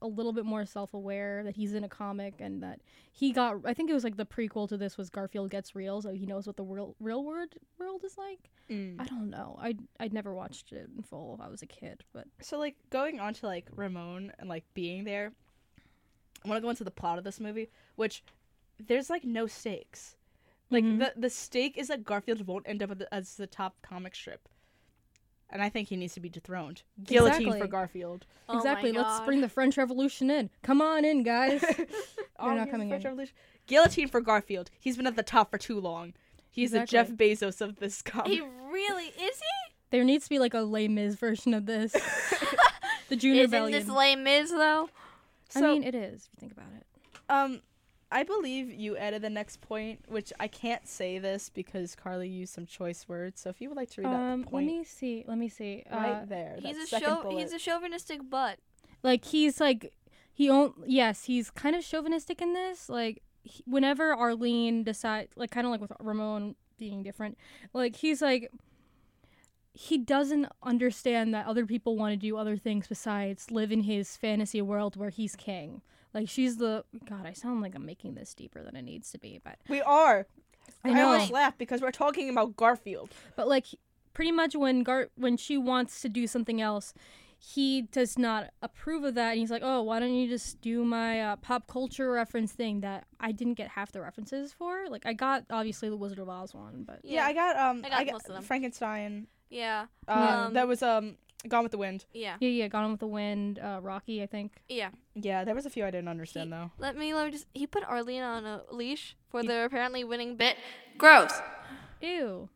a 0.00 0.06
little 0.06 0.32
bit 0.32 0.44
more 0.44 0.66
self-aware 0.66 1.44
that 1.44 1.54
he's 1.54 1.74
in 1.74 1.84
a 1.84 1.88
comic 1.88 2.34
and 2.40 2.60
that 2.62 2.80
he 3.12 3.32
got 3.32 3.58
I 3.64 3.72
think 3.72 3.88
it 3.88 3.94
was 3.94 4.02
like 4.02 4.16
the 4.16 4.26
prequel 4.26 4.68
to 4.68 4.76
this 4.76 4.98
was 4.98 5.08
Garfield 5.08 5.50
gets 5.50 5.76
real 5.76 6.02
so 6.02 6.12
he 6.12 6.26
knows 6.26 6.44
what 6.46 6.56
the 6.56 6.64
real 6.64 6.96
real 6.98 7.24
world 7.24 7.54
world 7.78 8.02
is 8.04 8.18
like. 8.18 8.50
Mm. 8.68 9.00
I 9.00 9.04
don't 9.04 9.30
know. 9.30 9.56
I 9.60 9.76
I'd 10.00 10.12
never 10.12 10.34
watched 10.34 10.72
it 10.72 10.90
in 10.96 11.02
full. 11.04 11.40
I 11.42 11.48
was 11.48 11.62
a 11.62 11.66
kid, 11.66 12.02
but 12.12 12.26
So 12.40 12.58
like 12.58 12.76
going 12.90 13.20
on 13.20 13.34
to 13.34 13.46
like 13.46 13.68
Ramon 13.74 14.32
and 14.38 14.48
like 14.48 14.64
being 14.74 15.04
there, 15.04 15.32
I 16.44 16.48
want 16.48 16.58
to 16.58 16.62
go 16.62 16.70
into 16.70 16.84
the 16.84 16.90
plot 16.90 17.18
of 17.18 17.24
this 17.24 17.40
movie, 17.40 17.68
which 17.96 18.22
there's 18.78 19.08
like 19.10 19.24
no 19.24 19.46
stakes. 19.46 20.16
Like 20.70 20.84
Mhm. 20.84 20.98
the 20.98 21.12
the 21.16 21.30
stake 21.30 21.76
is 21.78 21.88
that 21.88 22.04
Garfield 22.04 22.46
won't 22.46 22.66
end 22.68 22.82
up 22.82 22.90
at 22.90 22.98
the, 22.98 23.14
as 23.14 23.36
the 23.36 23.46
top 23.46 23.76
comic 23.82 24.14
strip, 24.14 24.48
and 25.50 25.62
I 25.62 25.68
think 25.68 25.88
he 25.88 25.96
needs 25.96 26.14
to 26.14 26.20
be 26.20 26.28
dethroned, 26.30 26.82
guillotine 27.04 27.58
for 27.58 27.66
Garfield. 27.66 28.26
Oh 28.48 28.56
exactly. 28.56 28.90
Let's 28.92 29.20
bring 29.20 29.40
the 29.42 29.48
French 29.48 29.76
Revolution 29.76 30.30
in. 30.30 30.48
Come 30.62 30.80
on 30.80 31.04
in, 31.04 31.22
guys. 31.22 31.62
Oh, 32.38 32.52
not 32.54 32.70
coming 32.72 32.88
French 32.88 33.04
in. 33.04 33.10
Revolution. 33.10 33.34
Guillotine 33.68 34.08
for 34.08 34.20
Garfield. 34.20 34.68
He's 34.80 34.96
been 34.96 35.06
at 35.06 35.14
the 35.14 35.22
top 35.22 35.50
for 35.52 35.58
too 35.58 35.78
long. 35.78 36.12
He's 36.50 36.72
the 36.72 36.84
Jeff 36.84 37.08
Bezos 37.10 37.60
of 37.60 37.76
this 37.76 38.02
comic. 38.02 38.32
He 38.32 38.40
really 38.40 39.04
is 39.06 39.38
he? 39.38 39.72
There 39.90 40.02
needs 40.02 40.24
to 40.24 40.30
be 40.30 40.40
like 40.40 40.52
a 40.54 40.60
Les 40.62 40.88
Mis 40.88 41.14
version 41.14 41.54
of 41.54 41.66
this. 41.66 41.92
the 43.08 43.14
Junior 43.16 43.42
Isn't 43.44 43.52
Rebellion. 43.52 43.78
this 43.78 43.88
Les 43.88 44.16
Mis 44.16 44.50
though? 44.50 44.88
I 45.54 45.60
So- 45.60 45.72
mean, 45.74 45.84
it 45.84 45.94
is 45.94 46.24
if 46.24 46.30
you 46.34 46.38
think 46.40 46.52
about 46.52 46.72
it. 46.76 46.86
Um, 47.28 47.60
I 48.10 48.24
believe 48.24 48.70
you 48.70 48.96
added 48.98 49.22
the 49.22 49.30
next 49.30 49.62
point, 49.62 50.04
which 50.06 50.32
I 50.38 50.46
can't 50.46 50.86
say 50.86 51.18
this 51.18 51.48
because 51.48 51.94
Carly 51.94 52.28
used 52.28 52.52
some 52.52 52.66
choice 52.66 53.08
words. 53.08 53.40
So 53.40 53.48
if 53.48 53.60
you 53.60 53.68
would 53.70 53.76
like 53.78 53.88
to 53.92 54.02
read 54.02 54.10
that 54.10 54.20
Um, 54.20 54.46
let 54.52 54.64
me 54.64 54.84
see. 54.84 55.24
Let 55.26 55.38
me 55.38 55.48
see. 55.48 55.82
right 55.90 56.22
Uh, 56.22 56.24
there, 56.26 56.58
He's 56.60 56.76
a 56.76 56.86
second 56.86 57.08
show. 57.08 57.22
bullet. 57.22 57.40
He's 57.40 57.52
a 57.54 57.58
chauvinistic 57.58 58.28
butt. 58.28 58.58
like 59.02 59.24
he's 59.24 59.60
like 59.60 59.92
he 60.34 60.48
own 60.48 60.74
yes 60.86 61.24
he's 61.24 61.50
kind 61.50 61.74
of 61.74 61.82
chauvinistic 61.84 62.40
in 62.40 62.52
this 62.52 62.88
like 62.88 63.20
he, 63.42 63.62
whenever 63.66 64.14
arlene 64.14 64.84
decide 64.84 65.28
like 65.34 65.50
kind 65.50 65.66
of 65.66 65.70
like 65.72 65.80
with 65.80 65.90
ramon 65.98 66.54
being 66.78 67.02
different 67.02 67.36
like 67.74 67.96
he's 67.96 68.22
like 68.22 68.50
he 69.74 69.96
doesn't 69.98 70.46
understand 70.62 71.32
that 71.32 71.46
other 71.46 71.64
people 71.64 71.96
want 71.96 72.12
to 72.12 72.16
do 72.16 72.36
other 72.36 72.56
things 72.56 72.86
besides 72.86 73.50
live 73.50 73.72
in 73.72 73.82
his 73.82 74.16
fantasy 74.16 74.60
world 74.60 74.96
where 74.96 75.10
he's 75.10 75.34
king 75.34 75.80
like 76.12 76.28
she's 76.28 76.58
the 76.58 76.84
god 77.08 77.24
i 77.26 77.32
sound 77.32 77.62
like 77.62 77.74
i'm 77.74 77.86
making 77.86 78.14
this 78.14 78.34
deeper 78.34 78.62
than 78.62 78.76
it 78.76 78.82
needs 78.82 79.10
to 79.10 79.18
be 79.18 79.40
but 79.42 79.58
we 79.68 79.80
are. 79.80 80.26
I 80.84 80.90
I, 80.90 80.92
know. 80.92 81.12
almost 81.12 81.30
laugh 81.32 81.56
because 81.58 81.80
we're 81.80 81.90
talking 81.90 82.28
about 82.28 82.56
Garfield. 82.56 83.10
But 83.36 83.48
like 83.48 83.66
pretty 84.14 84.32
much 84.32 84.54
when 84.54 84.82
Gar 84.82 85.08
when 85.16 85.36
she 85.36 85.56
wants 85.56 86.00
to 86.02 86.08
do 86.08 86.26
something 86.26 86.60
else, 86.60 86.94
he 87.38 87.82
does 87.82 88.18
not 88.18 88.50
approve 88.62 89.04
of 89.04 89.14
that 89.14 89.30
and 89.30 89.38
he's 89.38 89.50
like, 89.50 89.62
"Oh, 89.64 89.82
why 89.82 90.00
don't 90.00 90.14
you 90.14 90.28
just 90.28 90.60
do 90.60 90.84
my 90.84 91.20
uh, 91.20 91.36
pop 91.36 91.66
culture 91.66 92.10
reference 92.10 92.52
thing 92.52 92.80
that 92.80 93.06
I 93.20 93.32
didn't 93.32 93.54
get 93.54 93.68
half 93.68 93.92
the 93.92 94.00
references 94.00 94.52
for?" 94.52 94.88
Like 94.88 95.06
I 95.06 95.12
got 95.12 95.44
obviously 95.50 95.88
the 95.88 95.96
Wizard 95.96 96.18
of 96.18 96.28
Oz 96.28 96.54
one, 96.54 96.84
but 96.86 97.00
Yeah, 97.02 97.26
I 97.26 97.32
got 97.32 97.56
um, 97.56 97.84
I 97.90 98.04
got 98.04 98.12
most 98.12 98.28
of 98.28 98.34
them. 98.34 98.44
Frankenstein. 98.44 99.26
Yeah. 99.52 99.86
Uh, 100.08 100.44
Um, 100.46 100.54
that 100.54 100.66
was 100.66 100.82
um, 100.82 101.16
Gone 101.46 101.62
with 101.62 101.72
the 101.72 101.78
Wind. 101.78 102.04
Yeah. 102.12 102.36
yeah, 102.40 102.48
yeah, 102.48 102.68
Gone 102.68 102.90
with 102.90 103.00
the 103.00 103.06
Wind, 103.06 103.58
uh, 103.58 103.80
Rocky, 103.82 104.22
I 104.22 104.26
think. 104.26 104.52
Yeah. 104.68 104.90
Yeah, 105.14 105.44
there 105.44 105.54
was 105.54 105.66
a 105.66 105.70
few 105.70 105.84
I 105.84 105.90
didn't 105.90 106.08
understand 106.08 106.46
He- 106.46 106.50
though. 106.58 106.70
Let 106.78 106.96
me 106.96 107.12
let 107.14 107.26
me 107.26 107.32
just. 107.32 107.46
He 107.54 107.66
put 107.66 107.84
Arlene 107.84 108.22
on 108.22 108.44
a 108.46 108.62
leash 108.70 109.16
for 109.28 109.42
He- 109.42 109.46
the 109.48 109.64
apparently 109.64 110.04
winning 110.04 110.36
bit. 110.36 110.56
Gross. 110.98 111.32
Ew. 112.00 112.48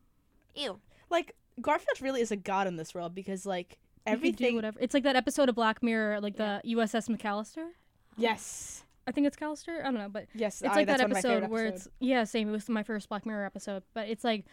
Ew. 0.54 0.80
Like 1.10 1.34
Garfield 1.60 2.00
really 2.00 2.20
is 2.20 2.30
a 2.32 2.36
god 2.36 2.66
in 2.66 2.76
this 2.76 2.94
world 2.94 3.14
because 3.14 3.44
like 3.46 3.78
You 4.06 4.12
could 4.12 4.20
do 4.22 4.28
everything. 4.28 4.54
whatever. 4.56 4.78
It's 4.80 4.94
like 4.94 5.02
that 5.04 5.16
episode 5.16 5.48
of 5.48 5.54
Black 5.54 5.82
Mirror, 5.82 6.20
like 6.20 6.36
the 6.36 6.60
USS 6.64 7.08
McAllister. 7.08 7.68
Yes. 8.16 8.82
I 9.08 9.12
think 9.12 9.26
it's 9.26 9.36
Callister. 9.36 9.80
I 9.80 9.84
don't 9.84 9.94
know, 9.98 10.08
but 10.08 10.26
Yes, 10.34 10.62
it's 10.62 10.70
I- 10.72 10.74
like 10.76 10.86
that's 10.88 10.98
that 11.00 11.04
one 11.08 11.10
of 11.12 11.16
my 11.16 11.20
favorite 11.22 11.36
episode 11.44 11.50
where 11.52 11.66
episodes. 11.66 11.86
it's 11.86 11.94
yeah 12.00 12.24
same 12.24 12.48
it 12.48 12.52
was 12.52 12.68
my 12.68 12.82
first 12.82 13.08
black 13.08 13.24
mirror 13.26 13.44
episode 13.46 13.82
but 13.94 14.08
it's 14.08 14.24
like 14.24 14.44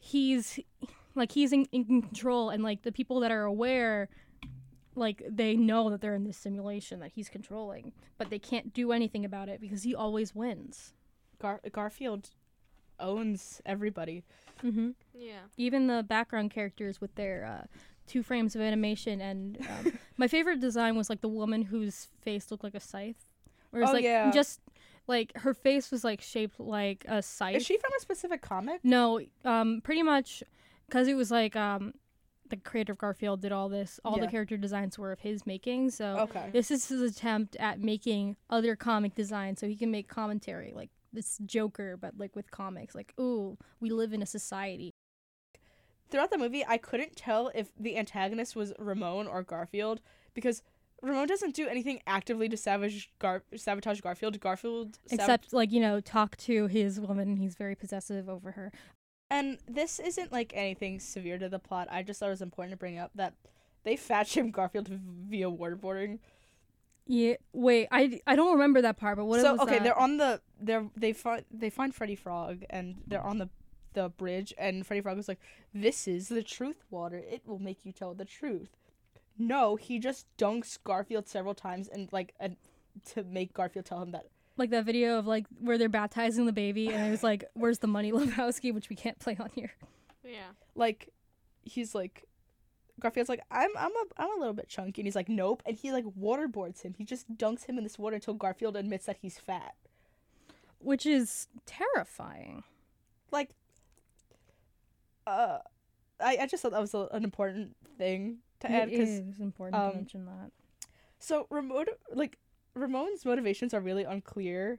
he's 0.00 0.58
like 1.14 1.32
he's 1.32 1.52
in, 1.52 1.66
in 1.72 1.84
control 2.02 2.50
and 2.50 2.62
like 2.62 2.82
the 2.82 2.92
people 2.92 3.20
that 3.20 3.30
are 3.30 3.42
aware 3.44 4.08
like 4.94 5.22
they 5.28 5.56
know 5.56 5.88
that 5.90 6.00
they're 6.00 6.14
in 6.14 6.24
this 6.24 6.36
simulation 6.36 7.00
that 7.00 7.12
he's 7.14 7.28
controlling 7.28 7.92
but 8.18 8.28
they 8.30 8.38
can't 8.38 8.74
do 8.74 8.92
anything 8.92 9.24
about 9.24 9.48
it 9.48 9.60
because 9.60 9.82
he 9.82 9.94
always 9.94 10.34
wins 10.34 10.92
Gar- 11.40 11.60
Garfield 11.72 12.28
owns 13.00 13.60
everybody. 13.66 14.22
mm-hmm. 14.62 14.90
Yeah. 15.14 15.40
even 15.56 15.86
the 15.86 16.02
background 16.02 16.50
characters 16.50 17.00
with 17.00 17.14
their 17.14 17.44
uh, 17.44 17.66
two 18.06 18.22
frames 18.22 18.54
of 18.54 18.60
animation 18.60 19.20
and 19.20 19.58
um, 19.60 19.92
my 20.18 20.28
favorite 20.28 20.60
design 20.60 20.94
was 20.96 21.08
like 21.10 21.20
the 21.20 21.28
woman 21.28 21.62
whose 21.62 22.08
face 22.20 22.50
looked 22.50 22.62
like 22.64 22.74
a 22.74 22.80
scythe 22.80 23.24
or 23.72 23.80
it's 23.80 23.90
Oh, 23.90 23.94
like 23.94 24.04
yeah. 24.04 24.30
just 24.30 24.60
like 25.08 25.32
her 25.38 25.54
face 25.54 25.90
was 25.90 26.04
like 26.04 26.20
shaped 26.20 26.60
like 26.60 27.04
a 27.08 27.22
scythe 27.22 27.56
Is 27.56 27.64
she 27.66 27.78
from 27.78 27.90
a 27.96 28.00
specific 28.00 28.40
comic? 28.42 28.80
No, 28.84 29.20
um, 29.44 29.80
pretty 29.82 30.02
much 30.02 30.42
because 30.86 31.08
it 31.08 31.14
was 31.14 31.30
like 31.30 31.56
um, 31.56 31.94
the 32.48 32.56
creator 32.56 32.92
of 32.92 32.98
Garfield 32.98 33.40
did 33.42 33.52
all 33.52 33.68
this. 33.68 33.98
All 34.04 34.16
Yeah. 34.18 34.24
the 34.26 34.30
character 34.30 34.56
designs 34.56 34.98
were 34.98 35.12
of 35.12 35.20
his 35.20 35.46
making. 35.46 35.90
So 35.90 36.18
Okay. 36.20 36.50
this 36.52 36.70
is 36.70 36.88
his 36.88 37.00
attempt 37.02 37.56
at 37.56 37.80
making 37.80 38.36
other 38.50 38.76
comic 38.76 39.14
designs, 39.14 39.60
so 39.60 39.66
he 39.66 39.76
can 39.76 39.90
make 39.90 40.08
commentary 40.08 40.72
like 40.74 40.90
this 41.12 41.38
Joker, 41.44 41.96
but 41.96 42.18
like 42.18 42.34
with 42.36 42.50
comics. 42.50 42.94
Like, 42.94 43.12
ooh, 43.20 43.58
we 43.80 43.90
live 43.90 44.12
in 44.12 44.22
a 44.22 44.26
society. 44.26 44.90
throughout 46.10 46.30
the 46.30 46.36
movie, 46.36 46.62
I 46.66 46.76
couldn't 46.76 47.16
tell 47.16 47.50
if 47.54 47.72
the 47.80 47.96
antagonist 47.96 48.54
was 48.54 48.74
Ramon 48.78 49.26
or 49.26 49.42
Garfield 49.42 50.02
because 50.34 50.62
Ramon 51.02 51.26
doesn't 51.26 51.54
do 51.54 51.66
anything 51.66 52.00
actively 52.06 52.50
to 52.50 52.56
savage 52.58 53.10
Gar- 53.18 53.44
sabotage 53.56 54.02
Garfield. 54.02 54.38
Garfield 54.38 54.98
sabot- 55.06 55.12
Except 55.22 55.52
like 55.54 55.72
you 55.72 55.80
know, 55.80 56.00
talk 56.00 56.36
to 56.36 56.66
his 56.66 57.00
woman. 57.00 57.38
He's 57.38 57.54
very 57.54 57.74
possessive 57.74 58.28
over 58.28 58.52
her. 58.52 58.70
And 59.32 59.56
this 59.66 59.98
isn't 59.98 60.30
like 60.30 60.52
anything 60.54 61.00
severe 61.00 61.38
to 61.38 61.48
the 61.48 61.58
plot. 61.58 61.88
I 61.90 62.02
just 62.02 62.20
thought 62.20 62.26
it 62.26 62.30
was 62.30 62.42
important 62.42 62.72
to 62.72 62.76
bring 62.76 62.98
up 62.98 63.10
that 63.14 63.32
they 63.82 63.96
fat 63.96 64.28
shamed 64.28 64.52
Garfield 64.52 64.88
via 64.88 65.50
waterboarding. 65.50 66.18
Yeah. 67.06 67.36
Wait, 67.52 67.88
I, 67.90 68.20
I 68.26 68.36
don't 68.36 68.52
remember 68.52 68.82
that 68.82 68.98
part. 68.98 69.16
But 69.16 69.24
what 69.24 69.40
so 69.40 69.52
was 69.52 69.62
okay, 69.62 69.78
that? 69.78 69.84
they're 69.84 69.98
on 69.98 70.18
the 70.18 70.40
they're 70.60 70.86
they 70.94 71.14
find 71.14 71.44
they 71.50 71.70
find 71.70 71.94
Freddy 71.94 72.14
Frog 72.14 72.64
and 72.68 72.96
they're 73.06 73.24
on 73.24 73.38
the 73.38 73.48
the 73.94 74.10
bridge 74.10 74.52
and 74.58 74.86
Freddy 74.86 75.00
Frog 75.00 75.18
is 75.18 75.28
like, 75.28 75.40
"This 75.72 76.06
is 76.06 76.28
the 76.28 76.42
truth 76.42 76.84
water. 76.90 77.16
It 77.16 77.42
will 77.46 77.58
make 77.58 77.84
you 77.84 77.92
tell 77.92 78.12
the 78.12 78.26
truth." 78.26 78.76
No, 79.38 79.76
he 79.76 79.98
just 79.98 80.26
dunks 80.36 80.78
Garfield 80.84 81.26
several 81.26 81.54
times 81.54 81.88
and 81.88 82.12
like 82.12 82.34
uh, 82.38 82.50
to 83.14 83.24
make 83.24 83.54
Garfield 83.54 83.86
tell 83.86 84.02
him 84.02 84.10
that. 84.12 84.26
Like 84.56 84.70
that 84.70 84.84
video 84.84 85.18
of 85.18 85.26
like 85.26 85.46
where 85.60 85.78
they're 85.78 85.88
baptizing 85.88 86.46
the 86.46 86.52
baby, 86.52 86.88
and 86.88 87.06
it 87.06 87.10
was 87.10 87.22
like, 87.22 87.44
"Where's 87.54 87.78
the 87.78 87.86
money, 87.86 88.12
Lebowski?" 88.18 88.72
Which 88.72 88.88
we 88.88 88.96
can't 88.96 89.18
play 89.18 89.36
on 89.40 89.50
here. 89.54 89.72
Yeah. 90.24 90.50
Like, 90.74 91.10
he's 91.62 91.94
like, 91.94 92.24
Garfield's 93.00 93.28
like, 93.28 93.42
"I'm 93.50 93.70
I'm 93.76 93.90
a 93.90 94.04
I'm 94.18 94.30
a 94.36 94.38
little 94.38 94.54
bit 94.54 94.68
chunky," 94.68 95.00
and 95.02 95.06
he's 95.06 95.16
like, 95.16 95.28
"Nope," 95.28 95.62
and 95.66 95.76
he 95.76 95.90
like 95.92 96.04
waterboards 96.04 96.82
him. 96.82 96.94
He 96.96 97.04
just 97.04 97.36
dunks 97.36 97.64
him 97.66 97.76
in 97.78 97.84
this 97.84 97.98
water 97.98 98.16
until 98.16 98.34
Garfield 98.34 98.76
admits 98.76 99.06
that 99.06 99.16
he's 99.20 99.38
fat. 99.38 99.74
which 100.78 101.06
is 101.06 101.48
terrifying. 101.66 102.64
like 103.30 103.50
uh 105.26 105.58
I, 106.20 106.38
I 106.42 106.46
just 106.46 106.62
thought 106.62 106.72
that 106.72 106.80
was 106.80 106.94
a, 106.94 107.08
an 107.12 107.24
important 107.24 107.76
thing 107.98 108.38
to 108.60 108.70
add 108.70 108.90
because 108.90 109.08
is 109.08 109.40
important 109.40 109.80
um, 109.80 109.90
to 109.90 109.96
mention 109.96 110.24
that. 110.26 110.50
so 111.18 111.46
remote 111.50 111.88
like 112.12 112.38
Ramon's 112.74 113.24
motivations 113.24 113.74
are 113.74 113.80
really 113.80 114.04
unclear 114.04 114.78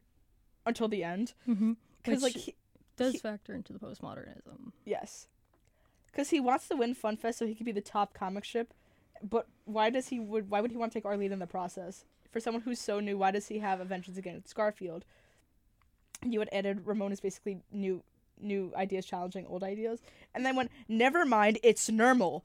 until 0.65 0.87
the 0.87 1.03
end 1.03 1.33
Mm-hmm. 1.47 1.73
because 2.03 2.23
like 2.23 2.33
he, 2.35 2.55
Does 2.97 3.13
he- 3.13 3.19
factor 3.19 3.53
into 3.53 3.73
the 3.73 3.79
postmodernism. 3.79 4.71
yes 4.85 5.27
because 6.07 6.29
he 6.29 6.39
wants 6.39 6.67
to 6.67 6.75
win 6.75 6.95
FunFest 6.95 7.35
so 7.35 7.47
he 7.47 7.55
could 7.55 7.65
be 7.65 7.71
the 7.71 7.81
top 7.81 8.13
comic 8.13 8.45
strip 8.45 8.73
but 9.27 9.47
why 9.65 9.89
does 9.89 10.07
he 10.09 10.19
would 10.19 10.49
why 10.49 10.61
would 10.61 10.71
he 10.71 10.77
want 10.77 10.91
to 10.91 10.97
take 10.99 11.05
Arlene 11.05 11.31
in 11.31 11.39
the 11.39 11.47
process 11.47 12.05
for 12.31 12.39
someone 12.39 12.61
who's 12.63 12.79
so 12.79 12.99
new 12.99 13.17
why 13.17 13.31
does 13.31 13.47
he 13.47 13.59
have 13.59 13.79
a 13.79 13.85
vengeance 13.85 14.17
against 14.17 14.53
Garfield 14.55 15.05
you 16.25 16.39
had 16.39 16.49
added 16.53 16.85
Ramona's 16.85 17.19
basically 17.19 17.59
new 17.71 18.01
new 18.41 18.71
ideas 18.75 19.05
challenging 19.05 19.45
old 19.45 19.63
ideas, 19.63 20.01
and 20.33 20.45
then 20.45 20.55
went 20.55 20.71
never 20.87 21.23
mind, 21.25 21.59
it's 21.63 21.89
Nermal. 21.89 22.41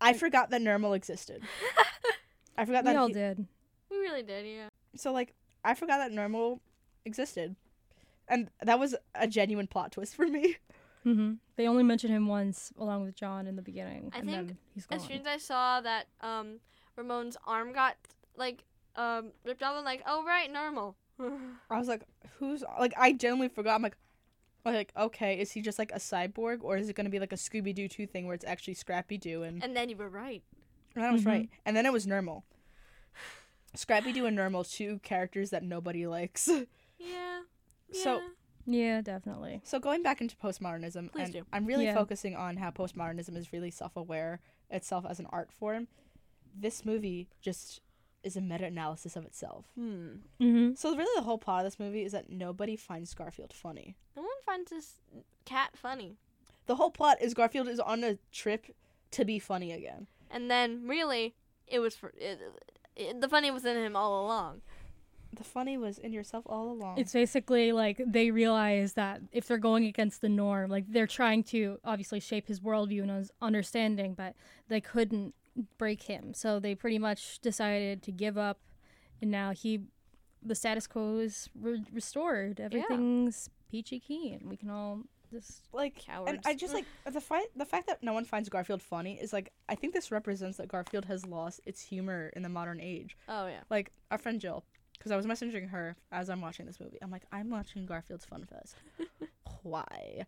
I 0.00 0.12
forgot 0.12 0.50
that 0.50 0.60
Nermal 0.60 0.94
existed. 0.94 1.42
I 2.58 2.64
forgot 2.64 2.84
We 2.84 2.90
that. 2.90 2.96
all 2.96 3.06
he- 3.08 3.14
did. 3.14 3.46
We 4.06 4.10
really 4.10 4.22
did, 4.22 4.46
yeah. 4.46 4.68
so 4.94 5.12
like 5.12 5.34
I 5.64 5.74
forgot 5.74 5.98
that 5.98 6.12
Nermal 6.12 6.60
existed, 7.04 7.56
and 8.28 8.50
that 8.62 8.78
was 8.78 8.94
a 9.14 9.26
genuine 9.26 9.66
plot 9.66 9.92
twist 9.92 10.14
for 10.14 10.26
me. 10.26 10.56
hmm 11.02 11.34
They 11.56 11.66
only 11.66 11.82
mentioned 11.82 12.12
him 12.12 12.26
once, 12.28 12.72
along 12.78 13.04
with 13.04 13.16
John 13.16 13.46
in 13.46 13.56
the 13.56 13.62
beginning, 13.62 14.10
I 14.14 14.18
and 14.18 14.30
think 14.30 14.48
then 14.48 14.58
he's 14.74 14.86
gone. 14.86 14.98
As 14.98 15.04
soon 15.06 15.20
as 15.20 15.26
I 15.26 15.38
saw 15.38 15.80
that 15.80 16.06
um 16.20 16.60
Ramon's 16.96 17.36
arm 17.46 17.72
got 17.72 17.96
like 18.36 18.62
um 18.94 19.32
ripped 19.44 19.62
off, 19.62 19.74
I'm 19.76 19.84
like, 19.84 20.02
oh 20.06 20.24
right, 20.24 20.52
Nermal. 20.52 20.94
I 21.70 21.78
was 21.78 21.88
like, 21.88 22.02
who's 22.38 22.62
like 22.78 22.94
I 22.96 23.12
genuinely 23.12 23.48
forgot. 23.48 23.74
I'm 23.74 23.82
like, 23.82 23.96
like 24.64 24.92
okay, 24.96 25.40
is 25.40 25.50
he 25.50 25.62
just 25.62 25.78
like 25.80 25.90
a 25.92 25.98
cyborg, 25.98 26.58
or 26.62 26.76
is 26.76 26.88
it 26.88 26.94
gonna 26.94 27.10
be 27.10 27.18
like 27.18 27.32
a 27.32 27.36
Scooby 27.36 27.74
Doo 27.74 27.88
two 27.88 28.06
thing 28.06 28.26
where 28.26 28.34
it's 28.34 28.44
actually 28.44 28.74
Scrappy 28.74 29.18
Doo 29.18 29.42
and 29.42 29.64
and 29.64 29.74
then 29.76 29.88
you 29.88 29.96
were 29.96 30.08
right. 30.08 30.42
And 30.94 31.04
that 31.04 31.12
was 31.12 31.26
right. 31.26 31.50
And 31.66 31.76
then 31.76 31.84
it 31.84 31.92
was 31.92 32.06
Nermal. 32.06 32.42
Scrappy 33.76 34.12
Doo 34.12 34.26
and 34.26 34.36
Nermal, 34.36 34.68
two 34.70 34.98
characters 35.02 35.50
that 35.50 35.62
nobody 35.62 36.06
likes. 36.06 36.48
Yeah. 36.98 37.40
So- 37.92 38.20
yeah. 38.20 38.28
Yeah, 38.68 39.00
definitely. 39.00 39.60
So 39.64 39.78
going 39.78 40.02
back 40.02 40.20
into 40.20 40.34
postmodernism, 40.34 41.12
Please 41.12 41.24
and 41.24 41.32
do. 41.32 41.46
I'm 41.52 41.66
really 41.66 41.84
Yeah. 41.84 41.94
focusing 41.94 42.34
on 42.34 42.56
how 42.56 42.70
postmodernism 42.72 43.36
is 43.36 43.52
really 43.52 43.70
self-aware 43.70 44.40
itself 44.70 45.04
as 45.08 45.20
an 45.20 45.26
art 45.30 45.52
form. 45.52 45.86
This 46.58 46.84
movie 46.84 47.28
just 47.40 47.80
is 48.24 48.34
a 48.36 48.40
meta-analysis 48.40 49.14
of 49.14 49.24
itself. 49.24 49.66
Hmm. 49.76 50.08
hmm 50.40 50.74
So 50.74 50.96
really, 50.96 51.12
the 51.14 51.22
whole 51.22 51.38
plot 51.38 51.60
of 51.60 51.66
this 51.70 51.78
movie 51.78 52.02
is 52.02 52.10
that 52.12 52.28
nobody 52.30 52.74
finds 52.74 53.14
Garfield 53.14 53.52
funny. 53.52 53.94
No 54.16 54.22
one 54.22 54.42
finds 54.44 54.70
this 54.70 54.94
cat 55.44 55.76
funny. 55.76 56.16
The 56.64 56.74
whole 56.74 56.90
plot 56.90 57.18
is 57.20 57.34
Garfield 57.34 57.68
is 57.68 57.78
on 57.78 58.02
a 58.02 58.18
trip 58.32 58.74
to 59.12 59.24
be 59.24 59.38
funny 59.38 59.70
again. 59.70 60.08
And 60.28 60.50
then 60.50 60.88
really, 60.88 61.36
it 61.68 61.78
was 61.78 61.94
for 61.94 62.12
it, 62.16 62.40
it, 62.96 63.20
the 63.20 63.28
funny 63.28 63.50
was 63.50 63.64
in 63.64 63.76
him 63.76 63.96
all 63.96 64.24
along. 64.24 64.62
The 65.32 65.44
funny 65.44 65.76
was 65.76 65.98
in 65.98 66.12
yourself 66.12 66.44
all 66.46 66.70
along. 66.70 66.98
It's 66.98 67.12
basically 67.12 67.72
like 67.72 68.00
they 68.06 68.30
realize 68.30 68.94
that 68.94 69.20
if 69.32 69.46
they're 69.46 69.58
going 69.58 69.84
against 69.84 70.22
the 70.22 70.28
norm, 70.28 70.70
like 70.70 70.84
they're 70.88 71.06
trying 71.06 71.42
to 71.44 71.78
obviously 71.84 72.20
shape 72.20 72.48
his 72.48 72.60
worldview 72.60 73.02
and 73.02 73.10
his 73.10 73.30
understanding, 73.42 74.14
but 74.14 74.34
they 74.68 74.80
couldn't 74.80 75.34
break 75.78 76.04
him. 76.04 76.32
So 76.32 76.58
they 76.58 76.74
pretty 76.74 76.98
much 76.98 77.40
decided 77.40 78.02
to 78.04 78.12
give 78.12 78.38
up, 78.38 78.60
and 79.20 79.30
now 79.30 79.50
he, 79.50 79.80
the 80.42 80.54
status 80.54 80.86
quo 80.86 81.18
is 81.18 81.50
re- 81.58 81.84
restored. 81.92 82.58
Everything's 82.60 83.50
peachy 83.70 83.98
keen. 83.98 84.38
And 84.40 84.48
we 84.48 84.56
can 84.56 84.70
all 84.70 85.02
just 85.30 85.62
like 85.72 85.94
Cowards. 85.96 86.30
and 86.30 86.40
I 86.44 86.54
just 86.54 86.74
like 86.74 86.84
the 87.10 87.20
fight 87.20 87.46
the 87.56 87.64
fact 87.64 87.86
that 87.88 88.02
no 88.02 88.12
one 88.12 88.24
finds 88.24 88.48
Garfield 88.48 88.82
funny 88.82 89.18
is 89.20 89.32
like 89.32 89.52
I 89.68 89.74
think 89.74 89.94
this 89.94 90.10
represents 90.10 90.56
that 90.58 90.68
Garfield 90.68 91.04
has 91.06 91.26
lost 91.26 91.60
its 91.66 91.80
humor 91.82 92.30
in 92.34 92.42
the 92.42 92.48
modern 92.48 92.80
age. 92.80 93.16
Oh 93.28 93.46
yeah. 93.46 93.60
Like 93.70 93.92
our 94.10 94.18
friend 94.18 94.40
Jill, 94.40 94.64
because 94.98 95.12
I 95.12 95.16
was 95.16 95.26
messaging 95.26 95.68
her 95.70 95.96
as 96.12 96.30
I'm 96.30 96.40
watching 96.40 96.66
this 96.66 96.80
movie. 96.80 96.98
I'm 97.02 97.10
like, 97.10 97.24
I'm 97.32 97.50
watching 97.50 97.86
Garfield's 97.86 98.24
Fun 98.24 98.44
Fest. 98.44 98.76
Why? 99.62 100.26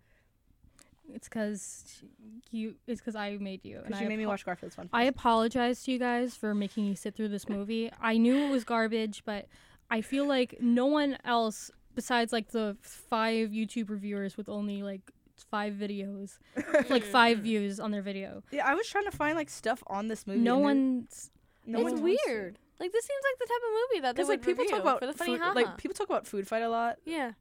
it's 1.15 1.29
because 1.29 2.03
you. 2.51 2.75
It's 2.87 3.01
because 3.01 3.17
I 3.17 3.37
made 3.39 3.65
you. 3.65 3.77
and 3.77 3.87
Because 3.87 4.01
I 4.01 4.03
you 4.03 4.09
made 4.09 4.19
me 4.19 4.27
watch 4.27 4.45
Garfield's 4.45 4.75
Fun 4.77 4.87
Fest. 4.89 4.95
I 4.95 5.05
apologize 5.05 5.83
to 5.85 5.93
you 5.93 5.99
guys 5.99 6.35
for 6.35 6.55
making 6.55 6.85
you 6.85 6.95
sit 6.95 7.15
through 7.15 7.29
this 7.29 7.49
movie. 7.49 7.91
I 8.01 8.19
knew 8.19 8.37
it 8.47 8.51
was 8.51 8.65
garbage, 8.65 9.23
but 9.25 9.47
I 9.91 10.03
feel 10.03 10.27
like 10.27 10.57
no 10.61 10.87
one 10.87 11.17
else 11.25 11.71
besides 11.99 12.33
like 12.33 12.49
the 12.53 12.77
five 12.81 13.49
YouTube 13.51 13.91
reviewers 13.91 14.37
with 14.37 14.49
only 14.49 14.85
like 14.85 15.11
five 15.51 15.73
videos, 15.75 16.39
like 16.89 17.03
five 17.03 17.39
views 17.41 17.81
on 17.81 17.91
their 17.91 18.03
video. 18.03 18.45
yeah, 18.53 18.65
I 18.65 18.75
was 18.77 18.87
trying 18.89 19.05
to 19.07 19.11
find 19.11 19.37
like 19.37 19.51
stuff 19.51 19.83
on 19.89 20.07
this 20.07 20.25
movie. 20.25 20.39
No 20.39 20.59
one's 20.59 21.33
no 21.67 21.85
it's 21.89 22.01
weird. 22.01 22.59
Like 22.79 22.93
this 22.93 23.05
seems 23.05 23.23
like 23.29 23.39
the 23.41 23.47
type 23.47 23.63
of 23.67 23.73
movie 23.81 24.01
that 24.03 24.15
Because 24.15 24.29
like 24.29 24.43
people 24.43 24.65
talk 24.67 24.81
about 24.81 25.01
for 25.01 25.07
the 25.07 25.13
funny 25.13 25.33
food, 25.33 25.41
haha. 25.41 25.55
like 25.55 25.77
people 25.77 25.95
talk 25.95 26.09
about 26.09 26.25
food 26.29 26.47
fight 26.47 26.63
a 26.63 26.69
lot. 26.69 26.99
yeah. 27.05 27.33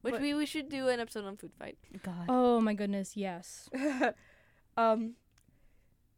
Which 0.00 0.12
But- 0.14 0.22
we, 0.22 0.32
we 0.32 0.46
should 0.46 0.68
do 0.70 0.88
an 0.88 1.00
episode 1.00 1.24
on 1.26 1.36
food 1.36 1.52
fight. 1.58 1.76
God. 2.02 2.24
Oh 2.30 2.60
my 2.62 2.72
goodness, 2.72 3.16
yes. 3.16 3.68
um, 4.78 5.14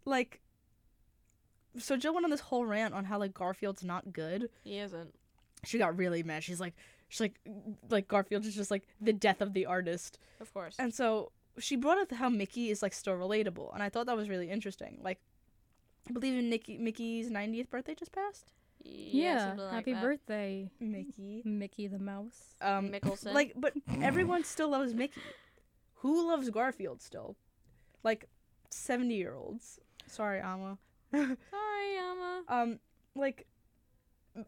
like, 0.04 0.40
so 1.78 1.96
Jill 1.96 2.12
went 2.14 2.24
on 2.24 2.30
this 2.30 2.40
whole 2.40 2.64
rant 2.66 2.92
on 2.94 3.04
how 3.06 3.18
like 3.18 3.32
Garfield's 3.34 3.82
not 3.82 4.12
good. 4.12 4.50
He 4.62 4.78
isn't. 4.78 5.14
She 5.64 5.78
got 5.78 5.96
really 5.96 6.22
mad. 6.22 6.44
She's 6.44 6.60
like, 6.60 6.74
she's 7.10 7.20
like, 7.20 7.38
like 7.90 8.08
Garfield 8.08 8.46
is 8.46 8.54
just 8.54 8.70
like 8.70 8.88
the 9.00 9.12
death 9.12 9.42
of 9.42 9.52
the 9.52 9.66
artist. 9.66 10.18
Of 10.40 10.54
course. 10.54 10.76
And 10.78 10.94
so 10.94 11.32
she 11.58 11.76
brought 11.76 11.98
up 11.98 12.10
how 12.12 12.30
Mickey 12.30 12.70
is 12.70 12.80
like 12.80 12.94
still 12.94 13.14
relatable, 13.14 13.74
and 13.74 13.82
I 13.82 13.90
thought 13.90 14.06
that 14.06 14.16
was 14.16 14.30
really 14.30 14.48
interesting. 14.48 14.98
Like, 15.02 15.20
I 16.08 16.12
believe 16.12 16.38
in 16.38 16.48
Nicky, 16.48 16.78
Mickey's 16.78 17.30
90th 17.30 17.68
birthday 17.68 17.94
just 17.94 18.12
passed. 18.12 18.52
Yeah, 18.82 19.48
something 19.48 19.64
like 19.66 19.74
happy 19.74 19.92
that. 19.92 20.02
birthday, 20.02 20.70
Mickey. 20.80 21.42
Mickey 21.44 21.86
the 21.86 21.98
Mouse. 21.98 22.54
Um, 22.62 22.88
Mickelson. 22.90 23.34
like, 23.34 23.52
but 23.56 23.74
everyone 24.02 24.44
still 24.44 24.70
loves 24.70 24.94
Mickey. 24.94 25.20
Who 25.96 26.26
loves 26.26 26.48
Garfield 26.48 27.02
still? 27.02 27.36
Like, 28.02 28.26
70 28.70 29.14
year 29.14 29.34
olds. 29.34 29.78
Sorry, 30.06 30.40
Amma. 30.40 30.78
Sorry, 31.12 31.26
Emma. 31.98 32.42
Um, 32.48 32.78
like, 33.14 33.46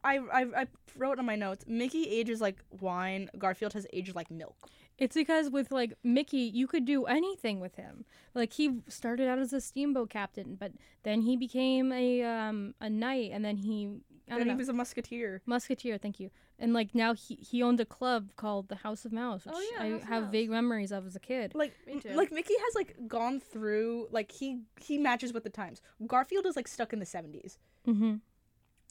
I, 0.04 0.18
I 0.18 0.40
I 0.62 0.66
wrote 0.96 1.18
on 1.18 1.26
my 1.26 1.36
notes. 1.36 1.64
Mickey 1.66 2.08
ages 2.08 2.40
like 2.40 2.62
wine. 2.80 3.28
Garfield 3.38 3.72
has 3.74 3.86
aged 3.92 4.14
like 4.14 4.30
milk. 4.30 4.56
It's 4.98 5.14
because 5.14 5.50
with 5.50 5.72
like 5.72 5.94
Mickey, 6.04 6.38
you 6.38 6.66
could 6.66 6.84
do 6.84 7.04
anything 7.06 7.58
with 7.60 7.74
him. 7.76 8.04
Like 8.34 8.52
he 8.52 8.80
started 8.88 9.26
out 9.28 9.38
as 9.38 9.52
a 9.52 9.60
steamboat 9.60 10.10
captain, 10.10 10.56
but 10.58 10.72
then 11.02 11.22
he 11.22 11.36
became 11.36 11.92
a 11.92 12.22
um 12.22 12.74
a 12.80 12.88
knight, 12.88 13.30
and 13.32 13.44
then 13.44 13.56
he 13.56 13.86
I 14.30 14.34
And 14.36 14.38
don't 14.38 14.40
he 14.42 14.44
know 14.52 14.56
was 14.56 14.68
a 14.68 14.72
musketeer. 14.72 15.42
musketeer. 15.46 15.98
Thank 15.98 16.20
you. 16.20 16.30
And 16.60 16.72
like 16.72 16.94
now 16.94 17.14
he 17.14 17.34
he 17.34 17.60
owned 17.62 17.80
a 17.80 17.84
club 17.84 18.30
called 18.36 18.68
the 18.68 18.76
House 18.76 19.04
of 19.04 19.12
Mouse, 19.12 19.44
which 19.44 19.54
Oh, 19.56 19.70
yeah, 19.72 19.82
I 19.82 19.90
House 19.90 20.02
have 20.04 20.22
Mouse. 20.24 20.32
vague 20.32 20.50
memories 20.50 20.92
of 20.92 21.04
as 21.06 21.16
a 21.16 21.20
kid. 21.20 21.54
Like, 21.56 21.72
Me 21.88 21.98
too. 21.98 22.10
like 22.10 22.30
Mickey 22.30 22.54
has 22.66 22.74
like 22.76 22.94
gone 23.08 23.40
through. 23.40 24.06
Like 24.12 24.30
he 24.30 24.60
he 24.80 24.96
matches 24.98 25.32
with 25.32 25.42
the 25.42 25.50
times. 25.50 25.82
Garfield 26.06 26.46
is 26.46 26.54
like 26.54 26.68
stuck 26.68 26.92
in 26.92 27.00
the 27.00 27.06
seventies. 27.06 27.58
Mm-hmm. 27.88 28.16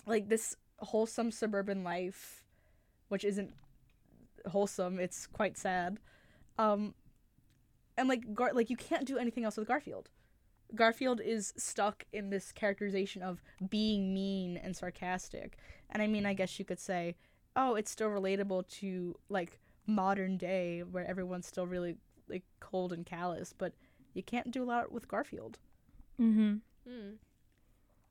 Like 0.06 0.27
this 0.27 0.58
wholesome 0.82 1.32
suburban 1.32 1.84
life, 1.84 2.44
which 3.10 3.24
isn't 3.24 3.54
wholesome. 4.48 5.00
It's 5.00 5.28
quite 5.28 5.58
sad. 5.58 6.00
Um, 6.58 6.94
and 7.98 8.10
like 8.10 8.34
Gar- 8.34 8.54
like 8.54 8.70
you 8.70 8.78
can't 8.78 9.06
do 9.06 9.17
anything 9.17 9.44
else 9.44 9.58
with 9.58 9.67
Garfield. 9.67 10.10
Garfield 10.74 11.20
is 11.20 11.54
stuck 11.58 12.06
in 12.13 12.30
this 12.30 12.52
characterization 12.52 13.22
of 13.22 13.41
being 13.70 14.13
mean 14.13 14.58
and 14.58 14.76
sarcastic. 14.76 15.58
And 15.89 16.02
I 16.02 16.08
mean, 16.08 16.26
I 16.26 16.34
guess 16.34 16.58
you 16.60 16.65
could 16.65 16.80
say, 16.80 17.15
oh, 17.56 17.76
it's 17.76 17.91
still 17.91 18.10
relatable 18.10 18.67
to 18.80 19.15
like 19.30 19.60
modern 19.86 20.38
day 20.38 20.82
where 20.82 21.06
everyone's 21.06 21.48
still 21.48 21.67
really 21.67 21.98
like 22.30 22.44
cold 22.62 22.94
and 22.94 23.06
callous, 23.06 23.54
but 23.58 23.74
you 24.13 24.24
can't 24.24 24.52
do 24.52 24.63
a 24.63 24.65
lot 24.65 24.91
with 24.91 25.08
Garfield. 25.08 25.58
Mm-hmm. 26.20 26.56
Hmm. 26.88 27.10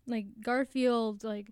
like 0.07 0.27
Garfield, 0.41 1.25
like 1.25 1.49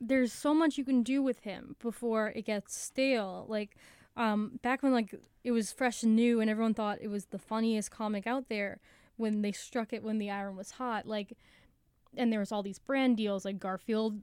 there's 0.00 0.32
so 0.32 0.52
much 0.54 0.78
you 0.78 0.84
can 0.84 1.02
do 1.02 1.22
with 1.22 1.40
him 1.40 1.76
before 1.80 2.28
it 2.28 2.42
gets 2.42 2.76
stale. 2.76 3.46
Like 3.48 3.76
um 4.16 4.58
back 4.62 4.82
when 4.82 4.92
like 4.92 5.14
it 5.44 5.50
was 5.50 5.72
fresh 5.72 6.02
and 6.02 6.16
new 6.16 6.40
and 6.40 6.50
everyone 6.50 6.74
thought 6.74 6.98
it 7.00 7.08
was 7.08 7.26
the 7.26 7.38
funniest 7.38 7.90
comic 7.90 8.26
out 8.26 8.48
there 8.48 8.80
when 9.16 9.42
they 9.42 9.52
struck 9.52 9.92
it 9.92 10.02
when 10.02 10.18
the 10.18 10.30
iron 10.30 10.56
was 10.56 10.72
hot. 10.72 11.06
Like 11.06 11.36
and 12.16 12.32
there 12.32 12.40
was 12.40 12.52
all 12.52 12.62
these 12.62 12.78
brand 12.78 13.16
deals 13.16 13.44
like 13.44 13.58
Garfield 13.58 14.22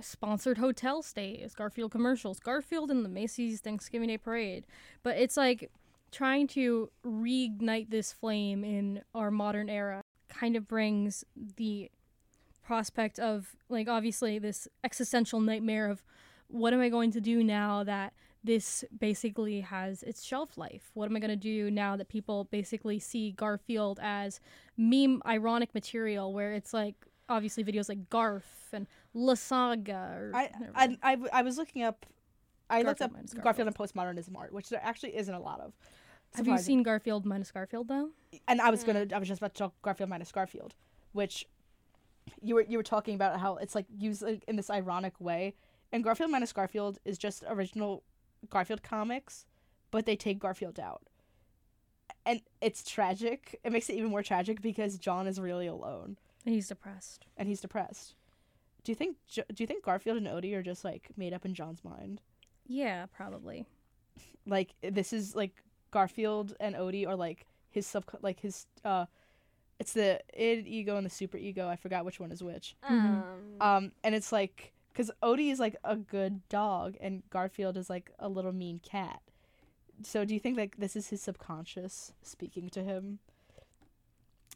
sponsored 0.00 0.58
hotel 0.58 1.02
stays, 1.02 1.54
Garfield 1.54 1.92
commercials, 1.92 2.40
Garfield 2.40 2.90
in 2.90 3.02
the 3.02 3.08
Macy's 3.08 3.60
Thanksgiving 3.60 4.08
Day 4.08 4.18
Parade. 4.18 4.64
But 5.02 5.16
it's 5.18 5.36
like 5.36 5.70
trying 6.10 6.46
to 6.48 6.90
reignite 7.04 7.90
this 7.90 8.12
flame 8.12 8.64
in 8.64 9.02
our 9.14 9.30
modern 9.30 9.68
era 9.68 10.00
kind 10.28 10.56
of 10.56 10.66
brings 10.66 11.24
the 11.56 11.90
prospect 12.64 13.18
of 13.18 13.56
like 13.68 13.88
obviously 13.88 14.38
this 14.38 14.68
existential 14.82 15.40
nightmare 15.40 15.88
of 15.88 16.02
what 16.48 16.72
am 16.72 16.80
I 16.80 16.88
going 16.88 17.10
to 17.12 17.20
do 17.20 17.42
now 17.42 17.84
that 17.84 18.12
this 18.42 18.84
basically 18.98 19.62
has 19.62 20.02
its 20.02 20.22
shelf 20.22 20.58
life? 20.58 20.90
What 20.94 21.08
am 21.08 21.16
I 21.16 21.18
going 21.18 21.30
to 21.30 21.36
do 21.36 21.70
now 21.70 21.96
that 21.96 22.08
people 22.08 22.44
basically 22.44 22.98
see 22.98 23.32
Garfield 23.32 23.98
as 24.02 24.40
meme 24.76 25.22
ironic 25.26 25.74
material 25.74 26.32
where 26.32 26.52
it's 26.52 26.74
like 26.74 26.94
obviously 27.28 27.64
videos 27.64 27.88
like 27.88 28.10
Garf 28.10 28.42
and 28.72 28.86
La 29.14 29.34
Saga 29.34 30.14
or 30.14 30.30
I. 30.34 30.50
I, 30.74 30.98
I, 31.02 31.16
I 31.32 31.42
was 31.42 31.56
looking 31.56 31.82
up. 31.82 32.06
I 32.68 32.82
looked 32.82 32.98
Garfield 32.98 33.10
up 33.10 33.12
minus 33.16 33.34
Garfield. 33.34 33.68
and 33.68 33.76
postmodernism 33.76 34.36
art, 34.36 34.52
which 34.52 34.68
there 34.68 34.80
actually 34.82 35.16
isn't 35.16 35.34
a 35.34 35.40
lot 35.40 35.60
of. 35.60 35.72
Have 36.34 36.48
you 36.48 36.58
seen 36.58 36.82
Garfield 36.82 37.24
minus 37.24 37.50
Garfield 37.52 37.88
though? 37.88 38.10
And 38.48 38.60
I 38.60 38.70
was 38.70 38.82
gonna, 38.82 39.06
I 39.14 39.18
was 39.18 39.28
just 39.28 39.40
about 39.40 39.54
to 39.54 39.58
talk 39.58 39.74
Garfield 39.82 40.10
minus 40.10 40.32
Garfield, 40.32 40.74
which 41.12 41.46
you 42.40 42.54
were 42.54 42.64
you 42.68 42.76
were 42.78 42.82
talking 42.84 43.14
about 43.14 43.40
how 43.40 43.56
it's 43.56 43.74
like 43.74 43.86
used 43.96 44.22
like, 44.22 44.44
in 44.48 44.56
this 44.56 44.70
ironic 44.70 45.20
way. 45.20 45.54
And 45.92 46.02
Garfield 46.02 46.30
minus 46.30 46.52
Garfield 46.52 46.98
is 47.04 47.18
just 47.18 47.44
original 47.46 48.02
Garfield 48.50 48.82
comics, 48.82 49.46
but 49.90 50.06
they 50.06 50.16
take 50.16 50.38
Garfield 50.38 50.80
out. 50.80 51.02
And 52.26 52.40
it's 52.60 52.82
tragic. 52.88 53.60
It 53.64 53.72
makes 53.72 53.88
it 53.88 53.94
even 53.94 54.10
more 54.10 54.22
tragic 54.22 54.60
because 54.60 54.98
John 54.98 55.26
is 55.26 55.40
really 55.40 55.66
alone 55.66 56.16
And 56.44 56.54
he's 56.54 56.68
depressed. 56.68 57.26
and 57.36 57.48
he's 57.48 57.60
depressed. 57.60 58.14
Do 58.82 58.92
you 58.92 58.96
think 58.96 59.16
do 59.32 59.42
you 59.58 59.66
think 59.66 59.84
Garfield 59.84 60.18
and 60.18 60.26
Odie 60.26 60.54
are 60.54 60.62
just 60.62 60.84
like 60.84 61.08
made 61.16 61.32
up 61.32 61.44
in 61.44 61.54
John's 61.54 61.84
mind? 61.84 62.20
Yeah, 62.66 63.06
probably. 63.14 63.66
Like 64.46 64.74
this 64.82 65.12
is 65.12 65.34
like 65.34 65.62
Garfield 65.90 66.54
and 66.60 66.74
Odie 66.74 67.06
are 67.06 67.16
like 67.16 67.46
his 67.70 67.86
sub 67.86 68.04
like 68.20 68.40
his 68.40 68.66
uh 68.84 69.06
it's 69.78 69.92
the 69.92 70.20
id 70.34 70.66
ego 70.66 70.96
and 70.96 71.06
the 71.06 71.10
super 71.10 71.36
ego. 71.36 71.68
I 71.68 71.76
forgot 71.76 72.04
which 72.04 72.20
one 72.20 72.32
is 72.32 72.42
which. 72.42 72.76
Um, 72.82 73.24
Um 73.60 73.92
and 74.02 74.14
it's 74.14 74.32
like 74.32 74.72
cuz 74.94 75.10
Odie 75.22 75.50
is 75.50 75.58
like 75.58 75.76
a 75.84 75.96
good 75.96 76.48
dog 76.48 76.96
and 77.00 77.22
Garfield 77.30 77.76
is 77.76 77.90
like 77.90 78.12
a 78.18 78.28
little 78.28 78.52
mean 78.52 78.80
cat. 78.80 79.20
So 80.02 80.24
do 80.24 80.34
you 80.34 80.40
think 80.40 80.56
like 80.56 80.76
this 80.76 80.96
is 80.96 81.08
his 81.08 81.22
subconscious 81.22 82.12
speaking 82.22 82.68
to 82.70 82.82
him? 82.82 83.20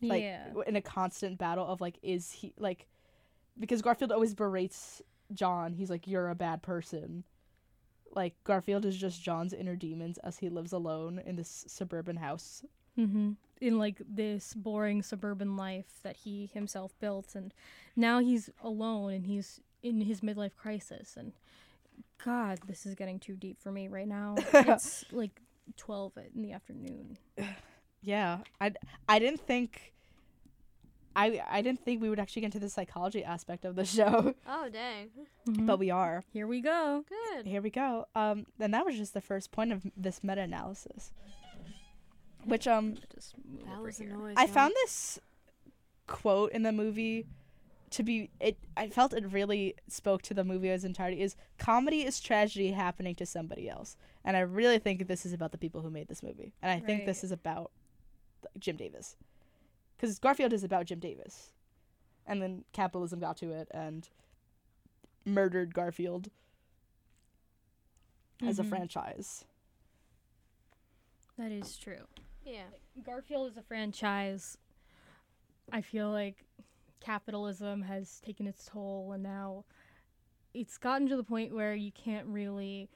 like 0.02 0.22
yeah. 0.22 0.46
in 0.66 0.76
a 0.76 0.80
constant 0.80 1.38
battle 1.38 1.66
of 1.66 1.80
like 1.80 1.98
is 2.02 2.30
he 2.30 2.52
like 2.58 2.86
because 3.58 3.82
Garfield 3.82 4.12
always 4.12 4.34
berates 4.34 5.02
John. 5.32 5.72
He's 5.72 5.90
like 5.90 6.06
you're 6.06 6.28
a 6.28 6.34
bad 6.34 6.62
person. 6.62 7.24
Like 8.12 8.34
Garfield 8.44 8.84
is 8.84 8.96
just 8.96 9.22
John's 9.22 9.52
inner 9.52 9.76
demons 9.76 10.18
as 10.18 10.38
he 10.38 10.48
lives 10.48 10.72
alone 10.72 11.20
in 11.24 11.36
this 11.36 11.64
suburban 11.68 12.16
house. 12.16 12.64
Mm-hmm. 12.98 13.32
In 13.60 13.78
like 13.78 14.00
this 14.08 14.54
boring 14.54 15.02
suburban 15.02 15.56
life 15.56 15.98
that 16.02 16.16
he 16.16 16.48
himself 16.52 16.92
built, 17.00 17.34
and 17.34 17.52
now 17.96 18.20
he's 18.20 18.50
alone 18.62 19.12
and 19.12 19.26
he's 19.26 19.60
in 19.82 20.00
his 20.02 20.20
midlife 20.20 20.54
crisis. 20.56 21.16
And 21.16 21.32
God, 22.24 22.60
this 22.66 22.86
is 22.86 22.94
getting 22.94 23.18
too 23.18 23.34
deep 23.34 23.60
for 23.60 23.72
me 23.72 23.88
right 23.88 24.06
now. 24.06 24.36
it's 24.54 25.04
like 25.10 25.40
twelve 25.76 26.12
in 26.34 26.42
the 26.42 26.52
afternoon. 26.52 27.18
Yeah, 28.00 28.38
I 28.60 28.72
I 29.08 29.18
didn't 29.18 29.40
think 29.40 29.92
I 31.16 31.42
I 31.50 31.62
didn't 31.62 31.84
think 31.84 32.00
we 32.00 32.08
would 32.08 32.20
actually 32.20 32.42
get 32.42 32.46
into 32.46 32.60
the 32.60 32.68
psychology 32.70 33.24
aspect 33.24 33.64
of 33.64 33.74
the 33.74 33.84
show, 33.96 34.34
oh 34.46 34.68
dang. 34.68 35.10
but 35.66 35.80
we 35.80 35.90
are. 35.90 36.22
Here 36.32 36.46
we 36.46 36.60
go. 36.60 37.04
Good. 37.08 37.46
Here 37.46 37.60
we 37.60 37.70
go. 37.70 38.06
Um, 38.14 38.46
and 38.60 38.72
that 38.72 38.84
was 38.86 38.96
just 38.96 39.14
the 39.14 39.20
first 39.20 39.50
point 39.50 39.72
of 39.72 39.84
this 39.96 40.22
meta-analysis, 40.22 41.10
which 42.48 42.66
um 42.66 42.94
Just 43.14 43.34
move 43.48 43.64
That 43.64 43.74
over 43.74 43.82
was 43.84 44.00
a 44.00 44.04
here. 44.04 44.12
noise. 44.16 44.34
I 44.36 44.42
yeah. 44.44 44.46
found 44.52 44.72
this 44.84 45.18
quote 46.06 46.52
in 46.52 46.62
the 46.62 46.72
movie 46.72 47.26
to 47.90 48.02
be 48.02 48.30
it 48.40 48.58
I 48.76 48.88
felt 48.88 49.12
it 49.14 49.24
really 49.32 49.74
spoke 49.88 50.22
to 50.22 50.34
the 50.34 50.44
movie 50.44 50.70
as 50.70 50.84
entirety 50.84 51.20
is 51.22 51.36
comedy 51.58 52.04
is 52.04 52.20
tragedy 52.20 52.72
happening 52.72 53.14
to 53.16 53.26
somebody 53.26 53.68
else. 53.68 53.96
And 54.24 54.36
I 54.36 54.40
really 54.40 54.78
think 54.78 55.06
this 55.06 55.24
is 55.24 55.32
about 55.32 55.52
the 55.52 55.58
people 55.58 55.80
who 55.82 55.90
made 55.90 56.08
this 56.08 56.22
movie. 56.22 56.52
And 56.62 56.70
I 56.70 56.84
think 56.84 57.06
this 57.06 57.24
is 57.24 57.32
about 57.32 57.70
Jim 58.58 58.76
Davis. 58.76 59.16
Cuz 59.98 60.18
Garfield 60.18 60.52
is 60.52 60.64
about 60.64 60.86
Jim 60.86 60.98
Davis. 61.00 61.52
And 62.26 62.42
then 62.42 62.64
capitalism 62.72 63.20
got 63.20 63.36
to 63.38 63.50
it 63.52 63.68
and 63.70 64.08
murdered 65.24 65.72
Garfield 65.74 66.30
as 68.42 68.58
a 68.58 68.62
Mhm. 68.62 68.68
franchise. 68.68 69.44
That 71.38 71.52
is 71.52 71.76
true. 71.76 72.06
Yeah. 72.48 73.02
Garfield 73.04 73.50
is 73.50 73.56
a 73.56 73.62
franchise. 73.62 74.56
I 75.70 75.82
feel 75.82 76.10
like 76.10 76.44
capitalism 77.00 77.82
has 77.82 78.20
taken 78.24 78.46
its 78.46 78.64
toll, 78.64 79.12
and 79.12 79.22
now 79.22 79.64
it's 80.54 80.78
gotten 80.78 81.08
to 81.08 81.16
the 81.16 81.22
point 81.22 81.54
where 81.54 81.74
you 81.74 81.92
can't 81.92 82.26
really 82.26 82.88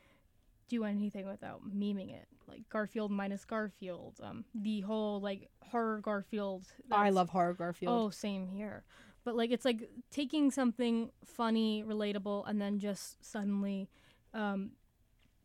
do 0.69 0.85
anything 0.85 1.27
without 1.27 1.61
memeing 1.69 2.15
it. 2.15 2.27
Like 2.49 2.69
Garfield 2.71 3.11
minus 3.11 3.45
Garfield. 3.45 4.19
Um, 4.23 4.45
the 4.55 4.81
whole 4.81 5.21
like 5.21 5.49
horror 5.61 6.01
Garfield. 6.01 6.67
I 6.91 7.11
love 7.11 7.29
horror 7.29 7.55
Garfield. 7.55 7.95
Oh, 7.95 8.11
same 8.11 8.47
here. 8.47 8.85
But 9.25 9.37
like 9.37 9.51
it's 9.51 9.65
like 9.65 9.88
taking 10.11 10.51
something 10.51 11.11
funny, 11.25 11.85
relatable, 11.87 12.49
and 12.49 12.61
then 12.61 12.79
just 12.79 13.25
suddenly 13.25 13.88
um, 14.35 14.71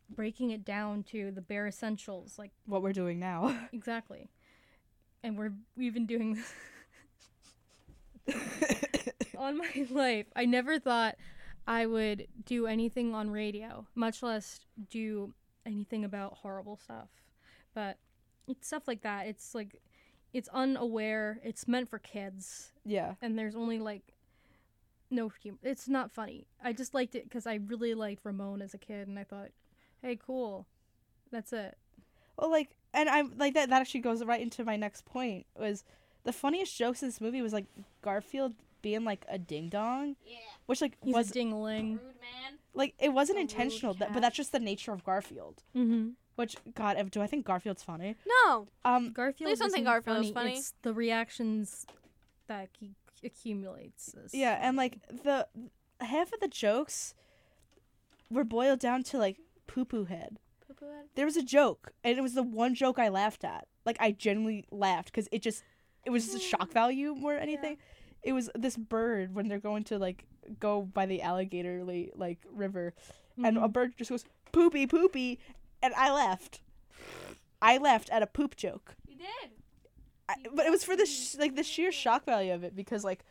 breaking 0.08 0.50
it 0.50 0.64
down 0.64 1.02
to 1.04 1.30
the 1.30 1.40
bare 1.40 1.66
essentials. 1.66 2.38
Like 2.38 2.52
What 2.66 2.82
we're 2.82 2.92
doing 2.92 3.18
now. 3.18 3.56
Exactly. 3.72 4.30
And 5.22 5.36
we're 5.36 5.52
we've 5.76 5.94
been 5.94 6.06
doing 6.06 6.34
this 8.26 8.36
on 9.38 9.58
my 9.58 9.86
life. 9.90 10.26
I 10.36 10.44
never 10.44 10.78
thought 10.78 11.16
I 11.66 11.86
would 11.86 12.28
do 12.46 12.66
anything 12.66 13.14
on 13.14 13.30
radio, 13.30 13.86
much 13.94 14.22
less 14.22 14.60
do 14.90 15.34
anything 15.66 16.04
about 16.04 16.34
horrible 16.38 16.76
stuff. 16.76 17.08
But 17.74 17.98
it's 18.46 18.66
stuff 18.66 18.86
like 18.86 19.02
that. 19.02 19.26
It's 19.26 19.54
like 19.54 19.80
it's 20.32 20.48
unaware. 20.52 21.40
It's 21.42 21.66
meant 21.66 21.88
for 21.88 21.98
kids, 21.98 22.72
yeah. 22.84 23.14
and 23.20 23.38
there's 23.38 23.56
only 23.56 23.78
like 23.78 24.14
no 25.10 25.28
humor. 25.28 25.58
It's 25.62 25.88
not 25.88 26.10
funny. 26.12 26.46
I 26.62 26.72
just 26.72 26.94
liked 26.94 27.14
it 27.14 27.24
because 27.24 27.46
I 27.46 27.54
really 27.54 27.94
liked 27.94 28.24
Ramon 28.24 28.62
as 28.62 28.74
a 28.74 28.78
kid, 28.78 29.08
and 29.08 29.18
I 29.18 29.24
thought, 29.24 29.48
hey, 30.02 30.18
cool. 30.24 30.66
That's 31.30 31.52
it. 31.52 31.76
Well, 32.36 32.50
like, 32.50 32.70
and 32.94 33.08
I'm 33.08 33.32
like 33.36 33.54
that. 33.54 33.68
That 33.70 33.80
actually 33.80 34.00
goes 34.00 34.24
right 34.24 34.40
into 34.40 34.64
my 34.64 34.76
next 34.76 35.04
point. 35.04 35.46
Was 35.58 35.84
the 36.24 36.32
funniest 36.32 36.76
jokes 36.76 37.02
in 37.02 37.08
this 37.08 37.20
movie 37.20 37.42
was 37.42 37.52
like 37.52 37.66
Garfield 38.02 38.54
being 38.80 39.04
like 39.04 39.24
a 39.28 39.38
ding 39.38 39.68
dong, 39.68 40.16
Yeah. 40.24 40.36
which 40.66 40.80
like 40.80 40.96
He's 41.02 41.14
was 41.14 41.30
a 41.30 41.34
dingling. 41.34 41.92
Rude 41.92 42.00
man. 42.20 42.58
like 42.74 42.94
it 42.98 43.10
wasn't 43.12 43.38
a 43.38 43.40
intentional, 43.42 43.94
that, 43.94 44.12
but 44.12 44.20
that's 44.20 44.36
just 44.36 44.52
the 44.52 44.60
nature 44.60 44.92
of 44.92 45.04
Garfield. 45.04 45.62
Mm-hmm. 45.76 46.10
Which 46.36 46.56
God, 46.76 46.96
do 47.10 47.20
I 47.20 47.26
think 47.26 47.44
Garfield's 47.44 47.82
funny? 47.82 48.14
No. 48.46 48.68
Um, 48.84 49.12
Garfield 49.12 49.48
Please 49.48 49.58
don't 49.58 49.70
think 49.72 49.82
isn't 49.82 49.84
Garfield 50.04 50.24
is 50.24 50.30
funny. 50.30 50.52
It's 50.56 50.72
the 50.82 50.94
reactions 50.94 51.84
that 52.46 52.68
he 52.78 52.92
accumulates. 53.24 54.14
is 54.14 54.32
yeah, 54.32 54.58
and 54.62 54.76
like 54.76 54.98
the 55.24 55.48
half 56.00 56.32
of 56.32 56.38
the 56.38 56.46
jokes 56.46 57.14
were 58.30 58.44
boiled 58.44 58.78
down 58.78 59.02
to 59.02 59.18
like 59.18 59.38
poo 59.68 59.84
poo 59.84 60.04
head. 60.04 60.38
Poo-poo 60.66 60.86
head. 60.86 61.06
There 61.14 61.24
was 61.24 61.36
a 61.36 61.42
joke, 61.42 61.92
and 62.02 62.18
it 62.18 62.20
was 62.20 62.34
the 62.34 62.42
one 62.42 62.74
joke 62.74 62.98
I 62.98 63.08
laughed 63.08 63.44
at. 63.44 63.68
Like 63.86 63.96
I 64.00 64.10
genuinely 64.10 64.64
laughed 64.70 65.12
because 65.12 65.28
it 65.30 65.42
just 65.42 65.62
it 66.04 66.10
was 66.10 66.26
just 66.26 66.36
a 66.36 66.40
shock 66.40 66.72
value 66.72 67.14
more 67.14 67.34
than 67.34 67.42
anything. 67.42 67.78
It 68.22 68.32
was 68.32 68.50
this 68.54 68.76
bird 68.76 69.34
when 69.34 69.48
they're 69.48 69.60
going 69.60 69.84
to 69.84 69.98
like 69.98 70.24
go 70.58 70.82
by 70.82 71.06
the 71.06 71.22
alligator 71.22 71.84
like 71.84 72.38
river, 72.50 72.94
and 73.36 73.56
a 73.56 73.60
mm-hmm. 73.60 73.70
bird 73.70 73.94
just 73.96 74.10
goes 74.10 74.24
poopy 74.52 74.86
poopy, 74.86 75.38
and 75.82 75.94
I 75.94 76.12
laughed. 76.12 76.60
I 77.62 77.78
laughed 77.78 78.10
at 78.10 78.22
a 78.22 78.26
poop 78.26 78.56
joke. 78.56 78.96
You 79.06 79.16
did. 79.16 79.50
I, 80.28 80.34
but 80.52 80.66
it 80.66 80.70
was 80.70 80.84
for 80.84 80.96
the 80.96 81.06
sh- 81.06 81.36
like 81.38 81.56
the 81.56 81.62
sheer 81.62 81.90
shock 81.90 82.24
value 82.24 82.52
of 82.52 82.62
it 82.62 82.76
because 82.76 83.04
like 83.04 83.24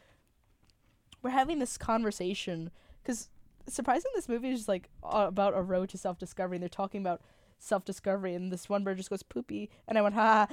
we're 1.21 1.29
having 1.29 1.59
this 1.59 1.77
conversation 1.77 2.71
because 3.03 3.29
surprisingly 3.69 4.13
this 4.15 4.29
movie 4.29 4.49
is 4.49 4.59
just 4.59 4.67
like 4.69 4.89
a- 5.03 5.27
about 5.27 5.53
a 5.55 5.61
road 5.61 5.89
to 5.89 5.97
self 5.97 6.17
discovery 6.17 6.55
and 6.57 6.61
they're 6.61 6.69
talking 6.69 7.01
about 7.01 7.21
self 7.59 7.83
discovery 7.85 8.33
and 8.33 8.51
this 8.51 8.69
one 8.69 8.83
bird 8.83 8.97
just 8.97 9.09
goes 9.09 9.23
poopy 9.23 9.69
and 9.87 9.97
I 9.97 10.01
went 10.01 10.15
ha 10.15 10.47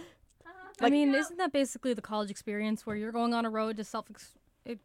I 0.80 0.90
mean, 0.90 1.14
isn't 1.14 1.36
that 1.36 1.52
basically 1.52 1.94
the 1.94 2.02
college 2.02 2.30
experience 2.32 2.84
where 2.84 2.96
you're 2.96 3.12
going 3.12 3.32
on 3.32 3.44
a 3.46 3.50
road 3.50 3.76
to 3.76 3.84
self 3.84 4.06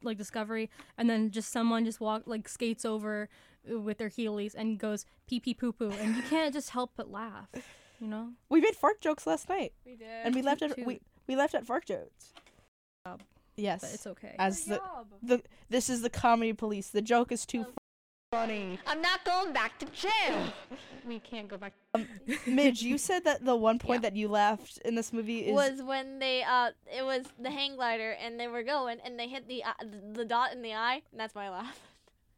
like 0.04 0.18
discovery, 0.20 0.70
and 1.00 1.10
then 1.10 1.32
just 1.32 1.52
someone 1.52 1.84
just 1.84 2.00
walk 2.00 2.24
like 2.28 2.48
skates 2.48 2.86
over 2.86 3.28
uh, 3.74 3.80
with 3.80 3.98
their 3.98 4.10
heelys 4.10 4.54
and 4.54 4.78
goes 4.78 5.06
pee 5.28 5.40
pee 5.40 5.56
poo 5.56 5.72
poo, 5.72 5.90
and 5.90 6.16
you 6.16 6.22
can't 6.22 6.54
just 6.54 6.70
help 6.70 6.92
but 6.96 7.10
laugh, 7.10 7.48
you 8.00 8.08
know? 8.08 8.30
we 8.50 8.62
made 8.62 8.76
fart 8.76 9.02
jokes 9.02 9.26
last 9.26 9.50
night 9.50 9.74
We 9.84 9.96
did. 9.96 10.08
and 10.26 10.36
we 10.36 10.44
left 10.44 10.62
at 10.62 10.78
we 10.86 11.00
we 11.26 11.36
left 11.36 11.56
at 11.56 11.66
fart 11.66 11.86
jokes. 11.88 12.34
Yes, 13.58 13.82
But 13.82 13.94
it's 13.94 14.08
okay. 14.08 14.36
as 14.38 14.66
the 14.66 14.80
the 15.24 15.42
this 15.70 15.90
is 15.90 16.02
the 16.04 16.10
comedy 16.10 16.54
police. 16.54 16.90
The 16.90 17.02
joke 17.02 17.32
is 17.32 17.46
too 17.48 17.66
funny. 18.32 18.80
I'm 18.86 19.02
not 19.02 19.26
going 19.26 19.54
back 19.54 19.78
to 19.80 19.86
jail. 19.88 20.54
we 21.08 21.20
can't 21.20 21.48
go 21.48 21.58
back. 21.58 21.74
Midge, 22.46 22.82
you 22.82 22.98
said 22.98 23.24
that 23.26 23.44
the 23.44 23.56
one 23.56 23.80
point 23.80 24.04
that 24.04 24.16
you 24.16 24.28
laughed 24.28 24.80
in 24.86 24.96
this 24.96 25.12
movie 25.12 25.48
is 25.48 25.54
was 25.54 25.82
when 25.82 26.20
they 26.20 26.44
uh 26.44 26.70
it 26.96 27.04
was 27.04 27.26
the 27.40 27.50
hang 27.50 27.76
glider 27.76 28.16
and 28.24 28.40
they 28.40 28.48
were 28.48 28.64
going 28.64 29.00
and 29.04 29.20
they 29.20 29.28
hit 29.28 29.48
the 29.48 29.64
uh, 29.64 29.74
the 30.14 30.26
dot 30.26 30.54
in 30.54 30.62
the 30.62 30.74
eye 30.74 31.02
and 31.12 31.20
that's 31.20 31.34
why 31.34 31.46
I 31.46 31.50
laughed. 31.50 31.82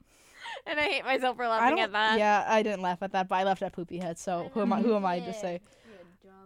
and 0.66 0.80
I 0.80 0.84
hate 0.84 1.06
myself 1.06 1.36
for 1.36 1.48
laughing 1.48 1.80
at 1.80 1.92
that. 1.92 2.18
Yeah, 2.18 2.46
I 2.48 2.64
didn't 2.64 2.82
laugh 2.82 3.02
at 3.02 3.12
that, 3.12 3.28
but 3.28 3.36
I 3.36 3.44
laughed 3.44 3.62
at 3.62 3.74
poopy 3.74 3.98
head. 3.98 4.18
So 4.18 4.50
who 4.54 4.62
am 4.62 4.74
I? 4.74 4.82
Who 4.82 4.96
am 4.96 5.06
I 5.06 5.20
to 5.20 5.34
say? 5.34 5.62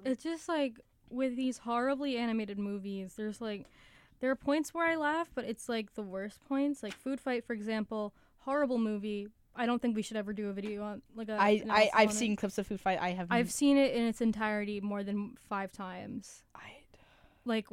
It's 0.04 0.24
just 0.24 0.48
like 0.48 0.80
with 1.10 1.36
these 1.36 1.60
horribly 1.60 2.18
animated 2.18 2.58
movies, 2.58 3.14
there's 3.16 3.42
like 3.42 3.66
there 4.22 4.32
are 4.32 4.36
points 4.36 4.74
where 4.74 4.88
I 4.88 4.96
laugh, 4.96 5.30
but 5.36 5.46
it's 5.46 5.70
like 5.70 5.94
the 5.94 6.02
worst 6.02 6.40
points. 6.48 6.82
Like 6.82 6.94
Food 6.94 7.20
Fight, 7.20 7.46
for 7.46 7.54
example, 7.54 8.14
horrible 8.46 8.78
movie. 8.78 9.28
I 9.56 9.66
don't 9.66 9.82
think 9.82 9.96
we 9.96 10.02
should 10.02 10.18
ever 10.18 10.34
do 10.34 10.50
a 10.50 10.54
video 10.54 10.84
on 10.84 11.02
like 11.16 11.30
a. 11.30 11.34
I, 11.34 11.38
I 11.38 11.50
analysis 11.52 11.90
I've 11.94 12.10
on 12.10 12.16
it. 12.16 12.18
seen 12.18 12.36
clips 12.36 12.58
of 12.58 12.68
Food 12.68 12.80
Fight. 12.82 13.00
I 13.02 13.10
have. 13.12 13.28
I've 13.30 13.52
seen 13.52 13.78
it 13.78 13.94
in 13.94 14.04
its 14.04 14.22
entirety 14.22 14.82
more 14.82 15.04
than 15.04 15.36
five 15.50 15.72
times, 15.72 16.44
I, 16.56 16.62
like 17.46 17.66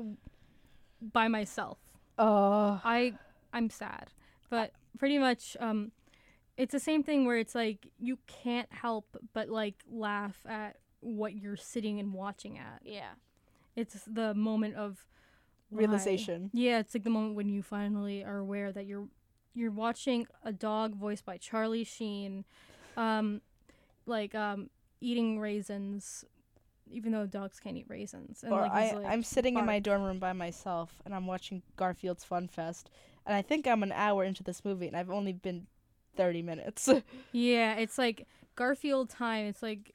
by 1.01 1.29
myself. 1.29 1.79
uh, 2.19 2.79
I 2.85 3.15
I'm 3.53 3.69
sad, 3.71 4.09
but 4.51 4.73
pretty 4.99 5.19
much 5.19 5.57
um, 5.61 5.91
it's 6.57 6.73
the 6.73 6.81
same 6.81 7.03
thing 7.03 7.25
where 7.27 7.39
it's 7.39 7.55
like 7.55 7.89
you 7.99 8.19
can't 8.27 8.73
help 8.73 9.17
but 9.33 9.49
like 9.49 9.75
laugh 9.91 10.39
at 10.49 10.77
what 11.01 11.35
you're 11.35 11.57
sitting 11.57 11.99
and 11.99 12.13
watching 12.13 12.59
at. 12.59 12.83
Yeah. 12.85 13.11
It's 13.75 13.99
the 14.07 14.35
moment 14.35 14.77
of 14.77 15.05
why- 15.71 15.81
Realization. 15.81 16.51
Yeah, 16.53 16.79
it's 16.79 16.95
like 16.95 17.03
the 17.03 17.11
moment 17.11 17.35
when 17.35 17.49
you 17.49 17.63
finally 17.63 18.23
are 18.23 18.39
aware 18.39 18.71
that 18.71 18.87
you're 18.87 19.09
you're 19.55 19.71
watching 19.71 20.27
a 20.45 20.53
dog 20.53 20.95
voiced 20.95 21.25
by 21.25 21.37
Charlie 21.37 21.85
Sheen, 21.85 22.45
um, 22.97 23.41
like 24.07 24.35
um, 24.35 24.71
eating 25.01 25.39
raisins, 25.39 26.25
even 26.91 27.13
though 27.13 27.27
dogs 27.27 27.61
can't 27.61 27.77
eat 27.77 27.87
raisins. 27.89 28.43
And 28.43 28.53
or 28.53 28.63
like, 28.63 28.73
I, 28.73 28.93
like, 28.93 29.07
I'm 29.07 29.23
sitting 29.23 29.57
in 29.59 29.67
my 29.67 29.79
dorm 29.79 30.03
room 30.03 30.19
by 30.19 30.33
myself 30.33 31.01
and 31.05 31.15
I'm 31.15 31.27
watching 31.27 31.63
Garfield's 31.77 32.25
Fun 32.25 32.49
Fest, 32.49 32.91
and 33.27 33.35
I 33.35 33.43
think 33.43 33.67
I'm 33.67 33.83
an 33.83 33.93
hour 33.93 34.25
into 34.25 34.43
this 34.43 34.65
movie 34.65 34.87
and 34.87 34.97
I've 34.97 35.11
only 35.11 35.33
been 35.33 35.67
30 36.17 36.43
minutes. 36.43 36.89
Yeah, 37.33 37.75
it's 37.75 37.97
like 37.99 38.27
Garfield 38.57 39.09
time. 39.09 39.47
It's 39.47 39.63
like 39.63 39.95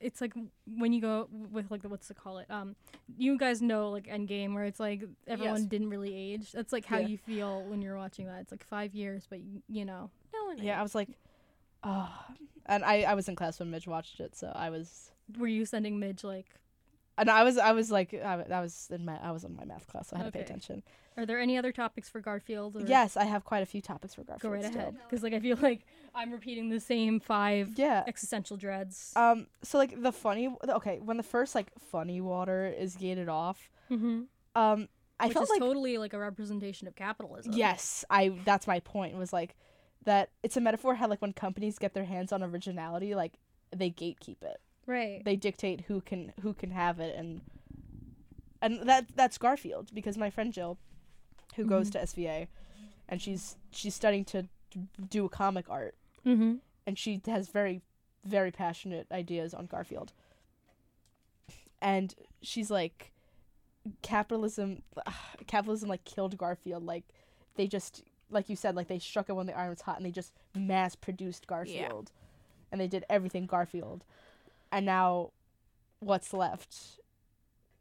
it's 0.00 0.20
like 0.20 0.32
when 0.66 0.92
you 0.92 1.00
go 1.00 1.28
with 1.52 1.70
like 1.70 1.82
the 1.82 1.88
what's 1.88 2.08
to 2.08 2.14
call 2.14 2.38
it? 2.38 2.46
Um, 2.50 2.74
you 3.18 3.36
guys 3.38 3.60
know 3.60 3.90
like 3.90 4.06
Endgame 4.06 4.54
where 4.54 4.64
it's 4.64 4.80
like 4.80 5.02
everyone 5.28 5.60
Yes. 5.62 5.68
didn't 5.68 5.90
really 5.90 6.14
age. 6.14 6.52
That's 6.52 6.72
like 6.72 6.84
how 6.86 6.98
Yeah. 6.98 7.08
you 7.08 7.18
feel 7.18 7.62
when 7.64 7.82
you're 7.82 7.96
watching 7.96 8.26
that. 8.26 8.40
It's 8.40 8.50
like 8.50 8.64
five 8.64 8.94
years, 8.94 9.26
but 9.28 9.40
you, 9.40 9.62
you 9.68 9.84
know. 9.84 10.10
No 10.32 10.44
one. 10.46 10.58
yeah, 10.58 10.78
I 10.78 10.82
was 10.82 10.94
like, 10.94 11.08
oh, 11.84 12.08
and 12.66 12.84
I 12.84 13.02
I 13.02 13.14
was 13.14 13.28
in 13.28 13.36
class 13.36 13.58
when 13.58 13.70
Midge 13.70 13.86
watched 13.86 14.20
it, 14.20 14.34
so 14.36 14.50
I 14.54 14.70
was. 14.70 15.10
Were 15.38 15.46
you 15.46 15.64
sending 15.66 15.98
Midge 16.00 16.24
like? 16.24 16.46
And 17.18 17.28
I 17.28 17.42
was, 17.42 17.58
I 17.58 17.72
was 17.72 17.90
like, 17.90 18.14
I, 18.14 18.44
I 18.50 18.60
was 18.60 18.88
in 18.90 19.04
my, 19.04 19.18
I 19.22 19.30
was 19.32 19.44
in 19.44 19.54
my 19.54 19.64
math 19.64 19.86
class, 19.86 20.08
so 20.08 20.16
I 20.16 20.20
had 20.20 20.26
to 20.26 20.32
pay 20.32 20.40
attention. 20.40 20.82
Are 21.16 21.26
there 21.26 21.38
any 21.38 21.58
other 21.58 21.72
topics 21.72 22.08
for 22.08 22.20
Garfield? 22.20 22.76
Or 22.76 22.80
Yes, 22.80 23.16
I 23.16 23.24
have 23.24 23.44
quite 23.44 23.62
a 23.62 23.66
few 23.66 23.82
topics 23.82 24.14
for 24.14 24.22
Garfield. 24.22 24.40
Go 24.40 24.48
right 24.48 24.64
still. 24.64 24.80
ahead, 24.80 24.96
because 25.08 25.22
like 25.22 25.34
I 25.34 25.40
feel 25.40 25.58
like 25.60 25.84
I'm 26.14 26.32
repeating 26.32 26.70
the 26.70 26.80
same 26.80 27.20
five 27.20 27.72
Yeah. 27.76 28.04
existential 28.06 28.56
dreads. 28.56 29.12
Um. 29.16 29.48
So 29.62 29.76
like 29.76 30.00
the 30.00 30.12
funny, 30.12 30.54
okay, 30.66 30.98
when 31.02 31.16
the 31.16 31.22
first 31.22 31.54
like 31.54 31.72
funny 31.90 32.20
water 32.20 32.66
is 32.66 32.96
gated 32.96 33.28
off, 33.28 33.68
mm-hmm. 33.90 34.22
um, 34.54 34.88
I 35.18 35.26
Which 35.26 35.34
felt 35.34 35.50
like 35.50 35.60
totally 35.60 35.98
like 35.98 36.14
a 36.14 36.18
representation 36.18 36.88
of 36.88 36.96
capitalism. 36.96 37.52
Yes, 37.52 38.04
I. 38.08 38.32
That's 38.44 38.66
my 38.66 38.80
point. 38.80 39.16
Was 39.16 39.32
like 39.32 39.56
that. 40.04 40.30
It's 40.42 40.56
a 40.56 40.60
metaphor 40.60 40.94
how 40.94 41.08
like 41.08 41.20
when 41.20 41.34
companies 41.34 41.78
get 41.78 41.92
their 41.92 42.04
hands 42.04 42.32
on 42.32 42.42
originality, 42.42 43.14
like 43.14 43.34
they 43.76 43.90
gatekeep 43.90 44.42
it. 44.42 44.60
Right. 44.90 45.24
They 45.24 45.36
dictate 45.36 45.82
who 45.82 46.00
can 46.00 46.32
who 46.42 46.52
can 46.52 46.72
have 46.72 46.98
it, 46.98 47.14
and 47.16 47.42
and 48.60 48.88
that 48.88 49.06
that's 49.14 49.38
Garfield 49.38 49.90
because 49.94 50.18
my 50.18 50.30
friend 50.30 50.52
Jill, 50.52 50.78
who 51.54 51.64
goes 51.64 51.90
to 51.90 52.00
SVA, 52.00 52.48
and 53.08 53.22
she's 53.22 53.56
she's 53.70 53.94
studying 53.94 54.24
to 54.26 54.48
do 55.08 55.28
comic 55.28 55.70
art, 55.70 55.94
mm-hmm. 56.26 56.54
and 56.88 56.98
she 56.98 57.22
has 57.26 57.46
very 57.46 57.82
very 58.24 58.50
passionate 58.50 59.06
ideas 59.12 59.54
on 59.54 59.66
Garfield. 59.66 60.12
And 61.80 62.12
she's 62.42 62.68
like 62.68 63.12
capitalism 64.02 64.82
capitalism 65.46 65.88
like 65.88 66.04
killed 66.04 66.36
Garfield 66.36 66.84
like 66.84 67.04
they 67.54 67.68
just 67.68 68.02
like 68.28 68.48
you 68.48 68.56
said 68.56 68.74
like 68.74 68.88
they 68.88 68.98
struck 68.98 69.28
it 69.28 69.34
when 69.34 69.46
the 69.46 69.56
iron 69.56 69.70
was 69.70 69.82
hot 69.82 69.98
and 69.98 70.04
they 70.04 70.10
just 70.10 70.32
mass 70.52 70.96
produced 70.96 71.46
Garfield. 71.46 72.10
And 72.72 72.80
they 72.80 72.88
did 72.88 73.04
everything 73.08 73.46
Garfield. 73.46 74.04
And 74.72 74.86
now 74.86 75.30
what's 76.00 76.32
left? 76.32 77.00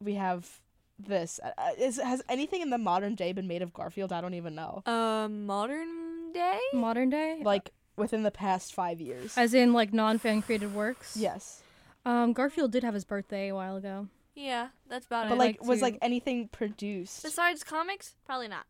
We 0.02 0.16
have 0.16 0.60
this. 0.98 1.40
Uh, 1.44 1.52
uh, 1.58 1.72
is 1.78 1.98
has 1.98 2.22
anything 2.30 2.62
in 2.62 2.70
the 2.70 2.78
modern 2.78 3.16
day 3.16 3.32
been 3.34 3.48
made 3.48 3.62
of 3.62 3.74
Garfield? 3.74 4.12
I 4.12 4.22
don't 4.22 4.34
even 4.34 4.56
know. 4.56 4.82
Um, 4.86 5.46
modern 5.46 6.32
day. 6.34 6.60
Modern 6.74 7.10
day, 7.10 7.42
Like 7.44 7.72
within 7.96 8.24
the 8.24 8.32
past 8.32 8.74
5 8.74 9.02
years. 9.02 9.38
as 9.38 9.54
in 9.54 9.74
like 9.74 9.94
non-fan 9.94 10.42
created 10.42 10.74
works. 10.74 11.18
yes. 11.18 11.62
Um, 12.06 12.32
Garfield 12.34 12.72
did 12.72 12.84
have 12.84 12.94
his 12.94 13.04
birthday 13.04 13.50
a 13.50 13.56
while 13.56 13.76
ago. 13.76 14.08
Yeah, 14.36 14.70
that's 14.88 15.06
about 15.06 15.28
But 15.28 15.36
it. 15.36 15.38
like, 15.38 15.60
like 15.62 15.68
was 15.68 15.80
to- 15.80 15.86
like 15.86 15.98
anything 16.02 16.48
produced? 16.48 17.24
Besides 17.24 17.64
comics, 17.64 18.16
probably 18.26 18.48
not. 18.48 18.66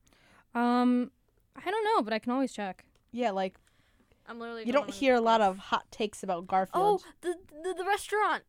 Um, 0.56 1.12
I 1.56 1.70
don't 1.70 1.84
know, 1.84 2.02
but 2.02 2.12
I 2.12 2.18
can 2.20 2.32
always 2.32 2.52
check. 2.52 2.86
Yeah, 3.12 3.30
like 3.32 3.56
I'm 4.30 4.40
literally. 4.40 4.64
you 4.66 4.72
don't 4.74 4.90
hear 4.92 5.16
a 5.16 5.22
lot 5.22 5.42
of 5.42 5.58
hot 5.58 5.92
takes 5.92 6.22
about 6.24 6.38
Oh, 6.38 6.42
Garfield. 6.44 7.04
the, 7.22 7.36
the 7.64 7.74
the 7.80 7.84
restaurant. 7.86 8.44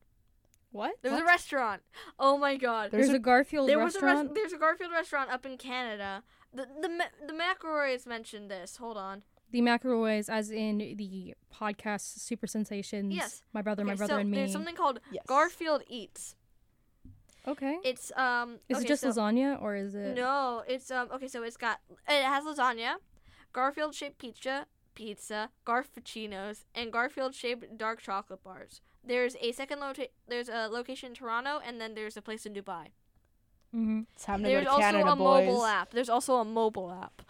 What? 0.73 0.97
There 1.03 1.11
was 1.11 1.21
a 1.23 1.25
restaurant. 1.25 1.83
Oh 2.19 2.37
my 2.39 2.57
god. 2.57 2.91
There's 2.93 3.07
There's, 3.07 3.15
a- 3.15 3.17
a, 3.17 3.19
Garfield 3.19 3.69
there 3.69 3.79
was 3.79 3.97
a 3.97 4.01
restaurant. 4.01 4.29
res- 4.31 4.35
there's 4.37 4.53
a 4.53 4.59
Garfield 4.59 4.93
restaurant 4.93 5.31
up 5.31 5.45
in 5.47 5.57
Canada. 5.57 6.23
The 6.55 6.67
the 6.81 7.05
the 7.27 7.33
McElroys 7.33 8.07
mentioned 8.07 8.51
this. 8.51 8.77
Hold 8.77 8.97
on. 8.97 9.25
the 9.51 9.63
McElroys, 9.63 10.29
as 10.29 10.51
in 10.53 10.79
the 10.79 11.35
podcast 11.53 12.21
Super 12.21 12.47
Sensations. 12.47 13.13
Yes. 13.15 13.43
My 13.53 13.63
brother, 13.63 13.85
my 13.85 13.95
brother, 13.97 14.15
so 14.15 14.19
and 14.19 14.31
me. 14.31 14.37
There's 14.39 14.53
something 14.53 14.77
called 14.77 15.01
Yes. 15.11 15.25
Garfield 15.27 15.83
Eats. 15.89 16.37
Okay. 17.49 17.79
It's 17.85 18.13
um. 18.17 18.59
Is 18.69 18.77
okay, 18.77 18.85
it 18.85 18.89
just 18.89 19.03
so- 19.03 19.09
lasagna 19.11 19.61
or 19.63 19.75
is 19.75 19.95
it? 19.95 20.15
No, 20.15 20.63
it's 20.69 20.91
um. 20.91 21.09
Okay, 21.15 21.27
so 21.29 21.43
it's 21.43 21.57
got 21.57 21.81
it 22.09 22.23
has 22.25 22.45
lasagna, 22.45 22.97
Garfield 23.53 23.95
shaped 23.95 24.19
pizza, 24.19 24.67
pizza, 24.95 25.51
Garfuccinos, 25.67 26.65
and 26.75 26.93
Garfield 26.93 27.35
shaped 27.35 27.77
dark 27.79 28.01
chocolate 28.01 28.43
bars. 28.43 28.81
There's 29.05 29.37
a 29.41 29.53
second 29.53 29.81
lota- 29.81 30.11
There's 30.29 30.49
a 30.49 30.69
location 30.69 31.11
in 31.11 31.15
Toronto, 31.15 31.61
and 31.65 31.81
then 31.81 31.95
there's 31.95 32.17
a 32.17 32.23
place 32.23 32.45
in 32.47 32.53
Dubai. 32.55 32.89
Mm-hmm. 33.75 34.01
Time 34.21 34.43
to 34.43 34.49
There's 34.49 34.65
go 34.67 34.79
to 34.81 34.85
also 34.87 34.99
a 35.01 35.17
boys. 35.17 35.47
mobile 35.47 35.65
app. 35.65 35.93
There's 35.93 36.09
also 36.09 36.35
a 36.37 36.45
mobile 36.45 36.91
app. 36.93 37.23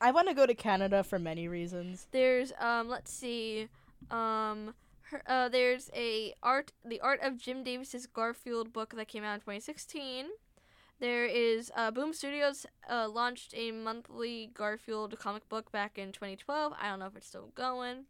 I 0.00 0.10
want 0.12 0.28
to 0.28 0.34
go 0.34 0.44
to 0.46 0.54
Canada 0.54 1.02
for 1.02 1.18
many 1.18 1.48
reasons. 1.48 2.06
There's 2.10 2.52
um. 2.60 2.88
Let's 2.88 3.10
see, 3.12 3.68
um. 4.10 4.74
Her, 5.10 5.22
uh, 5.26 5.48
there's 5.48 5.88
a 5.94 6.34
art, 6.42 6.72
the 6.84 7.00
art 7.00 7.20
of 7.22 7.38
Jim 7.38 7.62
Davis's 7.62 8.06
Garfield 8.08 8.72
book 8.72 8.94
that 8.96 9.06
came 9.06 9.22
out 9.22 9.34
in 9.34 9.40
2016. 9.40 10.26
There 10.98 11.26
is 11.26 11.70
uh, 11.76 11.90
Boom 11.90 12.14
Studios 12.14 12.64
uh, 12.88 13.08
launched 13.08 13.52
a 13.54 13.70
monthly 13.70 14.50
Garfield 14.54 15.18
comic 15.18 15.48
book 15.48 15.70
back 15.70 15.98
in 15.98 16.10
2012. 16.12 16.72
I 16.80 16.88
don't 16.88 17.00
know 17.00 17.06
if 17.06 17.16
it's 17.16 17.26
still 17.26 17.50
going. 17.54 18.04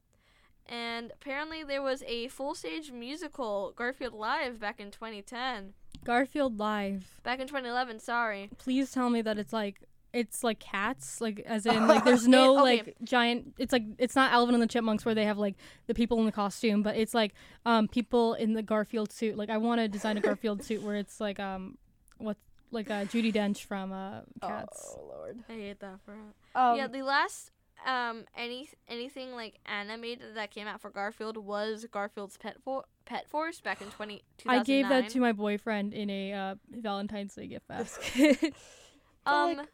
And 0.69 1.13
apparently 1.13 1.65
there 1.65 1.83
was 1.83 2.03
a 2.07 2.29
full 2.29 2.55
stage 2.55 2.91
musical 2.93 3.73
Garfield 3.77 4.15
Live 4.15 4.61
back 4.61 4.81
in 4.81 4.91
2010. 4.91 5.75
Garfield 6.05 6.59
Live. 6.59 7.21
Back 7.23 7.41
in 7.41 7.47
2011, 7.49 8.01
sorry. 8.01 8.51
Please 8.59 8.93
tell 8.93 9.11
me 9.11 9.23
that 9.23 9.39
it's 9.39 9.53
like 9.53 9.83
it's 10.13 10.43
like 10.43 10.59
cats, 10.61 11.21
like 11.21 11.41
as 11.41 11.67
in 11.67 11.87
like 11.87 12.05
there's 12.05 12.27
no 12.27 12.55
okay. 12.55 12.63
like 12.63 12.97
giant. 13.03 13.55
It's 13.59 13.73
like 13.73 13.85
it's 13.99 14.17
not 14.17 14.33
Alvin 14.33 14.55
and 14.55 14.63
the 14.63 14.69
Chipmunks 14.69 15.05
where 15.05 15.15
they 15.15 15.25
have 15.25 15.39
like 15.39 15.57
the 15.87 15.95
people 15.95 16.19
in 16.21 16.27
the 16.27 16.33
costume, 16.33 16.83
but 16.83 16.97
it's 16.97 17.15
like 17.15 17.35
um 17.65 17.89
people 17.89 18.35
in 18.35 18.55
the 18.55 18.63
Garfield 18.63 19.13
suit. 19.13 19.37
Like 19.37 19.51
I 19.51 19.59
want 19.59 19.81
to 19.81 19.89
design 19.89 20.17
a 20.17 20.21
Garfield 20.21 20.65
suit 20.65 20.83
where 20.83 20.97
it's 20.97 21.21
like 21.21 21.39
um 21.39 21.79
what 22.19 22.37
like 22.71 22.91
uh, 22.91 23.05
Judi 23.05 23.33
Dench 23.33 23.65
from 23.65 23.93
uh 23.93 24.21
Cats. 24.43 24.97
Oh 24.97 25.07
lord. 25.07 25.39
I 25.49 25.53
hate 25.53 25.81
that 25.81 26.01
for 26.05 26.13
her. 26.13 26.61
Um, 26.61 26.77
yeah, 26.77 26.87
the 26.87 27.03
last 27.03 27.51
um 27.87 28.25
any 28.37 28.69
anything 28.89 29.33
like 29.33 29.59
animated 29.67 30.35
that 30.35 30.51
came 30.51 30.67
out 30.67 30.81
for 30.81 30.91
Garfield 30.91 31.37
was 31.37 31.87
Garfield's 31.91 32.37
Pet 32.37 32.57
For- 32.65 32.85
Pet 33.05 33.29
Force 33.29 33.61
back 33.61 33.81
in 33.81 33.89
20, 33.89 34.23
I 34.47 34.63
gave 34.63 34.89
that 34.89 35.09
to 35.11 35.21
my 35.21 35.33
boyfriend 35.33 35.95
in 35.95 36.11
a 36.11 36.33
uh, 36.33 36.55
Valentine's 36.71 37.35
Day 37.35 37.47
gift 37.47 37.69
basket. 37.69 38.55
um 39.27 39.57
like, 39.57 39.69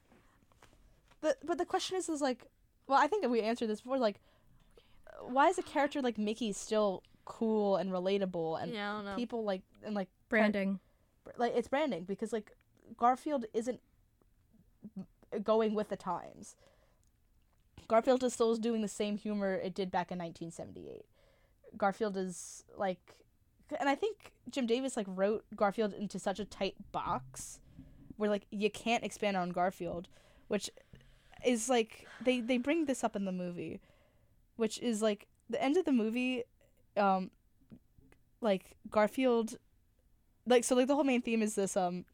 the, 1.23 1.37
but 1.45 1.59
the 1.59 1.65
question 1.65 1.97
is, 1.97 2.09
is 2.09 2.21
like, 2.21 2.47
well, 2.87 2.99
I 2.99 3.07
think 3.07 3.23
that 3.23 3.31
we 3.31 3.41
answered 3.41 3.69
this 3.69 3.81
before. 3.81 3.99
Like, 3.99 4.21
why 5.21 5.49
is 5.49 5.57
a 5.57 5.63
character 5.63 6.03
like 6.03 6.19
Mickey 6.19 6.53
still 6.53 7.03
cool 7.25 7.77
and 7.77 7.91
relatable, 7.91 8.63
and 8.63 8.73
yeah, 8.73 8.93
I 8.93 8.97
don't 8.97 9.05
know. 9.05 9.17
people 9.17 9.45
like 9.45 9.63
and 9.85 9.95
like 9.95 10.09
Branding. 10.29 10.81
like 11.37 11.53
it's 11.55 11.69
branding 11.69 12.05
because 12.05 12.33
like 12.33 12.53
Garfield 12.97 13.47
isn't 13.53 13.81
going 15.43 15.75
with 15.75 15.89
the 15.89 15.97
times. 15.97 16.57
Garfield 17.89 18.23
is 18.25 18.35
still 18.35 18.55
doing 18.57 18.83
the 18.83 18.89
same 18.89 19.17
humor 19.17 19.55
it 19.55 19.75
did 19.75 19.91
back 19.91 20.11
in 20.11 20.19
1978. 20.19 21.05
Garfield 21.77 22.17
is 22.17 22.65
like 22.77 23.17
and 23.79 23.89
I 23.89 23.95
think 23.95 24.33
Jim 24.51 24.67
Davis 24.67 24.97
like 24.97 25.07
wrote 25.09 25.45
Garfield 25.57 25.95
into 25.95 26.19
such 26.19 26.39
a 26.39 26.45
tight 26.45 26.75
box 26.93 27.61
where 28.17 28.31
like 28.31 28.47
you 28.51 28.71
can't 28.71 29.05
expand 29.05 29.37
on 29.37 29.51
Garfield, 29.51 30.09
which 30.49 30.71
is 31.45 31.69
like 31.69 32.07
they 32.21 32.41
they 32.41 32.59
bring 32.59 32.85
this 32.85 33.03
up 33.03 33.17
in 33.17 33.25
the 33.25 33.33
movie, 33.33 33.81
which 34.57 34.79
is 34.81 35.03
like 35.03 35.27
the 35.49 35.63
end 35.63 35.77
of 35.77 35.85
the 35.85 35.93
movie 35.93 36.45
um 36.97 37.31
like 38.41 38.77
Garfield 38.91 39.57
like 40.47 40.65
so 40.65 40.75
like 40.75 40.87
the 40.87 40.95
whole 40.95 41.05
main 41.05 41.23
theme 41.23 41.43
is 41.43 41.55
this 41.55 41.77
um 41.77 42.05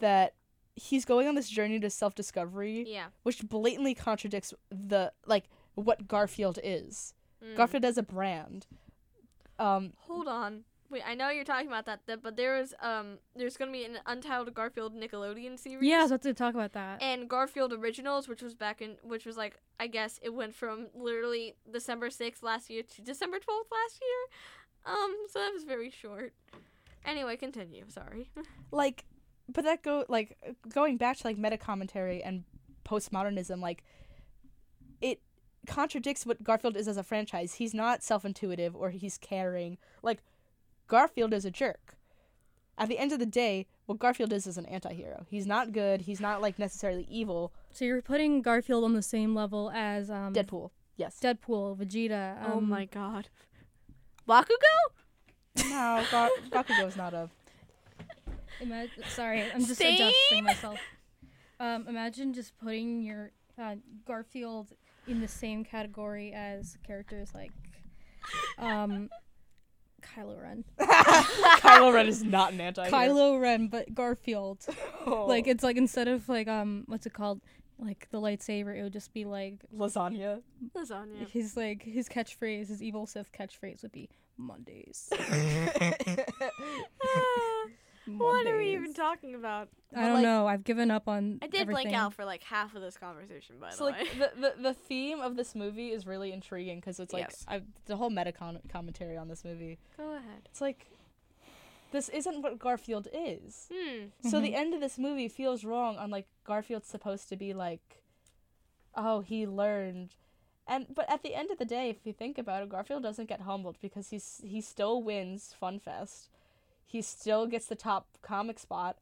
that 0.00 0.34
he's 0.76 1.04
going 1.04 1.28
on 1.28 1.34
this 1.34 1.48
journey 1.48 1.78
to 1.78 1.88
self-discovery 1.88 2.84
yeah. 2.88 3.06
which 3.22 3.48
blatantly 3.48 3.94
contradicts 3.94 4.52
the 4.70 5.12
like 5.26 5.44
what 5.74 6.06
Garfield 6.06 6.58
is. 6.62 7.14
Mm. 7.44 7.56
Garfield 7.56 7.84
as 7.84 7.98
a 7.98 8.02
brand. 8.02 8.66
Um 9.58 9.92
Hold 10.06 10.28
on. 10.28 10.64
Wait, 10.90 11.02
I 11.04 11.14
know 11.14 11.30
you're 11.30 11.44
talking 11.44 11.66
about 11.66 11.86
that, 11.86 12.00
that 12.06 12.22
but 12.22 12.36
there 12.36 12.58
is 12.58 12.74
um 12.80 13.18
there's 13.34 13.56
going 13.56 13.72
to 13.72 13.76
be 13.76 13.84
an 13.84 13.98
Untitled 14.06 14.52
Garfield 14.54 14.94
Nickelodeon 14.94 15.58
series. 15.58 15.88
Yeah, 15.88 15.98
I 15.98 16.02
was 16.02 16.10
about 16.10 16.22
to 16.22 16.34
talk 16.34 16.54
about 16.54 16.72
that. 16.72 17.02
and 17.02 17.28
Garfield 17.28 17.72
Originals, 17.72 18.28
which 18.28 18.42
was 18.42 18.54
back 18.54 18.80
in, 18.80 18.96
which 19.02 19.26
was 19.26 19.36
like, 19.36 19.58
I 19.80 19.86
guess 19.86 20.20
it 20.22 20.34
went 20.34 20.54
from 20.54 20.88
literally 20.94 21.56
December 21.70 22.10
6th 22.10 22.42
last 22.42 22.70
year 22.70 22.82
to 22.82 23.02
December 23.02 23.38
12th 23.38 23.72
last 23.72 24.00
year. 24.00 24.94
Um, 24.94 25.16
so 25.30 25.38
that 25.38 25.52
was 25.52 25.64
very 25.64 25.90
short. 25.90 26.32
Anyway, 27.04 27.36
continue. 27.36 27.84
Sorry. 27.88 28.30
like 28.70 29.04
but 29.48 29.64
that 29.64 29.82
go 29.82 30.04
like 30.08 30.36
going 30.68 30.96
back 30.96 31.16
to 31.18 31.26
like 31.26 31.38
meta 31.38 31.58
commentary 31.58 32.22
and 32.22 32.44
postmodernism 32.84 33.60
like 33.60 33.82
it 35.00 35.20
contradicts 35.66 36.26
what 36.26 36.42
garfield 36.42 36.76
is 36.76 36.88
as 36.88 36.96
a 36.96 37.02
franchise. 37.02 37.54
He's 37.54 37.74
not 37.74 38.02
self-intuitive 38.02 38.76
or 38.76 38.90
he's 38.90 39.18
caring. 39.18 39.78
Like 40.02 40.22
garfield 40.88 41.32
is 41.32 41.44
a 41.44 41.50
jerk. 41.50 41.96
At 42.76 42.88
the 42.88 42.98
end 42.98 43.12
of 43.12 43.18
the 43.18 43.26
day 43.26 43.66
what 43.86 43.98
garfield 43.98 44.32
is 44.32 44.46
is 44.46 44.56
an 44.56 44.66
anti-hero. 44.66 45.26
He's 45.28 45.46
not 45.46 45.72
good. 45.72 46.02
He's 46.02 46.20
not 46.20 46.40
like 46.40 46.58
necessarily 46.58 47.06
evil. 47.10 47.52
So 47.70 47.84
you're 47.84 48.02
putting 48.02 48.40
Garfield 48.40 48.84
on 48.84 48.94
the 48.94 49.02
same 49.02 49.34
level 49.34 49.70
as 49.74 50.10
um, 50.10 50.32
deadpool. 50.32 50.70
Yes. 50.96 51.18
Deadpool, 51.20 51.76
Vegeta. 51.76 52.42
Um, 52.44 52.52
oh 52.52 52.60
my 52.60 52.86
god. 52.86 53.28
Bakugo? 54.28 54.46
no 55.68 56.04
Gar- 56.10 56.30
bakugo's 56.50 56.96
not 56.96 57.14
a 57.14 57.30
Ima- 58.60 58.86
sorry, 59.08 59.42
I'm 59.52 59.60
just 59.60 59.76
Stain? 59.76 59.94
adjusting 59.94 60.44
myself. 60.44 60.78
Um, 61.60 61.86
imagine 61.88 62.32
just 62.32 62.56
putting 62.58 63.02
your 63.02 63.32
uh, 63.60 63.76
Garfield 64.04 64.72
in 65.06 65.20
the 65.20 65.28
same 65.28 65.64
category 65.64 66.32
as 66.32 66.76
characters 66.86 67.30
like 67.34 67.52
um, 68.58 69.08
Kylo 70.02 70.40
Ren. 70.42 70.64
kylo 70.80 71.92
ren 71.92 72.06
is 72.06 72.22
not 72.22 72.52
an 72.52 72.60
anti-hero 72.60 72.90
Kylo 72.96 73.40
Ren, 73.40 73.68
but 73.68 73.94
Garfield. 73.94 74.66
Oh. 75.06 75.26
Like 75.26 75.46
it's 75.46 75.62
like 75.62 75.76
instead 75.76 76.08
of 76.08 76.26
like 76.30 76.48
um, 76.48 76.84
what's 76.86 77.04
it 77.04 77.12
called? 77.12 77.42
Like 77.78 78.08
the 78.10 78.18
lightsaber, 78.20 78.74
it 78.78 78.82
would 78.82 78.92
just 78.94 79.12
be 79.12 79.26
like 79.26 79.56
lasagna 79.76 80.40
Lasagna. 80.74 81.28
his 81.28 81.58
like 81.58 81.82
his 81.82 82.08
catchphrase, 82.08 82.68
his 82.68 82.82
evil 82.82 83.04
Sith 83.06 83.30
catchphrase 83.32 83.82
would 83.82 83.92
be 83.92 84.08
Mondays. 84.38 85.10
what 88.06 88.46
are 88.46 88.56
we 88.58 88.72
even 88.74 88.92
talking 88.94 89.34
about? 89.34 89.68
I 89.94 90.02
don't 90.02 90.14
like- 90.14 90.22
know. 90.22 90.46
I've 90.46 90.64
given 90.64 90.90
up 90.90 91.08
on. 91.08 91.38
I 91.42 91.46
did 91.46 91.62
everything. 91.62 91.84
blank 91.90 91.96
out 91.96 92.14
for 92.14 92.24
like 92.24 92.42
half 92.42 92.74
of 92.74 92.82
this 92.82 92.96
conversation, 92.96 93.56
by 93.60 93.70
So 93.70 93.84
the 93.86 93.90
like 93.92 94.00
way. 94.00 94.08
the, 94.18 94.40
the 94.40 94.62
the 94.62 94.74
theme 94.74 95.20
of 95.20 95.36
this 95.36 95.54
movie 95.54 95.90
is 95.90 96.06
really 96.06 96.32
intriguing 96.32 96.80
because 96.80 96.98
it's 97.00 97.12
like 97.12 97.24
Yes. 97.24 97.44
I, 97.48 97.62
the 97.86 97.96
whole 97.96 98.10
meta 98.10 98.32
con- 98.32 98.60
commentary 98.72 99.16
on 99.16 99.28
this 99.28 99.44
movie. 99.44 99.78
Go 99.96 100.10
ahead. 100.12 100.42
It's 100.46 100.60
like 100.60 100.86
this 101.92 102.08
isn't 102.08 102.42
what 102.42 102.58
Garfield 102.58 103.06
is. 103.14 103.68
Hmm. 103.72 104.06
So 104.28 104.40
the 104.40 104.54
end 104.54 104.74
of 104.74 104.80
this 104.80 104.98
movie 104.98 105.28
feels 105.28 105.64
wrong 105.64 105.96
on 105.96 106.10
like 106.10 106.26
Garfield's 106.44 106.88
supposed 106.88 107.28
to 107.28 107.36
be 107.36 107.54
like 107.54 108.02
oh, 108.96 109.20
he 109.20 109.46
learned 109.46 110.14
and 110.66 110.86
but 110.94 111.08
at 111.10 111.22
the 111.22 111.34
end 111.34 111.50
of 111.50 111.58
the 111.58 111.64
day, 111.64 111.90
if 111.90 111.98
you 112.04 112.12
think 112.12 112.38
about 112.38 112.62
it, 112.62 112.68
Garfield 112.70 113.02
doesn't 113.02 113.28
get 113.28 113.42
humbled 113.42 113.76
because 113.82 114.08
he's 114.10 114.40
he 114.44 114.60
still 114.60 115.02
wins 115.02 115.54
FunFest. 115.62 116.28
He 116.86 117.02
still 117.02 117.46
gets 117.46 117.66
the 117.66 117.74
top 117.74 118.06
comic 118.22 118.58
spot. 118.58 118.98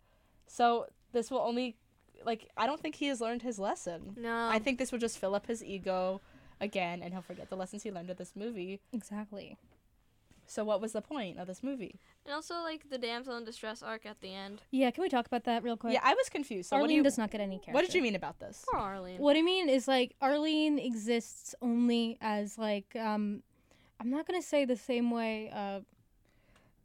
So 0.47 0.87
this 1.13 1.31
will 1.31 1.41
only 1.41 1.77
like 2.25 2.49
I 2.57 2.67
don't 2.67 2.81
think 2.81 2.97
he 2.97 3.07
has 3.09 3.21
learned 3.21 3.43
his 3.43 3.59
lesson. 3.59 4.15
No. 4.17 4.49
I 4.49 4.59
think 4.59 4.79
this 4.79 4.93
will 4.93 4.99
just 4.99 5.19
fill 5.19 5.35
up 5.35 5.47
his 5.47 5.63
ego 5.63 6.21
again 6.61 7.03
and 7.03 7.13
he'll 7.13 7.23
forget 7.23 7.51
the 7.51 7.57
lessons 7.57 7.83
he 7.83 7.91
learned 7.91 8.11
in 8.11 8.17
this 8.17 8.33
movie. 8.37 8.81
Exactly. 8.93 9.57
So 10.47 10.65
what 10.65 10.81
was 10.81 10.93
the 10.93 11.01
point 11.01 11.39
of 11.39 11.47
this 11.47 11.63
movie? 11.63 11.99
And 12.27 12.35
also 12.35 12.57
like 12.63 12.91
the 12.91 12.99
damsel 12.99 13.37
in 13.37 13.45
distress 13.45 13.83
arc 13.83 14.05
at 14.07 14.21
the 14.21 14.35
end. 14.35 14.63
Yeah, 14.71 14.91
can 14.91 15.03
we 15.03 15.09
talk 15.09 15.27
about 15.27 15.45
that 15.45 15.63
real 15.63 15.77
quick? 15.77 15.95
yeah, 15.95 16.01
I 16.03 16.15
was 16.15 16.29
confused. 16.29 16.69
So 16.69 16.77
Arlene 16.77 16.83
what 16.83 16.89
do 16.89 16.95
you 16.95 17.03
does 17.03 17.19
not 17.19 17.31
get 17.31 17.41
any 17.41 17.57
character. 17.57 17.73
What 17.73 17.87
did 17.87 17.95
you 17.95 18.03
mean 18.03 18.17
about 18.17 18.39
this? 18.39 18.65
Poor 18.71 18.81
Arlene. 18.81 19.19
What 19.19 19.37
I 19.37 19.43
mean 19.43 19.69
is 19.69 19.89
like 19.89 20.15
Arlene 20.21 20.79
exists 20.79 21.55
only 21.63 22.19
as 22.21 22.59
like 22.59 22.95
um 22.97 23.43
I'm 23.99 24.11
not 24.11 24.27
gonna 24.27 24.43
say 24.43 24.65
the 24.65 24.77
same 24.77 25.11
way 25.11 25.51
uh 25.55 25.81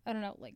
I 0.06 0.14
don't 0.14 0.22
know, 0.22 0.36
like 0.40 0.56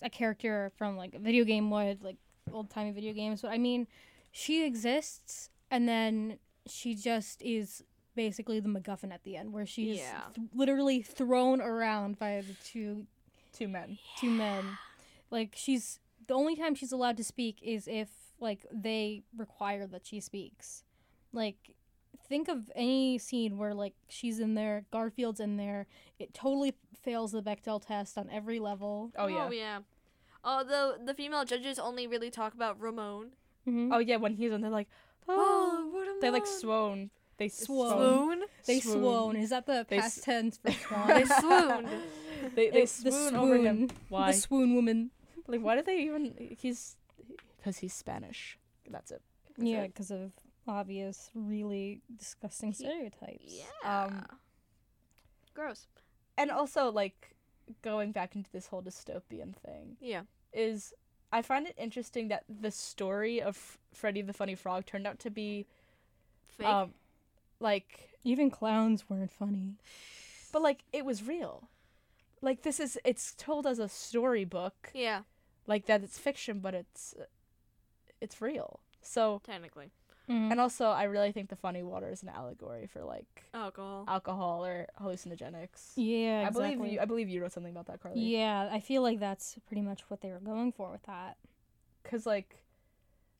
a 0.00 0.08
character 0.10 0.72
from 0.76 0.96
like 0.96 1.14
a 1.14 1.18
video 1.18 1.44
game 1.44 1.70
would, 1.70 2.02
like 2.02 2.16
old 2.52 2.70
timey 2.70 2.92
video 2.92 3.12
games, 3.12 3.42
but 3.42 3.50
I 3.50 3.58
mean 3.58 3.86
she 4.30 4.64
exists 4.64 5.50
and 5.70 5.88
then 5.88 6.38
she 6.66 6.94
just 6.94 7.42
is 7.42 7.82
basically 8.14 8.60
the 8.60 8.68
MacGuffin 8.68 9.12
at 9.12 9.22
the 9.24 9.36
end, 9.36 9.52
where 9.52 9.66
she's 9.66 9.98
Yeah. 9.98 10.22
th- 10.34 10.48
literally 10.54 11.02
thrown 11.02 11.60
around 11.60 12.18
by 12.18 12.42
the 12.46 12.54
two 12.64 13.06
Two 13.52 13.68
men. 13.68 13.98
two 14.18 14.30
men. 14.30 14.78
Like 15.30 15.54
she's 15.56 15.98
the 16.26 16.34
only 16.34 16.56
time 16.56 16.74
she's 16.74 16.92
allowed 16.92 17.16
to 17.18 17.24
speak 17.24 17.58
is 17.62 17.86
if 17.88 18.08
like 18.40 18.64
they 18.72 19.22
require 19.36 19.86
that 19.86 20.06
she 20.06 20.20
speaks. 20.20 20.84
Like 21.32 21.74
think 22.28 22.48
of 22.48 22.70
any 22.74 23.18
scene 23.18 23.58
where 23.58 23.74
like 23.74 23.94
she's 24.08 24.40
in 24.40 24.54
there, 24.54 24.84
Garfield's 24.92 25.40
in 25.40 25.56
there, 25.56 25.86
it 26.18 26.32
totally 26.34 26.74
fails 27.02 27.32
the 27.32 27.42
Bechdel 27.42 27.84
test 27.84 28.16
on 28.18 28.28
every 28.30 28.58
level. 28.58 29.12
Oh 29.16 29.26
yeah. 29.26 29.46
Oh 29.46 29.50
yeah. 29.50 29.78
Oh, 30.44 30.64
the 30.64 31.04
the 31.04 31.14
female 31.14 31.44
judges 31.44 31.78
only 31.78 32.06
really 32.06 32.30
talk 32.30 32.54
about 32.54 32.80
Ramon. 32.80 33.30
Mm-hmm. 33.68 33.92
Oh 33.92 33.98
yeah, 33.98 34.16
when 34.16 34.34
he's 34.34 34.52
on, 34.52 34.60
they're 34.60 34.70
like, 34.70 34.88
Oh, 35.28 35.90
oh, 35.94 35.98
Ramon. 36.00 36.20
they 36.20 36.30
like 36.30 36.46
swoon. 36.46 37.10
They 37.38 37.48
Swoon. 37.48 37.90
Swoon. 37.90 38.42
They 38.66 38.80
swoon. 38.80 38.98
swoon. 39.02 39.36
Is 39.36 39.50
that 39.50 39.66
the 39.66 39.86
They 39.88 39.98
past 39.98 40.18
s- 40.18 40.24
tense 40.24 40.58
for 40.62 40.70
swan? 40.72 41.06
They 41.08 41.24
swooned. 41.24 41.88
they 42.54 42.70
they 42.70 42.82
It's 42.82 43.02
the 43.02 43.10
swoon 43.10 43.36
over 43.36 43.56
him. 43.56 43.88
Why? 44.08 44.32
The 44.32 44.38
swoon 44.38 44.74
woman. 44.74 45.10
like 45.48 45.60
why 45.60 45.76
do 45.76 45.82
they 45.82 45.98
even? 46.02 46.34
He's 46.60 46.96
because 47.56 47.78
he's 47.78 47.94
Spanish. 47.94 48.58
That's 48.90 49.10
it. 49.10 49.22
That's 49.56 49.68
Yeah, 49.68 49.86
because 49.86 50.10
of 50.10 50.32
obvious, 50.68 51.30
really 51.34 52.00
disgusting 52.16 52.72
stereotypes. 52.72 53.44
Yeah. 53.82 54.04
Um, 54.04 54.26
Gross. 55.54 55.86
And 56.38 56.50
also 56.50 56.90
like 56.90 57.34
going 57.82 58.12
back 58.12 58.34
into 58.34 58.50
this 58.52 58.66
whole 58.68 58.82
dystopian 58.82 59.54
thing 59.54 59.96
Yeah. 60.00 60.22
is 60.52 60.92
I 61.32 61.42
find 61.42 61.66
it 61.66 61.74
interesting 61.78 62.28
that 62.28 62.44
the 62.48 62.70
story 62.70 63.40
of 63.40 63.78
Freddy 63.92 64.22
the 64.22 64.32
Funny 64.32 64.54
Frog 64.54 64.84
turned 64.86 65.06
out 65.06 65.18
to 65.20 65.30
be 65.30 65.66
Fake. 66.48 66.66
um 66.66 66.92
like 67.60 68.10
Even 68.24 68.50
clowns 68.50 69.08
weren't 69.08 69.30
funny. 69.30 69.76
but 70.52 70.62
like 70.62 70.80
it 70.92 71.04
was 71.04 71.22
real. 71.26 71.68
Like 72.40 72.62
this 72.62 72.80
is 72.80 72.98
it's 73.04 73.34
told 73.34 73.66
as 73.66 73.78
a 73.78 73.88
storybook. 73.88 74.90
yeah. 74.94 75.22
like 75.66 75.86
that 75.86 76.02
it's 76.02 76.18
fiction 76.18 76.60
but 76.60 76.74
it's 76.74 77.14
it's 78.20 78.40
real 78.40 78.80
so 79.02 79.40
Technically. 79.44 79.90
Mhm. 80.28 80.50
and 80.52 80.60
also 80.60 80.86
i 80.86 81.02
really 81.04 81.32
think 81.32 81.48
the 81.50 81.56
funny 81.56 81.82
water 81.82 82.08
is 82.08 82.22
an 82.22 82.28
allegory 82.28 82.86
for 82.86 83.02
like 83.04 83.44
Alcohol. 83.54 84.04
alcohol 84.06 84.64
or 84.64 84.86
hallucinogenics 85.00 85.92
Yeah, 85.96 86.44
i 86.46 86.50
believe 86.50 86.78
you 86.92 87.00
i 87.00 87.04
believe 87.04 87.28
you 87.28 87.42
wrote 87.42 87.52
something 87.52 87.72
about 87.72 87.86
that 87.86 88.00
Carley 88.00 88.20
Yeah, 88.20 88.68
I 88.72 88.80
feel 88.80 89.02
like 89.02 89.18
that's 89.20 89.56
pretty 89.66 89.82
much 89.82 90.02
what 90.08 90.20
they 90.20 90.30
were 90.30 90.38
going 90.40 90.72
for 90.72 90.90
with 90.92 91.02
that. 91.04 91.36
because 92.02 92.24
like 92.26 92.64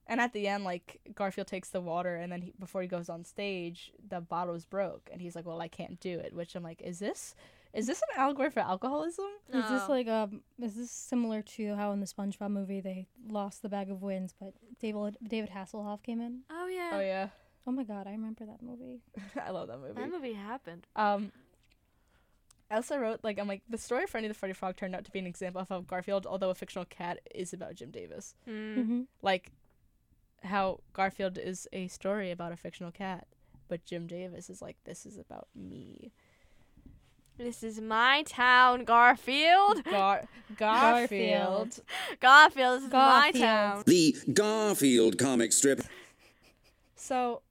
and 0.09 0.21
at 0.21 0.33
the 0.33 0.49
end 0.49 0.65
like 0.65 1.01
garfield 1.15 1.47
takes 1.47 1.71
the 1.71 1.81
water 1.81 2.17
and 2.17 2.33
then 2.33 2.43
he, 2.43 2.53
before 2.59 2.83
he 2.83 2.89
goes 2.89 3.09
on 3.09 3.25
stage 3.25 3.93
the 4.09 4.21
bottle's 4.21 4.65
broke 4.65 5.09
and 5.13 5.23
he's 5.23 5.37
like 5.37 5.47
well 5.47 5.61
i 5.61 5.69
can't 5.69 6.01
do 6.01 6.19
it 6.19 6.35
which 6.35 6.55
i'm 6.57 6.63
like 6.65 6.83
is 6.83 6.99
this 6.99 7.37
is 7.75 7.87
this 7.87 8.01
an 8.03 8.21
allegory 8.21 8.51
for 8.51 8.61
alcoholism 8.61 9.27
Is 9.53 9.69
this 9.69 9.89
like 9.89 10.09
um? 10.09 10.43
Is 10.61 10.75
this 10.75 10.91
similar 10.91 11.43
to 11.43 11.75
how 11.75 11.93
in 11.93 12.01
the 12.01 12.07
SpongeBob 12.07 12.51
movie 12.51 12.81
they 12.81 13.07
lost 13.29 13.63
the 13.63 13.69
bag 13.69 13.91
of 13.91 14.03
wins, 14.03 14.35
but 14.39 14.55
David 14.81 15.17
David 15.27 15.51
Hasselhoff 15.51 16.03
came 16.03 16.21
in? 16.21 16.41
Oh 16.51 16.67
yeah. 16.67 16.91
oh 16.93 17.01
yeah 17.01 17.29
Oh 17.67 17.71
my 17.71 17.85
god, 17.85 18.07
I 18.07 18.11
remember 18.13 18.45
that 18.45 18.63
movie. 18.63 19.01
i 19.45 19.51
love 19.51 19.69
that 19.69 19.79
movie 19.79 19.93
That 19.95 20.11
movie 20.11 20.33
happened. 20.33 20.87
Um, 20.97 21.31
I 22.71 22.77
also 22.77 22.97
wrote 22.97 23.21
like 23.23 23.39
I'm 23.39 23.47
like 23.47 23.63
the 23.69 23.79
story 23.79 24.05
of 24.05 24.11
Freddy 24.11 24.29
the 24.29 24.35
Freddy 24.35 24.55
Frog 24.55 24.77
turned 24.77 24.95
out 24.95 25.05
to 25.05 25.11
be 25.11 25.19
an 25.19 25.27
example 25.27 25.61
of 25.61 25.69
how 25.69 25.81
Garfield, 25.81 26.27
although 26.27 26.51
a 26.51 26.55
fictional 26.55 26.87
cat, 26.87 27.21
is 27.35 27.53
about 27.53 27.75
Jim 27.75 27.91
Davis. 27.91 28.35
Mm. 28.49 28.79
Mm-hmm. 28.79 29.01
Like 29.21 29.53
how 30.43 30.81
Garfield 30.93 31.39
is 31.39 31.69
a 31.73 31.89
story 31.89 32.31
about 32.31 32.51
a 32.51 32.57
fictional 32.57 32.91
cat, 32.91 33.27
but 33.69 33.85
Jim 33.85 34.07
Davis 34.07 34.51
is 34.51 34.63
like 34.63 34.77
this 34.85 35.07
is 35.07 35.19
about 35.19 35.49
me. 35.55 36.13
This 37.43 37.65
is 37.65 37.81
my 37.81 38.23
town, 38.25 38.85
Garfield. 38.85 39.83
Gar- 39.85 40.29
Garfield. 40.57 41.81
Garfield, 42.21 42.77
this 42.79 42.85
is 42.87 42.93
my 42.93 43.33
town. 43.35 43.83
The 43.85 44.15
Garfield 44.33 45.19
comic 45.19 45.53
strip 45.53 45.83
So 46.95 47.43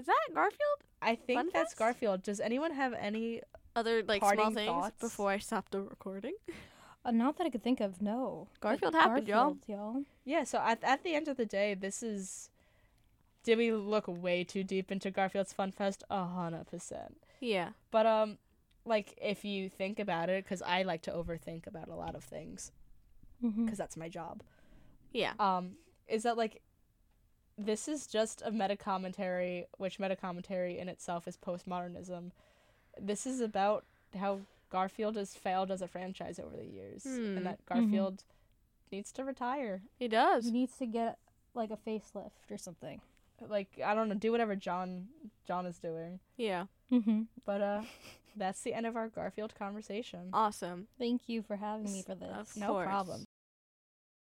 Is 0.00 0.06
that 0.06 0.18
Garfield? 0.34 0.78
I 1.00 1.14
think 1.14 1.38
Fun 1.38 1.50
that's 1.52 1.70
Fest? 1.72 1.78
Garfield. 1.78 2.22
Does 2.24 2.40
anyone 2.40 2.72
have 2.72 2.94
any? 2.94 3.42
Other 3.76 4.02
like 4.02 4.22
small 4.24 4.50
things 4.50 4.66
thoughts? 4.68 4.98
before 4.98 5.30
I 5.30 5.38
stop 5.38 5.70
the 5.70 5.82
recording. 5.82 6.32
Uh, 7.04 7.10
not 7.10 7.36
that 7.36 7.46
I 7.46 7.50
could 7.50 7.62
think 7.62 7.80
of. 7.80 8.00
No, 8.00 8.48
Garfield 8.60 8.94
Like, 8.94 9.02
happened, 9.02 9.28
y'all. 9.28 9.56
Y'all. 9.68 10.02
Yeah. 10.24 10.44
So 10.44 10.58
at 10.58 10.82
at 10.82 11.04
the 11.04 11.14
end 11.14 11.28
of 11.28 11.36
the 11.36 11.44
day, 11.46 11.74
this 11.74 12.02
is. 12.02 12.48
Did 13.44 13.58
we 13.58 13.70
look 13.70 14.06
way 14.08 14.42
too 14.42 14.64
deep 14.64 14.90
into 14.90 15.10
Garfield's 15.12 15.52
Fun 15.52 15.70
Fest? 15.70 16.02
A 16.10 16.24
hundred 16.24 16.66
percent. 16.66 17.18
Yeah. 17.38 17.68
But 17.90 18.06
um, 18.06 18.38
like 18.86 19.18
if 19.20 19.44
you 19.44 19.68
think 19.68 19.98
about 19.98 20.28
it, 20.30 20.44
because 20.44 20.62
I 20.62 20.82
like 20.84 21.02
to 21.02 21.10
overthink 21.10 21.66
about 21.66 21.88
a 21.88 21.94
lot 21.94 22.14
of 22.14 22.24
things, 22.24 22.72
because 23.42 23.76
that's 23.78 23.96
my 23.96 24.08
job. 24.08 24.42
Yeah. 25.12 25.32
Um, 25.38 25.72
is 26.08 26.22
that 26.22 26.36
like, 26.36 26.62
this 27.58 27.88
is 27.88 28.06
just 28.06 28.42
a 28.44 28.50
meta 28.50 28.76
commentary, 28.76 29.66
which 29.78 29.98
meta 29.98 30.14
commentary 30.16 30.78
in 30.78 30.88
itself 30.88 31.26
is 31.26 31.36
postmodernism. 31.36 32.30
This 33.00 33.26
is 33.26 33.40
about 33.40 33.84
how 34.18 34.40
Garfield 34.70 35.16
has 35.16 35.34
failed 35.34 35.70
as 35.70 35.82
a 35.82 35.88
franchise 35.88 36.38
over 36.38 36.56
the 36.56 36.64
years, 36.66 37.04
Hmm. 37.04 37.36
and 37.38 37.46
that 37.46 37.64
Garfield 37.66 38.24
needs 38.92 39.10
to 39.12 39.24
retire. 39.24 39.82
He 39.98 40.06
does. 40.08 40.44
He 40.46 40.50
needs 40.52 40.76
to 40.78 40.86
get 40.86 41.18
like 41.54 41.70
a 41.70 41.76
facelift 41.76 42.50
or 42.50 42.58
something. 42.58 43.00
Like 43.48 43.68
I 43.84 43.94
don't 43.94 44.08
know, 44.08 44.14
do 44.14 44.32
whatever 44.32 44.56
John 44.56 45.08
John 45.46 45.66
is 45.66 45.78
doing. 45.78 46.20
Yeah. 46.36 46.66
Mm-hmm. 46.92 47.22
But 47.44 47.60
uh, 47.60 47.82
that's 48.36 48.62
the 48.62 48.74
end 48.74 48.86
of 48.86 48.96
our 48.96 49.08
Garfield 49.08 49.54
conversation. 49.58 50.30
Awesome. 50.32 50.88
Thank 50.98 51.28
you 51.28 51.42
for 51.42 51.56
having 51.56 51.92
me 51.92 52.02
for 52.02 52.14
this. 52.14 52.30
Of 52.54 52.56
no 52.56 52.68
course. 52.68 52.86
problem. 52.86 53.26